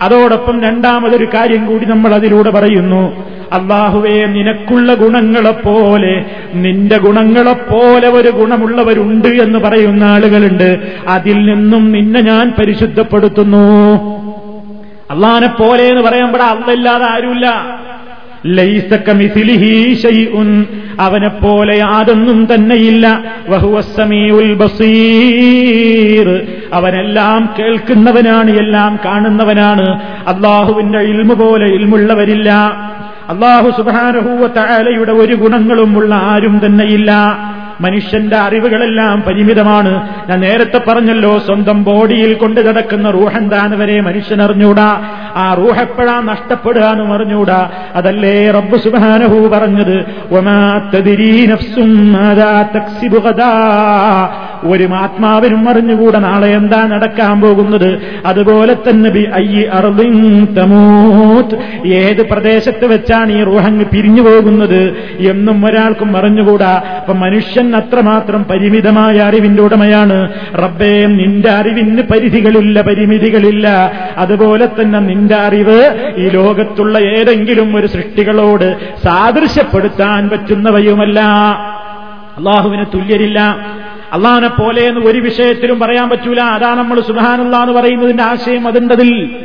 അതോടൊപ്പം 0.02 0.62
രണ്ടാമതൊരു 0.62 1.28
കാര്യം 1.34 1.66
കൂടി 1.66 1.84
നമ്മൾ 1.84 2.14
അതിലൂടെ 2.14 2.50
പറയുന്നു. 2.50 3.26
അള്ളാഹുവേ 3.52 4.24
നിനക്കുള്ള 4.24 4.94
ഗുണങ്ങളെപ്പോലെ 4.94 6.24
നിന്റെ 6.54 6.98
ഗുണങ്ങളെപ്പോലെ 6.98 8.08
ഒരു 8.08 8.28
ഗുണമുള്ളവരുണ്ട് 8.28 9.28
എന്ന് 9.28 9.58
പറയുന്ന 9.58 10.04
ആളുകളുണ്ട്. 10.04 10.92
അതിൽ 11.08 11.46
നിന്നും 11.46 11.92
നിന്നെ 11.92 12.20
ഞാൻ 12.20 12.52
പരിശുദ്ധപ്പെടുത്തുന്നു. 12.58 13.92
അള്ളഹാനെ 15.10 15.46
പോലെ 15.46 15.84
എന്ന് 15.84 16.02
പറയുമ്പോൾ 16.02 16.42
അല്ലല്ലാതെ 16.42 17.04
ആരുമില്ല. 17.04 17.78
അവനെപ്പോലെ 21.00 21.76
യാതൊന്നും 21.76 22.54
തന്നെയില്ല. 22.54 23.24
ബസീർ. 24.54 26.42
അവനെല്ലാം 26.72 27.54
കേൾക്കുന്നവനാണ് 27.58 28.50
എല്ലാം 28.50 28.98
കാണുന്നവനാണ്. 29.04 30.00
അള്ളാഹുവിന്റെ 30.28 30.98
ഇൽമു 30.98 31.34
പോലെ 31.34 31.66
ഇൽമുള്ളവരില്ല. 31.66 32.52
അള്ളാഹു 33.28 33.70
സുബാനഹൂവ 33.70 34.46
ഒരു 35.10 35.34
ഗുണങ്ങളും 35.34 35.98
ഉള്ള 35.98 36.14
ആരും 36.14 36.60
തന്നെയില്ല. 36.66 37.12
മനുഷ്യന്റെ 37.80 38.36
അറിവുകളെല്ലാം 38.36 39.22
പരിമിതമാണ്. 39.22 40.08
ഞാൻ 40.28 40.40
നേരത്തെ 40.40 40.78
പറഞ്ഞല്ലോ 40.78 41.38
സ്വന്തം 41.38 41.84
ബോഡിയിൽ 41.84 42.34
കൊണ്ടു 42.34 42.60
കിടക്കുന്ന 42.60 43.10
റൂഹൻ 43.10 43.48
ദാനവരെ 43.48 44.00
മനുഷ്യൻ 44.00 44.42
അറിഞ്ഞൂടാ 44.42 45.00
ആ 45.36 45.54
റൂഹെപ്പോഴാ 45.54 46.20
നഷ്ടപ്പെടുക 46.20 46.82
എന്ന് 46.82 47.04
പറഞ്ഞുകൂടാ? 47.04 47.70
അതല്ലേ 47.94 48.50
റബ്ബ് 48.50 48.76
സുബാനഹു 48.76 49.48
പറഞ്ഞത്? 49.48 50.04
ഒരു 54.64 54.84
ആത്മാവിനും 54.84 55.68
അറിഞ്ഞുകൂടെ 55.68 56.18
നാളെ 56.18 56.48
എന്താ 56.48 56.86
നടക്കാൻ 56.86 57.40
പോകുന്നത്? 57.40 57.98
അതുപോലെ 58.26 58.74
തന്നെ 58.74 59.10
ബി 59.10 59.20
അർദിൻ 59.72 60.44
തമൂത്ത് 60.44 61.86
ഏത് 61.86 62.22
പ്രദേശത്ത് 62.22 62.86
വെച്ചാണ് 62.86 63.32
ഈ 63.32 63.44
റൂഹങ്ങ് 63.44 63.84
പിരിഞ്ഞു 63.84 64.22
പോകുന്നത്? 64.22 64.96
എന്നും 65.18 65.66
ഒരാൾക്കും 65.66 66.16
അറിഞ്ഞുകൂടാ. 66.16 66.82
അപ്പൊ 67.00 67.12
മനുഷ്യൻ 67.12 67.76
അത്രമാത്രം 67.76 68.44
പരിമിതമായ 68.44 69.18
അറിവിന്റെ 69.18 69.62
ഉടമയാണ്. 69.62 70.28
റബ്ബേ 70.54 71.06
നിന്റെ 71.06 71.50
അറിവിന് 71.50 72.02
പരിധികളില്ല 72.02 72.80
പരിമിതികളില്ല. 72.80 73.92
അതുപോലെ 74.18 74.66
തന്നെ 74.66 74.98
നിന്റെ 74.98 75.25
അറിവ് 75.34 76.12
ഈ 76.16 76.28
ലോകത്തുള്ള 76.28 76.98
ഏതെങ്കിലും 76.98 77.76
ഒരു 77.76 77.86
സൃഷ്ടികളോട് 77.86 78.96
സാദൃശ്യപ്പെടുത്താൻ 79.04 80.28
പറ്റുന്നവയുമല്ല. 80.28 81.20
അള്ളാഹുവിന് 82.38 82.84
തുല്യരില്ല. 82.94 83.40
അള്ളാഹിനെ 84.12 84.48
പോലെ 84.48 84.82
എന്ന് 84.82 85.00
ഒരു 85.00 85.18
വിഷയത്തിലും 85.18 85.80
പറയാൻ 85.80 86.08
പറ്റൂല. 86.08 86.40
അതാ 86.40 86.74
നമ്മൾ 86.74 87.00
സുബാനുള്ള 87.00 87.56
എന്ന് 87.56 87.72
പറയുന്നതിന്റെ 87.72 88.22
ആശയം 88.22 88.68
അതിന്റെതിൽ. 88.68 89.36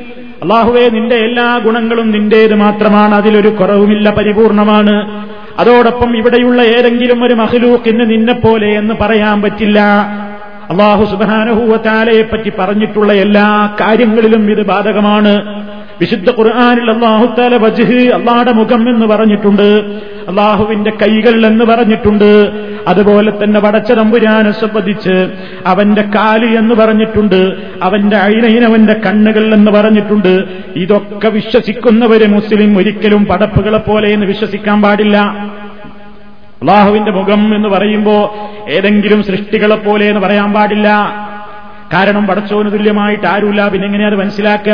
അള്ളാഹുവെ 0.43 0.89
നിന്റെ 0.89 1.15
എല്ലാ 1.15 1.57
ഗുണങ്ങളും 1.57 2.11
നിന്റേത് 2.11 2.55
മാത്രമാണ്. 2.55 3.15
അതിലൊരു 3.15 3.47
കുറവുമില്ല 3.47 4.09
പരിപൂർണമാണ്. 4.09 5.27
അതോടൊപ്പം 5.59 6.17
ഇവിടെയുള്ള 6.17 6.61
ഏതെങ്കിലും 6.61 7.23
ഒരു 7.23 7.33
മഹലൂക്കിന് 7.33 8.09
നിന്നെ 8.09 8.33
പോലെ 8.33 8.67
എന്ന് 8.67 8.93
പറയാൻ 9.01 9.41
പറ്റില്ല. 9.41 9.79
അള്ളാഹു 10.71 11.05
സുബാനഹൂവത്താലയെ 11.05 12.21
പറ്റി 12.21 12.51
പറഞ്ഞിട്ടുള്ള 12.59 13.13
എല്ലാ 13.13 13.75
കാര്യങ്ങളിലും 13.81 14.51
ഇത് 14.51 14.65
ബാധകമാണ്. 14.65 15.63
വിശുദ്ധ 16.01 16.29
ഖുർആാനിൽ 16.29 16.91
അള്ളാഹുത്താല 16.91 17.55
വജ്ഹ് 17.55 18.13
അള്ളാഹുടെ 18.13 18.51
മുഖം 18.51 18.95
എന്ന് 18.95 19.07
പറഞ്ഞിട്ടുണ്ട്. 19.07 19.99
അള്ളാഹുവിന്റെ 20.27 20.91
കൈകൾ 21.01 21.45
എന്ന് 21.45 21.65
പറഞ്ഞിട്ടുണ്ട്. 21.65 22.51
അതുപോലെ 22.87 23.43
തന്നെ 23.43 23.59
വടച്ച 23.59 23.91
തമ്പുരാനെ 23.91 24.51
സംബന്ധിച്ച് 24.51 25.31
അവന്റെ 25.65 26.01
കാൽ 26.01 26.45
എന്ന് 26.45 26.75
പറഞ്ഞിട്ടുണ്ട്. 26.75 27.53
അവന്റെ 27.83 28.17
അയിനൈനവന്റെ 28.17 28.93
കണ്ണുകൾ 28.93 29.53
എന്ന് 29.53 29.71
പറഞ്ഞിട്ടുണ്ട്. 29.71 30.43
ഇതൊക്കെ 30.75 31.27
വിശ്വസിക്കുന്നവര് 31.27 32.27
മുസ്ലിം 32.27 32.77
ഒരിക്കലും 32.77 33.25
പടപ്പുകളെ 33.25 33.77
പോലെ 33.77 34.09
എന്ന് 34.09 34.25
വിശ്വസിക്കാൻ 34.25 34.81
പാടില്ല. 34.81 35.45
അള്ളാഹുവിന്റെ 36.61 37.11
മുഖം 37.11 37.55
എന്ന് 37.55 37.69
പറയുമ്പോ 37.69 38.35
ഏതെങ്കിലും 38.69 39.23
സൃഷ്ടികളെ 39.23 39.75
പോലെ 39.75 40.05
എന്ന് 40.05 40.21
പറയാൻ 40.21 40.53
പാടില്ല. 40.53 40.87
കാരണം 41.93 42.27
പടച്ചോന് 42.27 42.71
തുല്യമായിട്ട് 42.71 43.27
ആരുമില്ല. 43.27 43.67
പിന്നെ 43.67 43.85
എങ്ങനെ 43.85 44.05
അത് 44.05 44.15
മനസ്സിലാക്കുക? 44.15 44.73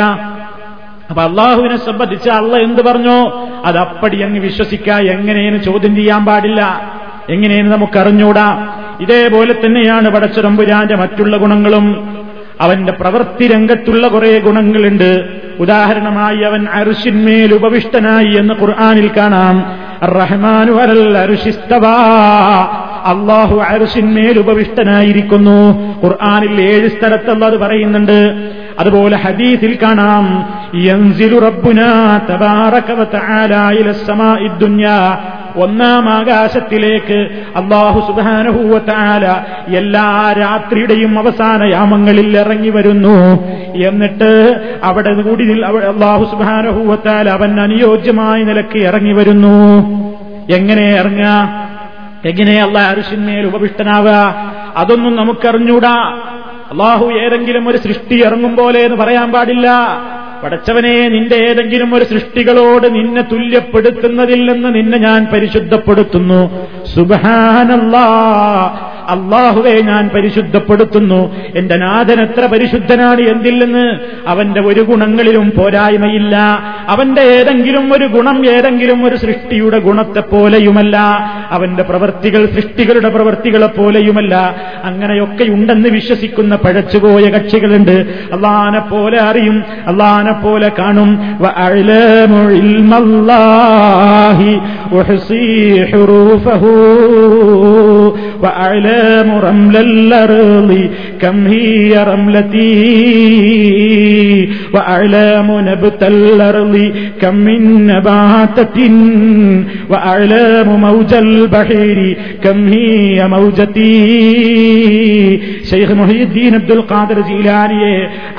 അപ്പൊ 1.10 1.22
അള്ളാഹുവിനെ 1.22 1.76
സംബന്ധിച്ച് 1.76 2.30
അള്ള 2.30 2.56
എന്ത് 2.56 2.82
പറഞ്ഞോ 2.84 3.48
അത് 3.64 3.78
അപ്പടി 3.78 4.20
അങ്ങ് 4.20 4.40
വിശ്വസിക്ക 4.40 4.90
എങ്ങനെയെന്ന് 4.90 5.62
ചോദ്യം 5.62 5.96
ചെയ്യാൻ 5.96 6.24
പാടില്ല. 6.24 6.80
എങ്ങനെയെന്ന് 7.28 7.72
നമുക്കറിഞ്ഞൂടാ. 7.72 8.74
ഇതേപോലെ 9.00 9.52
തന്നെയാണ് 9.52 10.08
പടച്ചതമ്പുരാന്റെ 10.08 10.94
മറ്റുള്ള 10.96 11.36
ഗുണങ്ങളും. 11.36 12.17
അവന്റെ 12.60 12.92
പ്രവൃത്തി 12.92 13.48
രംഗത്തുള്ള 13.48 14.08
കുറെ 14.08 14.38
ഗുണങ്ങളുണ്ട്. 14.38 15.24
ഉദാഹരണമായി 15.58 16.38
അവൻ 16.38 16.66
അരുഷിന്മേൽ 16.72 17.54
ഉപവിഷ്ടനായി 17.54 18.36
എന്ന് 18.36 18.54
ഖുർആാനിൽ 18.60 19.10
കാണാം. 19.16 19.76
റഹ്മാനു 20.02 20.72
അരൽ 20.72 21.18
അരുഷിസ്തവാ 21.18 21.94
അള്ളാഹു 23.04 23.58
അരുഷിന്മേൽ 23.58 24.38
ഉപവിഷ്ടനായിരിക്കുന്നു. 24.38 25.80
ഖുർആാനിൽ 26.04 26.60
ഏഴ് 26.60 26.88
സ്ഥലത്തുള്ള 26.88 27.44
അത് 27.44 27.58
പറയുന്നുണ്ട്. 27.58 28.48
അതുപോലെ 28.78 29.16
ഹദീസിൽ 29.16 29.78
കാണാം. 29.82 30.48
യൻസിലു 30.74 31.38
തബാറക 32.30 32.92
വതആല 32.92 33.54
ദുനിയാ 34.58 35.18
ഒന്നാം 35.58 36.08
ആകാശത്തിലേക്ക് 36.08 37.28
അള്ളാഹു 37.56 38.12
സുബാനഹൂവത്താല 38.12 39.26
എല്ലാ 39.76 40.34
രാത്രിയുടെയും 40.38 41.18
അവസാന 41.18 41.64
യാമങ്ങളിൽ 41.64 42.38
ഇറങ്ങി 42.38 42.68
വരുന്നു. 42.68 43.44
എന്നിട്ട് 43.86 44.60
അവിടെ 44.82 45.22
കൂടി 45.22 45.60
അള്ളാഹു 45.62 46.24
സുബാനഹൂവത്താല 46.24 47.28
അവൻ 47.28 47.60
അനുയോജ്യമായ 47.60 48.42
നിലയ്ക്ക് 48.42 48.78
ഇറങ്ങി 48.78 49.12
വരുന്നു. 49.12 49.78
എങ്ങനെ 50.50 50.94
ഇറങ്ങുക? 50.94 51.68
എങ്ങനെ 52.24 52.62
അള്ളാഹ് 52.62 52.90
അരിശിന്മേൽ 52.90 53.46
ഉപവിഷ്ടനാവുക? 53.46 54.34
അതൊന്നും 54.76 55.16
നമുക്കറിഞ്ഞൂടാ. 55.16 56.18
അള്ളാഹു 56.70 57.06
ഏതെങ്കിലും 57.06 57.68
ഒരു 57.68 57.76
സൃഷ്ടി 57.76 58.22
ഇറങ്ങും 58.22 58.56
പോലെ 58.56 58.80
എന്ന് 58.80 58.96
പറയാൻ 58.96 59.32
പാടില്ല. 59.32 59.70
പടച്ചവനെ 60.44 61.08
നിന്റെ 61.08 61.34
ഏതെങ്കിലും 61.34 61.94
ഒരു 61.94 62.04
സൃഷ്ടികളോട് 62.04 62.94
നിന്നെ 62.94 63.22
തുല്യപ്പെടുത്തുന്നതിൽ 63.22 64.52
നിന്ന് 64.52 64.74
നിന്നെ 64.74 64.98
ഞാൻ 64.98 65.26
പരിശുദ്ധപ്പെടുത്തുന്നു. 65.32 66.68
സുബഹാനല്ലാ. 66.94 68.04
അള്ളാഹുവെ 69.13 69.75
ഞാൻ 69.89 70.03
പരിശുദ്ധപ്പെടുത്തുന്നു 70.13 71.19
എന്റെ 71.59 71.75
നാഥൻ 71.83 72.19
എത്ര 72.23 72.43
പരിശുദ്ധനാണ് 72.53 73.23
എന്തിൽ 73.33 73.55
നിന്ന് 73.61 73.85
അവന്റെ 74.33 74.61
ഒരു 74.69 74.83
ഗുണങ്ങളിലും 74.89 75.47
പോരായ്മയില്ല 75.57 76.35
അവന്റെ 76.93 77.23
ഏതെങ്കിലും 77.35 77.85
ഒരു 77.95 78.07
ഗുണം 78.15 78.39
ഏതെങ്കിലും 78.53 78.99
ഒരു 79.07 79.17
സൃഷ്ടിയുടെ 79.23 79.79
ഗുണത്തെ 79.87 80.23
പോലെയുമല്ല 80.31 80.97
അവന്റെ 81.51 81.83
പ്രവൃത്തികൾ 81.83 82.43
സൃഷ്ടികളുടെ 82.55 83.11
പ്രവൃത്തികളെ 83.15 83.69
പോലെയുമല്ല 83.73 84.35
അങ്ങനെയൊക്കെ 84.89 85.47
ഉണ്ടെന്ന് 85.55 85.91
വിശ്വസിക്കുന്ന 85.93 86.55
പഴച്ചുപോയ 86.63 87.25
കക്ഷികളുണ്ട് 87.35 87.95
അള്ളഹാനെ 88.35 88.83
പോലെ 88.91 89.19
അറിയും 89.29 89.57
അള്ളഹാനെ 89.87 90.35
പോലെ 90.43 90.69
കാണും 90.79 91.11
وأعلام 98.35 98.96
رمل 99.39 99.75
الأرض 99.79 100.71
كم 101.21 101.47
هي 101.47 101.91
رملتي 102.05 102.73
وأعلام 104.73 105.59
نبت 105.61 106.01
الأرض 106.05 106.75
كم 107.21 107.35
من 107.37 107.61
نباتة 107.87 108.77
وأعلام 109.89 110.67
موج 110.81 111.11
البحر 111.15 111.97
كم 112.43 112.67
هي 112.69 113.27
موجتي 113.27 113.93
ഷെയ്ഖ് 115.69 115.93
മൊഹീദ്ദീൻ 115.99 116.53
അബ്ദുൽ 116.57 116.81
ഖാദർ 116.91 117.19
ജീലാനിയെ 117.27 117.93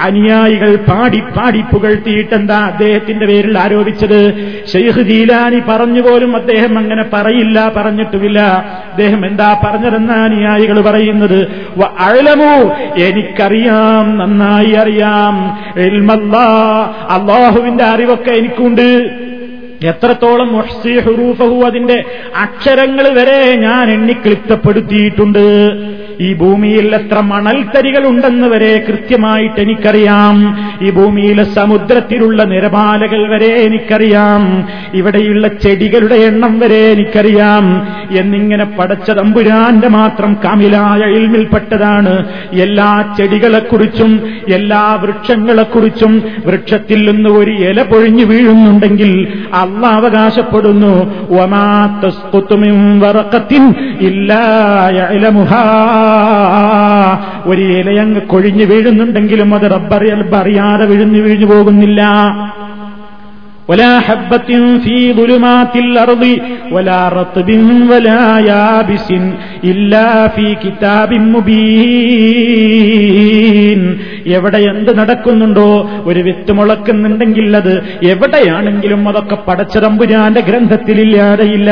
അനുയായികൾ 0.07 0.73
പാടി 0.89 1.21
പാടി 1.37 1.61
പുകഴ്ത്തിയിട്ടെന്താ 1.71 2.59
അദ്ദേഹത്തിന്റെ 2.71 3.27
പേരിൽ 3.31 3.57
ആരോപിച്ചത് 3.63 4.21
ഷെയ്ഖ് 4.73 5.03
ജീലാനി 5.11 5.61
പറഞ്ഞു 5.71 6.03
പോലും 6.07 6.33
അദ്ദേഹം 6.41 6.73
അങ്ങനെ 6.83 7.05
പറയില്ല 7.15 7.59
പറഞ്ഞിട്ടുമില്ല 7.79 8.39
അദ്ദേഹം 8.91 9.23
എന്താ 9.31 9.49
പറഞ്ഞതെന്ന 9.65 10.13
അനുയായികൾ 10.50 10.82
പറയുന്നത് 10.82 11.48
അഴലമോ 12.00 12.76
എനിക്കറിയാം 12.98 14.18
നന്നായി 14.18 14.72
അറിയാം. 14.72 15.58
അള്ളാഹുവിന്റെ 17.10 17.84
അറിവൊക്കെ 17.84 18.32
എനിക്കുണ്ട്. 18.32 19.10
എത്രത്തോളം 19.84 20.54
ഹുറൂഫഹു 21.00 21.64
അതിന്റെ 21.66 22.04
അക്ഷരങ്ങൾ 22.38 23.14
വരെ 23.14 23.56
ഞാൻ 23.56 23.92
എണ്ണിക്ലിപ്തപ്പെടുത്തിയിട്ടുണ്ട് 23.92 25.72
ഈ 26.20 26.34
ഭൂമിയിൽ 26.34 26.96
എത്ര 26.96 27.20
മണൽത്തരികൾ 27.20 28.08
ഉണ്ടെന്ന് 28.08 28.48
വരെ 28.48 28.86
കൃത്യമായിട്ട് 28.88 29.62
എനിക്കറിയാം. 29.62 30.58
ഈ 30.82 30.90
ഭൂമിയിലെ 30.90 31.44
സമുദ്രത്തിലുള്ള 31.44 32.44
നിരപാലകൾ 32.44 33.30
വരെ 33.30 33.54
എനിക്കറിയാം. 33.54 34.68
ഇവിടെയുള്ള 34.94 35.48
ചെടികളുടെ 35.48 36.16
എണ്ണം 36.16 36.60
വരെ 36.60 36.92
എനിക്കറിയാം. 36.92 37.88
എന്നിങ്ങനെ 38.20 38.66
പടച്ച 38.66 39.12
തമ്പുരാന്റെ 39.12 39.88
മാത്രം 39.88 40.38
കാമിലായ 40.44 41.00
ഇൽമിൽപ്പെട്ടതാണ് 41.12 42.26
എല്ലാ 42.52 43.16
ചെടികളെക്കുറിച്ചും 43.18 44.30
എല്ലാ 44.54 44.98
വൃക്ഷങ്ങളെക്കുറിച്ചും 45.02 46.24
വൃക്ഷത്തിൽ 46.46 47.12
നിന്ന് 47.12 47.30
ഒരു 47.30 47.52
ഇല 47.52 47.84
പൊഴിഞ്ഞു 47.84 48.26
വീഴുന്നുണ്ടെങ്കിൽ 48.26 49.28
അള്ള 49.54 49.88
അവകാശപ്പെടുന്നു 49.88 51.26
ഒരു 57.51 57.63
ഇലയങ്ങ് 57.81 58.21
കൊഴിഞ്ഞു 58.33 58.65
വീഴുന്നുണ്ടെങ്കിലും 58.73 59.51
അത് 59.57 59.67
റബ്ബറി 59.77 60.09
അറിയാതെ 60.43 60.85
വിഴുന്നു 60.93 61.19
വീഴ്ന്നു 61.27 61.49
പോകുന്നില്ല 61.53 62.01
ولا 63.69 63.93
حبة 64.01 64.51
في 64.85 64.97
ظلمات 65.13 65.75
الأرض 65.77 66.25
ولا 66.75 67.01
رطب 67.09 67.49
ولا 67.91 68.25
يابس 68.51 69.09
إلا 69.65 70.09
في 70.29 70.47
كتاب 70.55 71.11
مبين 72.55 73.81
എവിടെ 74.28 74.58
എന്ത് 74.58 74.98
നടക്കുന്നുണ്ടോ 74.98 75.90
ഒരു 76.06 76.20
വിത്ത് 76.20 76.52
മുളക്കുന്നുണ്ടെങ്കിൽ 76.52 77.58
അത് 77.58 78.00
എവിടെയാണെങ്കിലും 78.04 79.10
അതൊക്കെ 79.10 79.38
പടച്ചതമ്പുരാന്റെ 79.48 80.42
ഗ്രന്ഥത്തിലില്ലാതെയില്ല. 80.42 81.72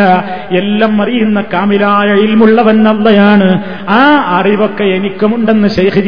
എല്ലാം 0.52 1.02
അറിയുന്ന 1.02 1.44
കാമിലായ 1.54 2.14
ഇൽമുള്ളവൻ 2.14 2.88
അള്ളയാണ് 2.88 3.64
ആ 3.90 4.24
അറിവൊക്കെ 4.40 4.84
എനിക്കുമുണ്ടെന്ന് 4.84 5.68
ശൈഖ് 5.68 6.08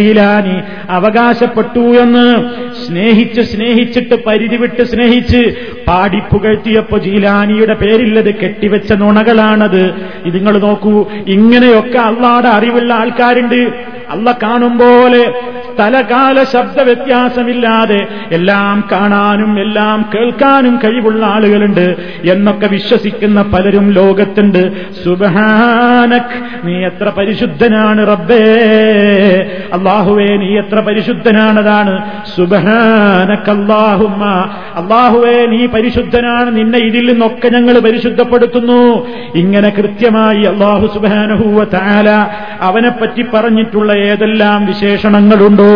അവകാശപ്പെട്ടു 0.89 1.79
എന്ന് 1.79 2.43
സ്നേഹിച്ച് 2.87 3.41
സ്നേഹിച്ചിട്ട് 3.41 4.25
പരിധി 4.25 4.55
വിട്ട് 4.55 4.83
സ്നേഹിച്ച് 4.83 5.55
പാടിപ്പുകഴ്ത്തിയപ്പോ 5.87 6.97
ജീലാനിയുടെ 6.97 7.73
പേരില്ലത് 7.73 8.35
കെട്ടിവെച്ച 8.35 8.93
നുണകളാണത്. 8.93 9.93
ഇത് 10.25 10.35
നിങ്ങൾ 10.35 10.57
നോക്കൂ 10.57 11.05
ഇങ്ങനെയൊക്കെ 11.27 11.97
അള്ളാടെ 11.97 12.47
അറിവുള്ള 12.47 12.93
ആൾക്കാരുണ്ട്. 12.93 13.89
അള്ള 14.09 14.31
കാണും 14.43 14.77
പോലെ 14.77 15.33
സ്ഥലകാല 15.79 16.43
ശബ്ദ 16.43 16.81
വ്യത്യാസമില്ലാതെ 16.81 18.07
എല്ലാം 18.31 18.87
കാണാനും 18.91 19.59
എല്ലാം 19.59 20.09
കേൾക്കാനും 20.15 20.79
കഴിവുള്ള 20.83 21.25
ആളുകളുണ്ട് 21.25 21.95
എന്നൊക്കെ 22.31 22.67
വിശ്വസിക്കുന്ന 22.67 23.41
പലരും 23.41 23.91
ലോകത്തുണ്ട്. 23.91 24.61
സുബഹാനക് 25.03 26.35
നീ 26.67 26.73
എത്ര 26.85 27.09
പരിശുദ്ധനാണ് 27.09 28.07
റബ്ബേ. 28.07 28.41
അള്ളാഹുവേ 29.73 30.27
നീ 30.37 30.49
എത്ര 30.57 30.79
പരിശുദ്ധനാണതാണ്. 30.79 31.93
സുബഹാനക് 32.35 33.49
അള്ളാഹുമ്മ 33.49 34.25
അള്ളാഹുവേ 34.75 35.45
നീ 35.45 35.65
പരിശുദ്ധനാണ്. 35.65 36.57
നിന്നെ 36.57 36.79
ഇതിൽ 36.79 37.11
നിന്നൊക്കെ 37.11 37.49
ഞങ്ങൾ 37.49 37.79
പരിശുദ്ധപ്പെടുത്തുന്നു. 37.79 38.81
ഇങ്ങനെ 39.35 39.69
കൃത്യമായി 39.69 40.43
അള്ളാഹു 40.43 40.87
സുബാനഹൂവ 40.93 41.63
താല 41.63 42.09
അവനെപ്പറ്റി 42.61 43.25
പറഞ്ഞിട്ടുള്ള 43.33 43.93
ഏതെല്ലാം 43.93 44.65
വിശേഷണങ്ങളുണ്ടോ 44.65 45.68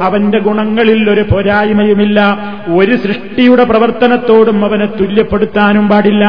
അവന്റെ 0.00 0.38
ഗുണങ്ങളിൽ 0.38 1.10
ഒരു 1.10 1.20
പോരായ്മയുമില്ല. 1.20 2.38
ഒരു 2.68 2.96
സൃഷ്ടിയുടെ 2.96 3.64
പ്രവർത്തനത്തോടും 3.64 4.64
അവനെ 4.64 4.86
തുല്യപ്പെടുത്താനും 4.86 5.88
പാടില്ല. 5.88 6.26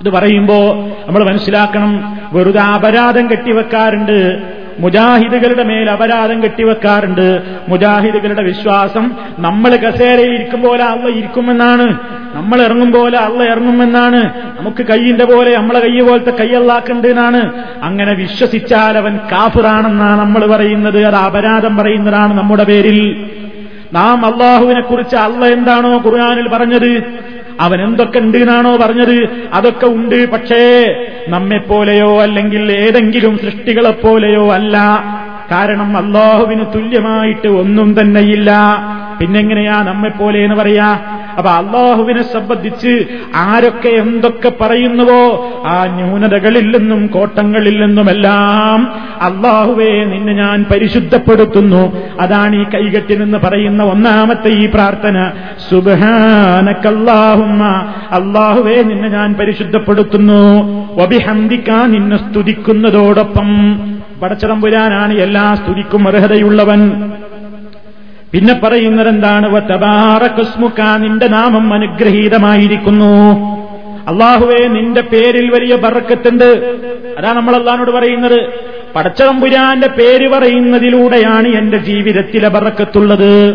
ഇത് 0.00 0.10
പറയുമ്പോ 0.10 0.74
നമ്മൾ 1.06 1.24
മനസ്സിലാക്കണം 1.24 2.18
വെറുതെ 2.32 2.60
അപരാധം 2.60 3.30
കെട്ടിവെക്കാറുണ്ട്. 3.30 4.38
മുജാഹിദുകളുടെ 4.78 5.62
മേൽ 5.62 5.90
അപരാധം 5.90 6.42
കെട്ടിവെക്കാറുണ്ട്. 6.42 7.42
മുജാഹിദുകളുടെ 7.68 8.42
വിശ്വാസം 8.42 9.12
നമ്മൾ 9.38 9.76
കസേരയിൽ 9.76 10.34
ഇരിക്കും 10.34 10.62
പോലെ 10.62 10.84
അള്ള 10.84 11.08
ഇരിക്കുമെന്നാണ്. 11.08 11.98
നമ്മൾ 12.34 12.62
ഇറങ്ങും 12.62 12.92
പോലെ 12.92 13.18
അള്ള 13.18 13.44
ഇറങ്ങുമെന്നാണ്. 13.44 14.30
നമുക്ക് 14.58 14.86
കയ്യിന്റെ 14.86 15.24
പോലെ 15.24 15.56
നമ്മളെ 15.56 15.80
കൈ 15.80 16.00
പോലത്തെ 16.00 16.30
കൈയള്ളാക്കുണ്ട് 16.30 17.08
എന്നാണ്. 17.08 17.52
അങ്ങനെ 17.82 18.14
വിശ്വസിച്ചാൽ 18.14 18.98
അവൻ 18.98 19.16
കാഫിറാണെന്നാണ് 19.32 20.20
നമ്മൾ 20.20 20.46
പറയുന്നത്. 20.46 21.04
അത് 21.04 21.14
അപരാധം 21.14 21.76
പറയുന്നതാണ് 21.76 22.38
നമ്മുടെ 22.38 22.64
പേരിൽ. 22.64 23.30
നാം 23.92 24.26
അള്ളാഹുവിനെ 24.26 24.80
കുറിച്ച് 24.80 25.16
അള്ള 25.16 25.46
എന്താണോ 25.46 26.02
ഖുർആാനിൽ 26.06 26.48
പറഞ്ഞത്. 26.48 27.02
അവൻ 27.60 27.84
എന്തൊക്കെ 27.84 28.18
ഉണ്ട് 28.18 28.38
എന്നാണോ 28.38 28.76
പറഞ്ഞത്? 28.76 29.28
അതൊക്കെ 29.52 29.86
ഉണ്ട്. 29.86 30.30
പക്ഷേ 30.30 30.94
നമ്മെപ്പോലെയോ 31.28 32.22
അല്ലെങ്കിൽ 32.22 32.72
ഏതെങ്കിലും 32.72 33.38
സൃഷ്ടികളെപ്പോലെയോ 33.38 34.52
അല്ല. 34.52 34.78
കാരണം 35.50 35.96
അള്ളാഹുവിന് 35.96 36.64
തുല്യമായിട്ട് 36.74 37.48
ഒന്നും 37.48 38.00
തന്നെയില്ല. 38.00 38.52
പിന്നെങ്ങനെയാ 39.20 39.82
നമ്മെപ്പോലെ 39.82 40.38
എന്ന് 40.38 40.54
പറയാ? 40.56 41.13
അപ്പൊ 41.38 41.50
അള്ളാഹുവിനെ 41.50 42.22
സംബന്ധിച്ച് 42.22 43.06
ആരൊക്കെ 43.34 43.88
എന്തൊക്കെ 43.88 44.52
പറയുന്നുവോ 44.60 45.52
ആ 45.66 45.86
ന്യൂനതകളിൽ 45.86 46.78
നിന്നും 46.78 47.06
കോട്ടങ്ങളിൽ 47.06 47.86
നിന്നുമെല്ലാം 47.86 48.92
അള്ളാഹുവെ 49.22 50.04
നിന്നെ 50.04 50.32
ഞാൻ 50.32 50.64
പരിശുദ്ധപ്പെടുത്തുന്നു. 50.70 51.96
അതാണ് 52.20 52.56
ഈ 52.56 52.64
കൈകെട്ടി 52.64 53.14
നിന്ന് 53.14 53.38
പറയുന്ന 53.38 53.82
ഒന്നാമത്തെ 53.82 54.48
ഈ 54.48 54.66
പ്രാർത്ഥന. 54.66 55.32
സുബാനക്കല്ലാഹുമ്മ 55.70 57.64
അള്ളാഹുവെ 58.10 58.82
നിന്നെ 58.82 59.08
ഞാൻ 59.08 59.34
പരിശുദ്ധപ്പെടുത്തുന്നു. 59.34 60.64
വബിഹന്തിക്കാൻ 61.02 61.92
നിന്നെ 61.92 62.16
സ്തുതിക്കുന്നതോടൊപ്പം. 62.16 63.48
പടച്ചതമ്പുരാനാണ് 64.22 65.14
എല്ലാ 65.14 65.54
സ്തുതിക്കും 65.54 66.08
അർഹതയുള്ളവൻ. 66.08 67.10
പിന്നെ 68.34 68.60
പറയുന്നത് 68.62 69.08
എന്താണ് 69.08 69.54
നിന്റെ 70.96 71.28
നാമം 71.28 71.74
അനുഗ്രഹീതമായിരിക്കുന്നു. 71.74 73.30
അള്ളാഹുവെ 74.08 74.68
നിന്റെ 74.68 75.00
പേരിൽ 75.00 75.50
വലിയ 75.50 75.76
ബറക്കത്തുണ്ട് 75.76 76.44
അതാ 77.18 77.32
നമ്മൾ 77.32 77.56
അള്ളഹാനോട് 77.56 77.90
പറയുന്നത്. 77.90 78.48
പടച്ചതമ്പുരാന്റെ 78.96 79.86
പേര് 79.86 80.28
പറയുന്നതിലൂടെയാണ് 80.28 81.48
എന്റെ 81.48 81.76
ജീവിതത്തിലെ 81.76 82.48
ബറക്കത്തുള്ളത് 82.48 83.54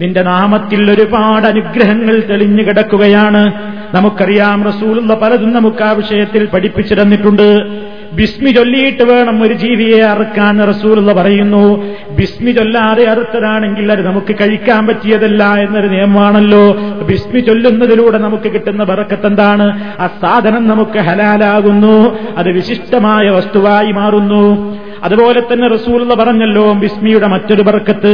നിന്റെ 0.00 0.22
നാമത്തിൽ 0.22 0.90
ഒരുപാട് 0.90 1.46
അനുഗ്രഹങ്ങൾ 1.46 2.22
തെളിഞ്ഞു 2.30 2.62
കിടക്കുകയാണ്. 2.62 3.52
നമുക്കറിയാം 3.94 4.64
റസൂലുള്ള 4.64 5.14
പലതും 5.14 5.52
നമുക്ക് 5.52 5.82
ആ 5.82 5.92
വിഷയത്തിൽ 5.92 6.46
പഠിപ്പിച്ചു 6.46 6.94
തന്നിട്ടുണ്ട്. 6.94 7.68
ബിസ്മി 8.14 8.50
ചൊല്ലിയിട്ട് 8.50 9.02
വേണം 9.02 9.42
ഒരു 9.42 9.54
ജീവിയെ 9.54 10.02
അറുക്കാൻ 10.02 10.68
റസൂലുള്ള 10.68 11.12
പറയുന്നു. 11.12 11.84
ബിസ്മി 12.10 12.50
ചൊല്ലാതെ 12.50 13.04
അറുത്തതാണെങ്കിൽ 13.04 13.92
അത് 13.92 14.06
നമുക്ക് 14.06 14.34
കഴിക്കാൻ 14.34 14.86
പറ്റിയതല്ല 14.86 15.44
എന്നൊരു 15.44 15.88
നിയമമാണല്ലോ. 15.88 16.72
ബിസ്മി 17.06 17.40
ചൊല്ലുന്നതിലൂടെ 17.40 18.18
നമുക്ക് 18.18 18.52
കിട്ടുന്ന 18.52 18.84
ബറക്കത്ത് 18.84 19.26
എന്താണ്? 19.26 19.94
ആ 20.00 20.06
സാധനം 20.22 20.68
നമുക്ക് 20.68 20.98
ഹലാലാകുന്നു. 20.98 22.18
അത് 22.36 22.48
വിശിഷ്ടമായ 22.48 23.30
വസ്തുവായി 23.30 23.92
മാറുന്നു. 23.92 24.78
അതുപോലെ 25.04 25.40
തന്നെ 25.40 25.68
റസൂലുള്ള 25.68 26.14
പറഞ്ഞല്ലോ 26.14 26.72
ബിസ്മിയുടെ 26.72 27.26
മറ്റൊരു 27.26 27.62
ബർക്കത്ത് 27.62 28.12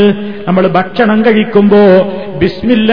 നമ്മൾ 0.48 0.66
ഭക്ഷണം 0.66 1.24
കഴിക്കുമ്പോ 1.26 1.82
ബിസ്മില്ല 2.38 2.92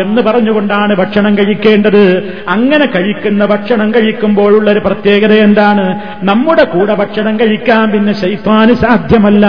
എന്ന് 0.00 0.22
പറഞ്ഞുകൊണ്ടാണ് 0.22 0.96
ഭക്ഷണം 0.96 1.38
കഴിക്കേണ്ടത്. 1.38 2.32
അങ്ങനെ 2.48 2.86
കഴിക്കുന്ന 2.86 3.46
ഭക്ഷണം 3.46 3.94
കഴിക്കുമ്പോഴുള്ള 3.94 4.70
ഒരു 4.70 4.78
പ്രത്യേകത 4.78 5.32
എന്താണ്? 5.32 6.00
നമ്മുടെ 6.22 6.64
കൂടെ 6.64 6.94
ഭക്ഷണം 6.94 7.40
കഴിക്കാൻ 7.40 7.90
പിന്നെ 7.90 8.12
ശൈത്താന് 8.12 8.74
സാധ്യമല്ല. 8.74 9.46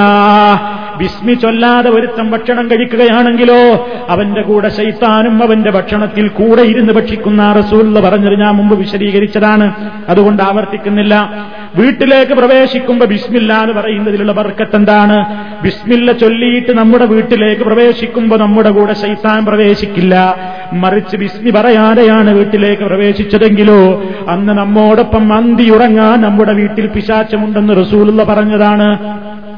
ബിസ്മി 0.99 1.33
ചൊല്ലാതെ 1.33 1.89
ഒരുത്തം 1.89 2.31
ഭക്ഷണം 2.31 2.67
കഴിക്കുകയാണെങ്കിലോ 2.67 3.89
അവന്റെ 4.09 4.41
കൂടെ 4.41 4.69
ശൈത്താനും 4.69 5.43
അവന്റെ 5.43 5.71
ഭക്ഷണത്തിൽ 5.71 6.27
കൂടെ 6.27 6.61
ഇരുന്ന് 6.61 6.93
ഭക്ഷിക്കുന്ന 6.93 7.51
റസൂലുള്ള 7.51 7.99
പറഞ്ഞത് 7.99 8.39
ഞാൻ 8.39 8.55
മുമ്പ് 8.55 8.77
വിശദീകരിച്ചതാണ്. 8.77 9.73
അതുകൊണ്ട് 10.09 10.43
ആവർത്തിക്കുന്നില്ല. 10.43 11.47
വീട്ടിലേക്ക് 11.75 12.31
പ്രവേശിക്കുമ്പോ 12.31 13.05
ബിസ്മില്ല 13.05 13.53
എന്ന് 13.53 13.73
പറയുന്നതിലുള്ള 13.73 14.31
ബർക്കത്ത് 14.31 14.75
എന്താണ്? 14.75 15.25
ബിസ്മില്ല 15.63 16.11
ചൊല്ലിയിട്ട് 16.11 16.77
നമ്മുടെ 16.77 17.05
വീട്ടിലേക്ക് 17.05 17.61
പ്രവേശിക്കുമ്പോ 17.61 18.37
നമ്മുടെ 18.37 18.69
കൂടെ 18.69 18.93
ശൈത്താൻ 18.93 19.45
പ്രവേശിക്കില്ല. 19.45 20.35
മറിച്ച് 20.73 21.17
ബിസ്മി 21.17 21.51
പറയാതെയാണ് 21.51 22.33
വീട്ടിലേക്ക് 22.33 22.83
പ്രവേശിച്ചതെങ്കിലോ 22.83 24.03
അന്ന് 24.29 24.53
നമ്മോടൊപ്പം 24.53 25.33
അന്തി 25.33 25.69
ഉറങ്ങാൻ 25.69 26.21
നമ്മുടെ 26.21 26.53
വീട്ടിൽ 26.53 26.87
പിശാച്ചമുണ്ടെന്ന് 26.87 27.73
റസൂലുള്ള 27.77 28.23
പറഞ്ഞതാണ്. 28.23 28.97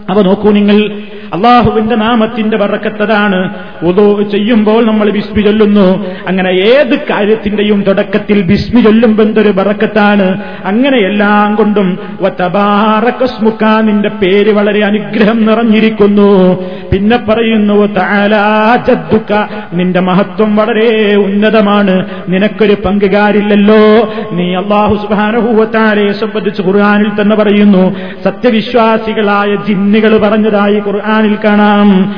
അപ്പൊ 0.09 0.21
നോക്കൂ 0.21 0.51
നിങ്ങൾ. 0.51 0.91
അള്ളാഹുവിന്റെ 1.33 1.95
നാമത്തിന്റെ 1.95 2.57
വറക്കത്തതാണ് 2.57 3.39
ഉദോ 3.83 4.21
ചെയ്യുമ്പോൾ 4.21 4.85
നമ്മൾ 4.85 5.09
ബിസ്മി 5.09 5.41
ചൊല്ലുന്നു. 5.41 6.05
അങ്ങനെ 6.27 6.49
ഏത് 6.49 6.99
കാര്യത്തിന്റെയും 7.09 7.83
തുടക്കത്തിൽ 7.87 8.41
ബിസ്മി 8.41 8.81
ചൊല്ലുമ്പോൾ 8.81 9.23
എന്തൊരു 9.23 9.51
ബറക്കത്താണ്. 9.51 10.41
അങ്ങനെ 10.65 10.97
എല്ലാം 10.97 11.55
കൊണ്ടും 11.55 11.99
വത്തബാറക്കസ്മുക്ക 12.21 13.63
നിന്റെ 13.81 14.09
പേര് 14.09 14.53
വളരെ 14.53 14.85
അനുഗ്രഹം 14.85 15.45
നിറഞ്ഞിരിക്കുന്നു. 15.45 16.61
പിന്നെ 16.93 17.17
പറയുന്നു 17.17 17.85
താലാജദ്ദുക്ക 17.85 19.33
നിന്റെ 19.73 19.99
മഹത്വം 19.99 20.55
വളരെ 20.55 21.15
ഉന്നതമാണ്. 21.15 22.05
നിനക്കൊരു 22.29 22.77
പങ്കുകാരില്ലല്ലോ. 22.85 24.13
നീ 24.31 24.55
അള്ളാഹു 24.55 24.95
സുബാനഹൂവത്താലെ 24.95 26.11
സംബന്ധിച്ച് 26.11 26.61
ഖുർആാനിൽ 26.61 27.21
തന്നെ 27.21 27.35
പറയുന്നു. 27.35 27.95
സത്യവിശ്വാസികളായ 28.23 29.55
ജിന്നുകൾ 29.67 30.17
പറഞ്ഞതായി 30.17 30.79
ഖുർആനിൽ 30.79 31.37
കാണാം. 31.45 32.15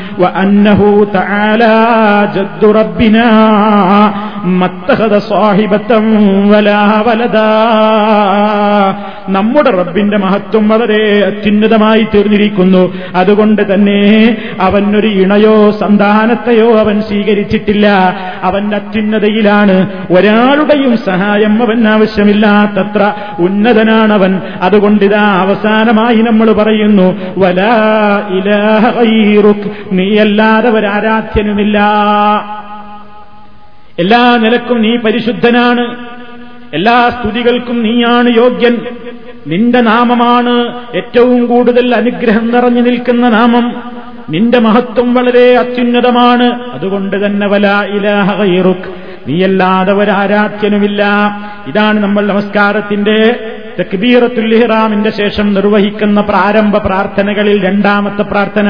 تعالى 1.58 2.32
جد 2.36 2.66
ربنا 2.66 3.28
ما 4.46 4.66
اتخذ 4.66 5.20
صاحبة 5.20 5.98
ولا 6.52 7.02
ولدا. 7.08 7.54
നമ്മുടെ 9.30 9.70
റബ്ബിന്റെ 9.70 10.18
മഹത്വം 10.18 10.70
വളരെ 10.70 11.24
അത്യുന്നതമായി 11.26 12.08
തീർന്നിരിക്കുന്നു. 12.16 12.94
അതുകൊണ്ട് 13.16 13.74
തന്നെ 13.74 14.38
അവനൊരു 14.62 15.08
ഇണയോ 15.08 15.72
സന്താനത്തെയോ 15.72 16.78
അവൻ 16.78 17.02
സ്വീകരിച്ചിട്ടില്ല. 17.02 17.88
അവൻ 18.44 18.76
അത്യുന്നതയിലാണ്. 18.76 19.90
ഒരാളുടെയും 20.12 20.98
സഹായം 20.98 21.64
അവൻ 21.64 21.88
ആവശ്യമില്ലാത്തത്ര 21.88 23.14
ഉന്നതനാണവൻ 23.40 24.42
അതുകൊണ്ടിതാ 24.62 25.22
അവസാനമായി 25.22 26.16
നമ്മൾ 26.16 26.52
പറയുന്നു 26.52 27.18
വലാ 27.38 27.74
ഇലാഹ 28.30 29.02
നീയല്ലാതെ 29.92 30.70
ഒരാരാധ്യനുമില്ല 30.70 31.78
എല്ലാ 34.00 34.38
നിലക്കും 34.38 34.82
നീ 34.82 34.98
പരിശുദ്ധനാണ്. 34.98 36.13
എല്ലാ 36.74 37.10
സ്തുതികൾക്കും 37.10 37.84
നീയാണ് 37.84 38.30
യോഗ്യൻ. 38.30 38.78
നിന്റെ 39.48 39.82
നാമമാണ് 39.82 40.80
ഏറ്റവും 40.96 41.46
കൂടുതൽ 41.46 41.96
അനുഗ്രഹം 41.96 42.52
നിറഞ്ഞു 42.52 42.82
നിൽക്കുന്ന 42.82 43.30
നാമം. 43.30 43.84
നിന്റെ 44.30 44.60
മഹത്വം 44.60 45.14
വളരെ 45.14 45.58
അത്യുന്നതമാണ്. 45.58 46.72
അതുകൊണ്ട് 46.72 47.26
തന്നെ 47.26 47.48
വല 47.48 47.68
ഇലാഹ 47.68 48.44
ഗൈറുക്. 48.44 49.04
നീയല്ലാതെ 49.28 49.94
ഒരാരാധ്യനുമില്ല 49.94 51.06
ഇതാണ് 51.68 52.00
നമ്മൾ 52.00 52.28
നമസ്കാരത്തിന്റെ 52.28 53.36
തക്ബീറത്തുൽ 53.80 55.10
ശേഷം 55.10 55.54
നിർവഹിക്കുന്ന 55.54 56.22
പ്രാരംഭ 56.22 56.78
പ്രാർത്ഥനകളിൽ 56.78 57.66
രണ്ടാമത്തെ 57.66 58.22
പ്രാർത്ഥന. 58.22 58.68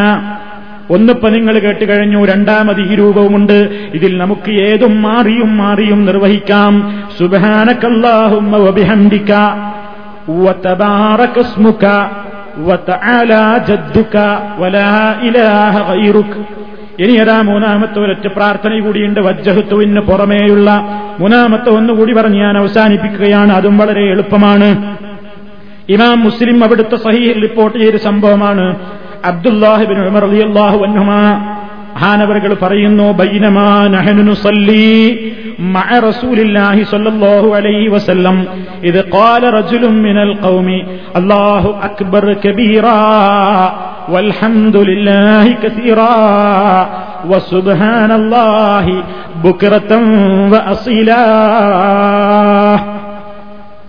ഒന്നിപ്പോ 0.90 1.28
നിങ്ങൾ 1.28 1.54
കേട്ട് 1.58 1.84
കഴിഞ്ഞു 1.84 2.20
രണ്ടാമത് 2.24 2.80
ഈ 2.84 2.92
രൂപവുമുണ്ട് 2.94 3.58
ഇതിൽ 3.96 4.12
നമുക്ക് 4.18 4.50
ഏതും 4.68 4.94
മാറിയും 5.02 5.50
മാറിയും 5.58 6.00
നിർവഹിക്കാം 6.08 6.74
സുബാനക്കല്ലാഹുമ്മ 7.18 8.56
വബിഹംദിക 8.66 9.32
وتبارك 10.38 11.34
اسمك 11.38 11.84
وتعالى 12.60 13.42
جدك 13.68 14.14
ولا 14.60 14.94
إله 15.22 15.74
غيرك 15.90 16.32
ഇനി 17.02 17.14
അതാ 17.22 17.36
മൂന്നാമത്തെ 17.48 17.98
ഒരൊറ്റ 18.04 18.26
പ്രാർത്ഥന 18.36 18.72
കൂടിയുണ്ട് 18.84 19.20
വജ്ജഹത്തുവിന് 19.26 20.02
പുറമേയുള്ള 20.08 20.68
മൂന്നാമത്തെ 21.18 21.70
ഒന്നുകൂടി 21.78 22.12
പറഞ്ഞ് 22.18 22.40
ഞാൻ 22.44 22.54
അവസാനിപ്പിക്കുകയാണ് 22.62 23.50
അതും 23.58 23.74
വളരെ 23.80 24.04
എളുപ്പമാണ് 24.14 24.68
ഇമാം 25.88 26.18
മുസ്ലിം 26.20 26.56
അവിടുത്തെ 26.64 26.96
സഹീഹിൽ 27.04 27.38
റിപ്പോർട്ട് 27.46 27.76
ചെയ്ത 27.82 27.98
സംഭവമാണ് 28.08 28.64
അബ്ദുല്ലാഹിബിൻ 29.30 29.98
ഉമർ 30.08 30.22
റളിയല്ലാഹു 30.28 30.78
അൻഹുമാ 30.88 31.20
മഹാനവറുകൾ 31.94 32.52
പറയുന്നു 32.62 33.06
ബൈനമാ 33.20 33.68
നഹനു 33.96 34.22
നുസല്ലി 34.30 34.88
مع 35.76 35.98
رسول 36.00 36.38
الله 36.40 36.84
صلى 36.84 37.08
الله 37.08 37.56
عليه 37.56 37.84
وسلم 37.90 38.36
إذ 38.84 39.02
قال 39.10 39.42
رجل 39.54 39.82
من 40.06 40.16
القوم 40.18 40.68
الله 41.16 41.62
أكبر 41.84 42.24
كبيرا 42.34 43.02
والحمد 44.08 44.76
لله 44.90 45.44
كثيرا 45.54 46.16
وسبحان 47.26 48.10
الله 48.12 48.86
بكرة 49.44 49.92
وأصيلا 50.52 51.24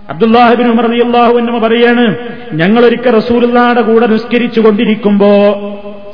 അബ്ദുല്ലാഹിബിൻ 0.09 0.67
ഉമർ 0.67 0.85
റളിയല്ലാഹു 0.85 1.37
അൻഹു 1.37 1.59
പറയാണ് 1.59 2.15
ഞങ്ങളൊരിക്കൽ 2.53 3.15
റസൂലുള്ളാടെ 3.15 3.81
കൂടെ 3.81 4.07
നിസ്കരിച്ചു 4.07 4.61
കൊണ്ടിരിക്കുമ്പോ 4.61 5.27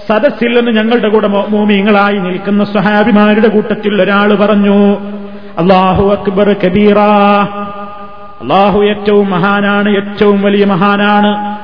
സദസ്സിൽ 0.09 0.59
നിന്ന് 0.59 0.81
ഞങ്ങളുടെ 0.81 1.09
കൂടെ 1.09 1.27
മൂമിങ്ങളായി 1.27 2.17
നിൽക്കുന്ന 2.17 2.63
സ്വഹാബിമാരുടെ 2.63 3.47
കൂട്ടത്തിൽ 3.47 4.01
ഒരാൾ 4.01 4.35
പറഞ്ഞു 4.35 4.93
അള്ളാഹു 5.57 6.09
അക്ബർ 6.09 6.55
കബീറ. 6.65 6.97
അള്ളാഹു 8.41 8.81
ഏറ്റവും 8.81 9.29
മഹാനാണ് 9.29 9.89
ഏറ്റവും 9.89 10.41
വലിയ 10.41 10.65
മഹാനാണ്. 10.65 11.57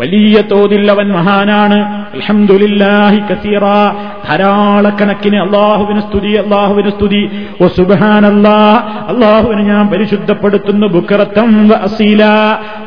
വലിയ 0.00 0.40
തോതിൽ 0.40 0.90
അവൻ 0.90 1.12
മഹാനാണ്. 1.12 2.06
അൽഹംദുലില്ലാഹി 2.14 3.18
കസീറ. 3.18 3.60
ധാരാളക്കണക്കിന് 4.28 5.36
അള്ളാഹുവിന് 5.36 6.00
സ്തുതി 6.00 6.32
അള്ളാഹുവിന് 6.32 6.90
സ്തുതി. 6.90 7.46
ഓ 7.62 7.66
സുബാനല്ലാ 7.66 8.84
അള്ളാഹുവിന് 9.08 9.60
ഞാൻ 9.60 9.88
പരിശുദ്ധപ്പെടുത്തുന്നു 9.88 10.86
ബുക്കറത്തം 10.86 11.70
അസീല. 11.82 12.24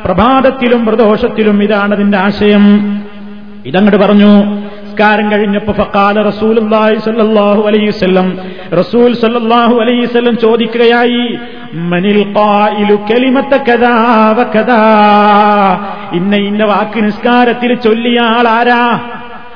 പ്രഭാതത്തിലും 0.05 0.85
പ്രദോഷത്തിലും 0.85 1.63
ഇതാണ് 1.63 1.93
അതിന്റെ 1.93 2.17
ആശയം. 2.17 2.95
ഇതങ്ങട് 3.65 3.97
പറഞ്ഞു. 3.97 4.65
നിസ്കാരം 4.85 5.31
കഴിഞ്ഞപ്പോ 5.31 5.73
ഫക്കാല 5.73 6.21
റസൂൽ 6.21 6.59
സല്ലാഹു 6.99 7.61
അലൈഹി 7.67 7.87
വസല്ലം 7.87 8.37
റസൂൽ 8.73 9.13
സല്ലാഹു 9.13 9.75
അലൈഹി 9.75 9.99
വസല്ലം 9.99 10.37
ചോദിക്കുകയായി 10.37 11.37
മനിൽ 11.73 12.33
ഇന്ന 16.13 16.35
ഇന്ന 16.35 16.65
വാക്ക് 16.65 17.05
നിസ്കാരത്തിൽ 17.05 17.73
ചൊല്ലിയ 17.75 18.21
ആൾ 18.21 18.47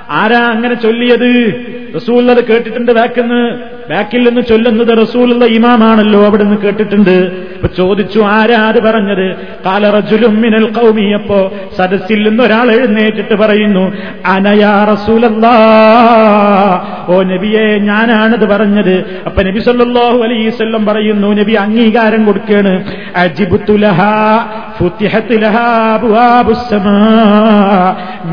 ആരാ 0.09 0.39
അങ്ങനെ 0.39 0.75
ചൊല്ലിയത്? 0.75 1.53
റസൂൽ 1.95 2.31
അത് 2.31 2.47
കേട്ടിട്ടുണ്ട് 2.47 2.91
ബാക്കിന്ന് 2.91 3.69
ബാക്കിൽ 3.89 4.29
നിന്ന് 4.29 4.41
ചൊല്ലുന്നത് 4.41 4.97
റസൂലുള്ള 5.01 5.45
ഇമാമാണല്ലോ 5.45 6.25
അവിടെ 6.25 6.43
നിന്ന് 6.43 6.57
കേട്ടിട്ടുണ്ട്. 6.57 7.15
ഇപ്പൊ 7.55 7.67
ചോദിച്ചു 7.67 8.19
ആരാത് 8.19 8.79
പറഞ്ഞത്? 8.83 9.35
കാലറജുലും 9.65 10.41
മിനൽ 10.41 10.67
കൗമിയപ്പോ 10.79 11.51
സദസ്സിൽ 11.77 12.29
നിന്ന് 12.29 12.43
ഒരാൾ 12.43 12.71
എഴുന്നേറ്റിട്ട് 12.71 13.35
പറയുന്നു 13.35 13.93
അനയാ 14.25 14.85
റസൂലല്ലാ. 14.91 15.55
ഓ 17.07 17.21
നബിയെ 17.21 17.77
ഞാനാണത് 17.77 18.45
പറഞ്ഞത്. 18.45 19.21
അപ്പൊ 19.25 19.43
നബി 19.43 19.59
സല്ലാഹു 19.59 20.19
അലൈഹി 20.23 20.47
വസല്ലം 20.47 20.85
പറയുന്നു 20.85 21.27
നബി 21.27 21.51
അംഗീകാരം 21.51 22.25
കൊടുക്കുകയാണ് 22.25 22.73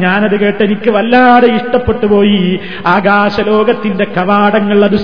ഞാനത് 0.02 0.40
കേട്ട് 0.40 0.62
എനിക്ക് 0.64 0.90
വല്ലാതെ 0.90 1.48
ഇഷ്ടപ്പെട്ടു 1.48 2.06
പോയി. 2.06 2.60
ആകാശലോകത്തിന്റെ 2.86 4.06
കവാടങ്ങൾ 4.16 4.84
അത് 4.84 4.96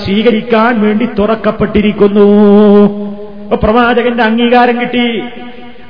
സ്വീകരിക്കാൻ 0.43 0.81
വേണ്ടി 0.81 1.09
തുറക്കപ്പെട്ടിരിക്കുന്നു. 1.19 2.29
പ്രവാചകന്റെ 3.63 4.23
അംഗീകാരം 4.23 4.81
കിട്ടി. 4.81 5.23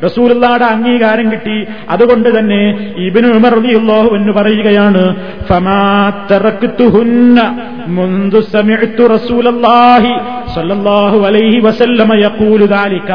റസൂലുള്ളാടെ 0.05 0.65
അംഗീകാരം 0.65 1.31
കിട്ടി. 1.31 1.67
അതുകൊണ്ട് 1.89 2.39
തന്നെ 2.39 2.93
ഇബിന് 2.97 3.27
ഉമർ 3.27 3.53
റളിയല്ലാഹു 3.53 4.17
എന്ന് 4.17 4.33
പറയുകയാണ് 4.33 5.17
ഫമാ 5.49 6.13
തറക്തുഹുന്ന 6.31 7.39
മുൻദു 7.87 8.41
സമിഅ്തു 8.41 9.07
റസൂലല്ലാഹി 9.07 10.13
സല്ലല്ലാഹു 10.55 11.19
അലൈഹി 11.27 11.61
വസല്ലമ 11.61 12.15
യഖൂലു 12.15 12.67
ദാലിക. 12.67 13.13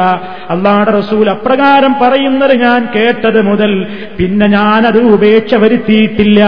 അല്ലാഹുവിന്റെ 0.50 0.92
റസൂൽ 0.92 1.30
അപ്രകാരം 1.30 1.94
പറയുന്നത് 2.02 2.54
ഞാൻ 2.60 2.88
കേട്ടത് 2.96 3.40
മുതൽ 3.42 3.86
പിന്നെ 4.18 4.46
ഞാനത് 4.46 4.98
ഉപേക്ഷ 4.98 5.54
വരുത്തിയിട്ടില്ല. 5.54 6.40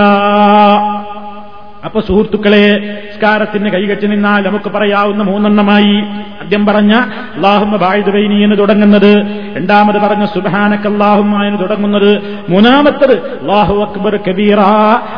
അപ്പൊ 1.85 2.01
സുഹൃത്തുക്കളെ 2.01 2.99
സ്കാരത്തിന് 3.17 3.71
കൈകെട്ടി 3.71 4.07
നിന്നാൽ 4.07 4.43
നമുക്ക് 4.43 4.71
പറയാവുന്ന 4.71 5.23
മൂന്നെണ്ണമായി. 5.23 6.05
ആദ്യം 6.43 6.67
പറഞ്ഞ 6.67 6.93
അള്ളാഹുമ്മ 7.35 7.77
ബായുദൈനി 7.77 8.45
എന്ന് 8.45 8.59
തുടങ്ങുന്നത്. 8.59 9.17
രണ്ടാമത് 9.57 9.95
പറഞ്ഞ 9.95 10.25
സുബാനക്കല്ലാഹുമ 10.25 11.43
എന്ന് 11.43 11.59
തുടങ്ങുന്നത്. 11.59 12.23
മൂന്നാമത്തത് 12.49 13.13
അള്ളാഹു 13.13 13.75
അക്ബർ 13.83 14.17
കബീറ 14.29 14.61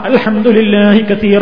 അൽഹംദുലില്ലാഹി 0.04 1.00
കസീറ. 1.00 1.40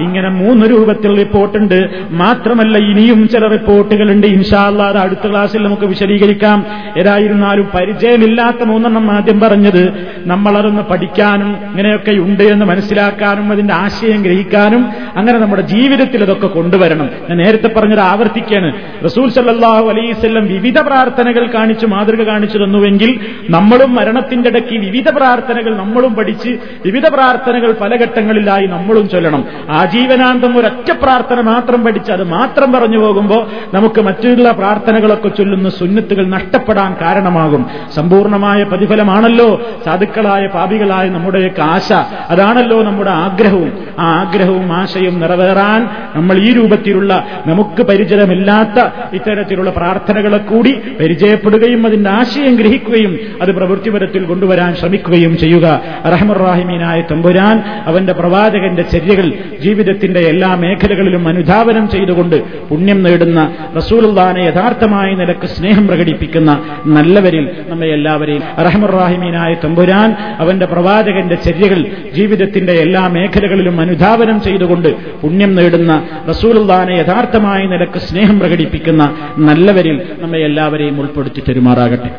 ഇങ്ങനെ 0.00 0.28
മൂന്ന് 0.28 0.66
രൂപത്തിൽ 0.66 1.18
റിപ്പോർട്ടുണ്ട്. 1.18 1.90
മാത്രമല്ല 2.10 2.78
ഇനിയും 2.78 3.28
ചില 3.28 3.46
റിപ്പോർട്ടുകളുണ്ട്. 3.46 4.26
ഇൻഷാല്ല 4.26 4.82
അത് 4.82 4.98
അടുത്ത 4.98 5.30
ക്ലാസ്സിൽ 5.30 5.62
നമുക്ക് 5.62 5.82
വിശദീകരിക്കാം. 5.82 6.66
ഏതായിരുന്നാലും 6.98 7.68
പരിചയമില്ലാത്ത 7.74 8.64
മൂന്നെണ്ണം 8.64 9.10
ആദ്യം 9.10 9.40
പറഞ്ഞത് 9.40 10.08
നമ്മളതൊന്ന് 10.26 10.82
പഠിക്കാനും 10.82 11.56
ഇങ്ങനെയൊക്കെ 11.70 12.10
ഉണ്ട് 12.10 12.42
എന്ന് 12.42 12.66
മനസ്സിലാക്കാനും 12.66 13.52
അതിന്റെ 13.52 13.74
ആശയം 13.74 14.22
ഗ്രഹിക്കാനും 14.22 14.90
അങ്ങനെ 15.16 15.38
നമ്മുടെ 15.38 15.62
ജീവിതത്തിൽ 15.62 16.22
അതൊക്കെ 16.22 16.46
കൊണ്ടുവരണം. 16.46 17.10
ഞാൻ 17.30 17.38
നേരത്തെ 17.38 17.68
പറഞ്ഞത് 17.68 18.00
ആവർത്തിക്കാണ്. 18.00 18.72
റസൂൽ 19.04 19.30
സല്ലാഹു 19.30 19.88
അലൈവല്ലം 19.88 20.46
വിവിധ 20.46 20.80
പ്രാർത്ഥനകൾ 20.80 21.46
കാണിച്ചു 21.54 21.86
മാതൃക 21.86 22.26
കാണിച്ചു 22.26 22.58
തന്നുവെങ്കിൽ 22.58 23.20
നമ്മളും 23.50 23.94
മരണത്തിന്റെ 23.94 24.48
ഇടയ്ക്ക് 24.48 24.78
വിവിധ 24.78 25.10
പ്രാർത്ഥനകൾ 25.56 25.76
നമ്മളും 25.76 26.14
പഠിച്ച് 26.14 26.48
വിവിധ 26.86 27.08
പ്രാർത്ഥനകൾ 27.08 27.72
പല 27.72 27.96
ഘട്ടങ്ങളിലായി 27.96 28.66
നമ്മളും 28.66 29.08
ചൊല്ലണം. 29.08 29.44
ആജീവനാന്തം 29.68 30.58
ഒരൊറ്റ 30.58 30.92
പ്രാർത്ഥന 31.02 31.40
മാത്രം 31.40 31.84
പഠിച്ച് 31.84 32.12
അത് 32.12 32.24
മാത്രം 32.24 32.72
പറഞ്ഞു 32.72 32.98
പോകുമ്പോൾ 32.98 33.46
നമുക്ക് 33.74 34.00
മറ്റുള്ള 34.00 34.50
പ്രാർത്ഥനകളൊക്കെ 34.50 35.28
ചൊല്ലുന്ന 35.28 35.68
സുന്നത്തുകൾ 35.68 36.26
നഷ്ടപ്പെടാൻ 36.26 36.96
കാരണമാകും. 37.00 37.66
സമ്പൂർണമായ 37.94 38.62
പ്രതിഫലമാണല്ലോ 38.62 39.60
സാധുക്കളായ 39.84 40.46
പാപികളായ 40.46 41.08
നമ്മുടെയൊക്കെ 41.08 41.62
ആശ. 41.62 41.92
അതാണല്ലോ 42.28 42.82
നമ്മുടെ 42.82 43.10
ആഗ്രഹവും. 43.10 43.72
ആ 43.98 44.04
ആഗ്രഹവും 44.04 44.72
ആശയും 44.72 45.20
നിറവേറാൻ 45.20 45.88
നമ്മൾ 46.14 46.36
ഈ 46.36 46.52
രൂപത്തിലുള്ള 46.52 47.26
നമുക്ക് 47.46 47.82
പരിചയമില്ലാത്ത 47.82 48.84
ഇത്തരത്തിലുള്ള 49.12 49.70
പ്രാർത്ഥനകളെ 49.70 50.38
കൂടി 50.38 50.72
പരിചയപ്പെടുകയും 51.00 51.86
അതിന്റെ 51.86 52.10
ആശയം 52.10 52.54
ഗ്രഹിക്കുകയും 52.56 53.18
അത് 53.42 53.56
പ്രവൃത്തിപരത്തിൽ 53.56 54.24
കൊണ്ടുവരാൻ 54.24 54.74
ശ്രമിക്കുകയും 54.74 55.36
ചെയ്യുക. 55.46 55.66
റഹമുറാഹിമീനായ 56.12 57.00
തമ്പുരാൻ 57.12 57.56
അവന്റെ 57.88 58.12
പ്രവാചകന്റെ 58.20 58.84
ചര്യകൾ 58.92 59.26
ജീവിതത്തിന്റെ 59.64 60.20
എല്ലാ 60.32 60.50
മേഖലകളിലും 60.62 61.28
അനുധാവനം 61.28 61.84
ചെയ്തുകൊണ്ട് 61.94 62.36
പുണ്യം 62.70 63.02
നേടുന്ന 63.06 63.40
റസൂലുല്ലാനെ 63.76 64.42
യഥാർത്ഥമായ 64.50 65.08
നിലയ്ക്ക് 65.20 65.48
സ്നേഹം 65.56 65.84
പ്രകടിപ്പിക്കുന്ന 65.88 66.50
നല്ലവരിൽ 66.96 67.44
നമ്മെ 67.70 67.88
എല്ലാവരെയും 67.96 68.42
റഹമുറാഹിമീനായ 68.66 69.52
തമ്പുരാൻ 69.64 70.08
അവന്റെ 70.44 70.66
പ്രവാചകന്റെ 70.66 71.36
ചര്യകൾ 71.46 71.80
ജീവിതത്തിന്റെ 72.16 72.72
എല്ലാ 72.84 73.02
മേഖലകളിലും 73.16 73.80
അനുധാവനം 73.80 74.38
ചെയ്തുകൊണ്ട് 74.46 74.88
പുണ്യം 75.22 75.54
നേടുന്ന 75.54 75.92
റസൂലുല്ലാനെ 76.28 76.96
യഥാർത്ഥമായ 77.02 77.60
നിലയ്ക്ക് 77.74 78.02
സ്നേഹം 78.08 78.38
പ്രകടിപ്പിക്കുന്ന 78.40 79.02
നല്ലവരിൽ 79.48 79.98
നമ്മെ 80.22 80.40
എല്ലാവരെയും 80.48 81.00
ഉൾപ്പെടുത്തി 81.00 81.42
തെരുമാറാകട്ടെ. 81.48 82.10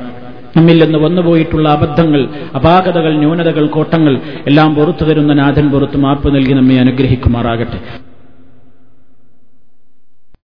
നമ്മിൽ 0.57 0.77
നിന്ന് 0.83 0.99
വന്നുപോയിട്ടുള്ള 0.99 1.67
അബദ്ധങ്ങൾ 1.69 2.21
അപാകതകൾ 2.55 3.13
ന്യൂനതകൾ 3.17 3.65
കോട്ടങ്ങൾ 3.67 4.13
എല്ലാം 4.45 4.69
പുറത്തു 4.75 5.05
തരുന്ന 5.05 5.33
നാഥൻ 5.33 5.65
പുറത്ത് 5.71 5.97
മാപ്പ് 5.97 6.35
നൽകി 6.35 6.53
നമ്മെ 6.53 6.77
അനുഗ്രഹിക്കുമാറാകട്ടെ. 6.79 7.79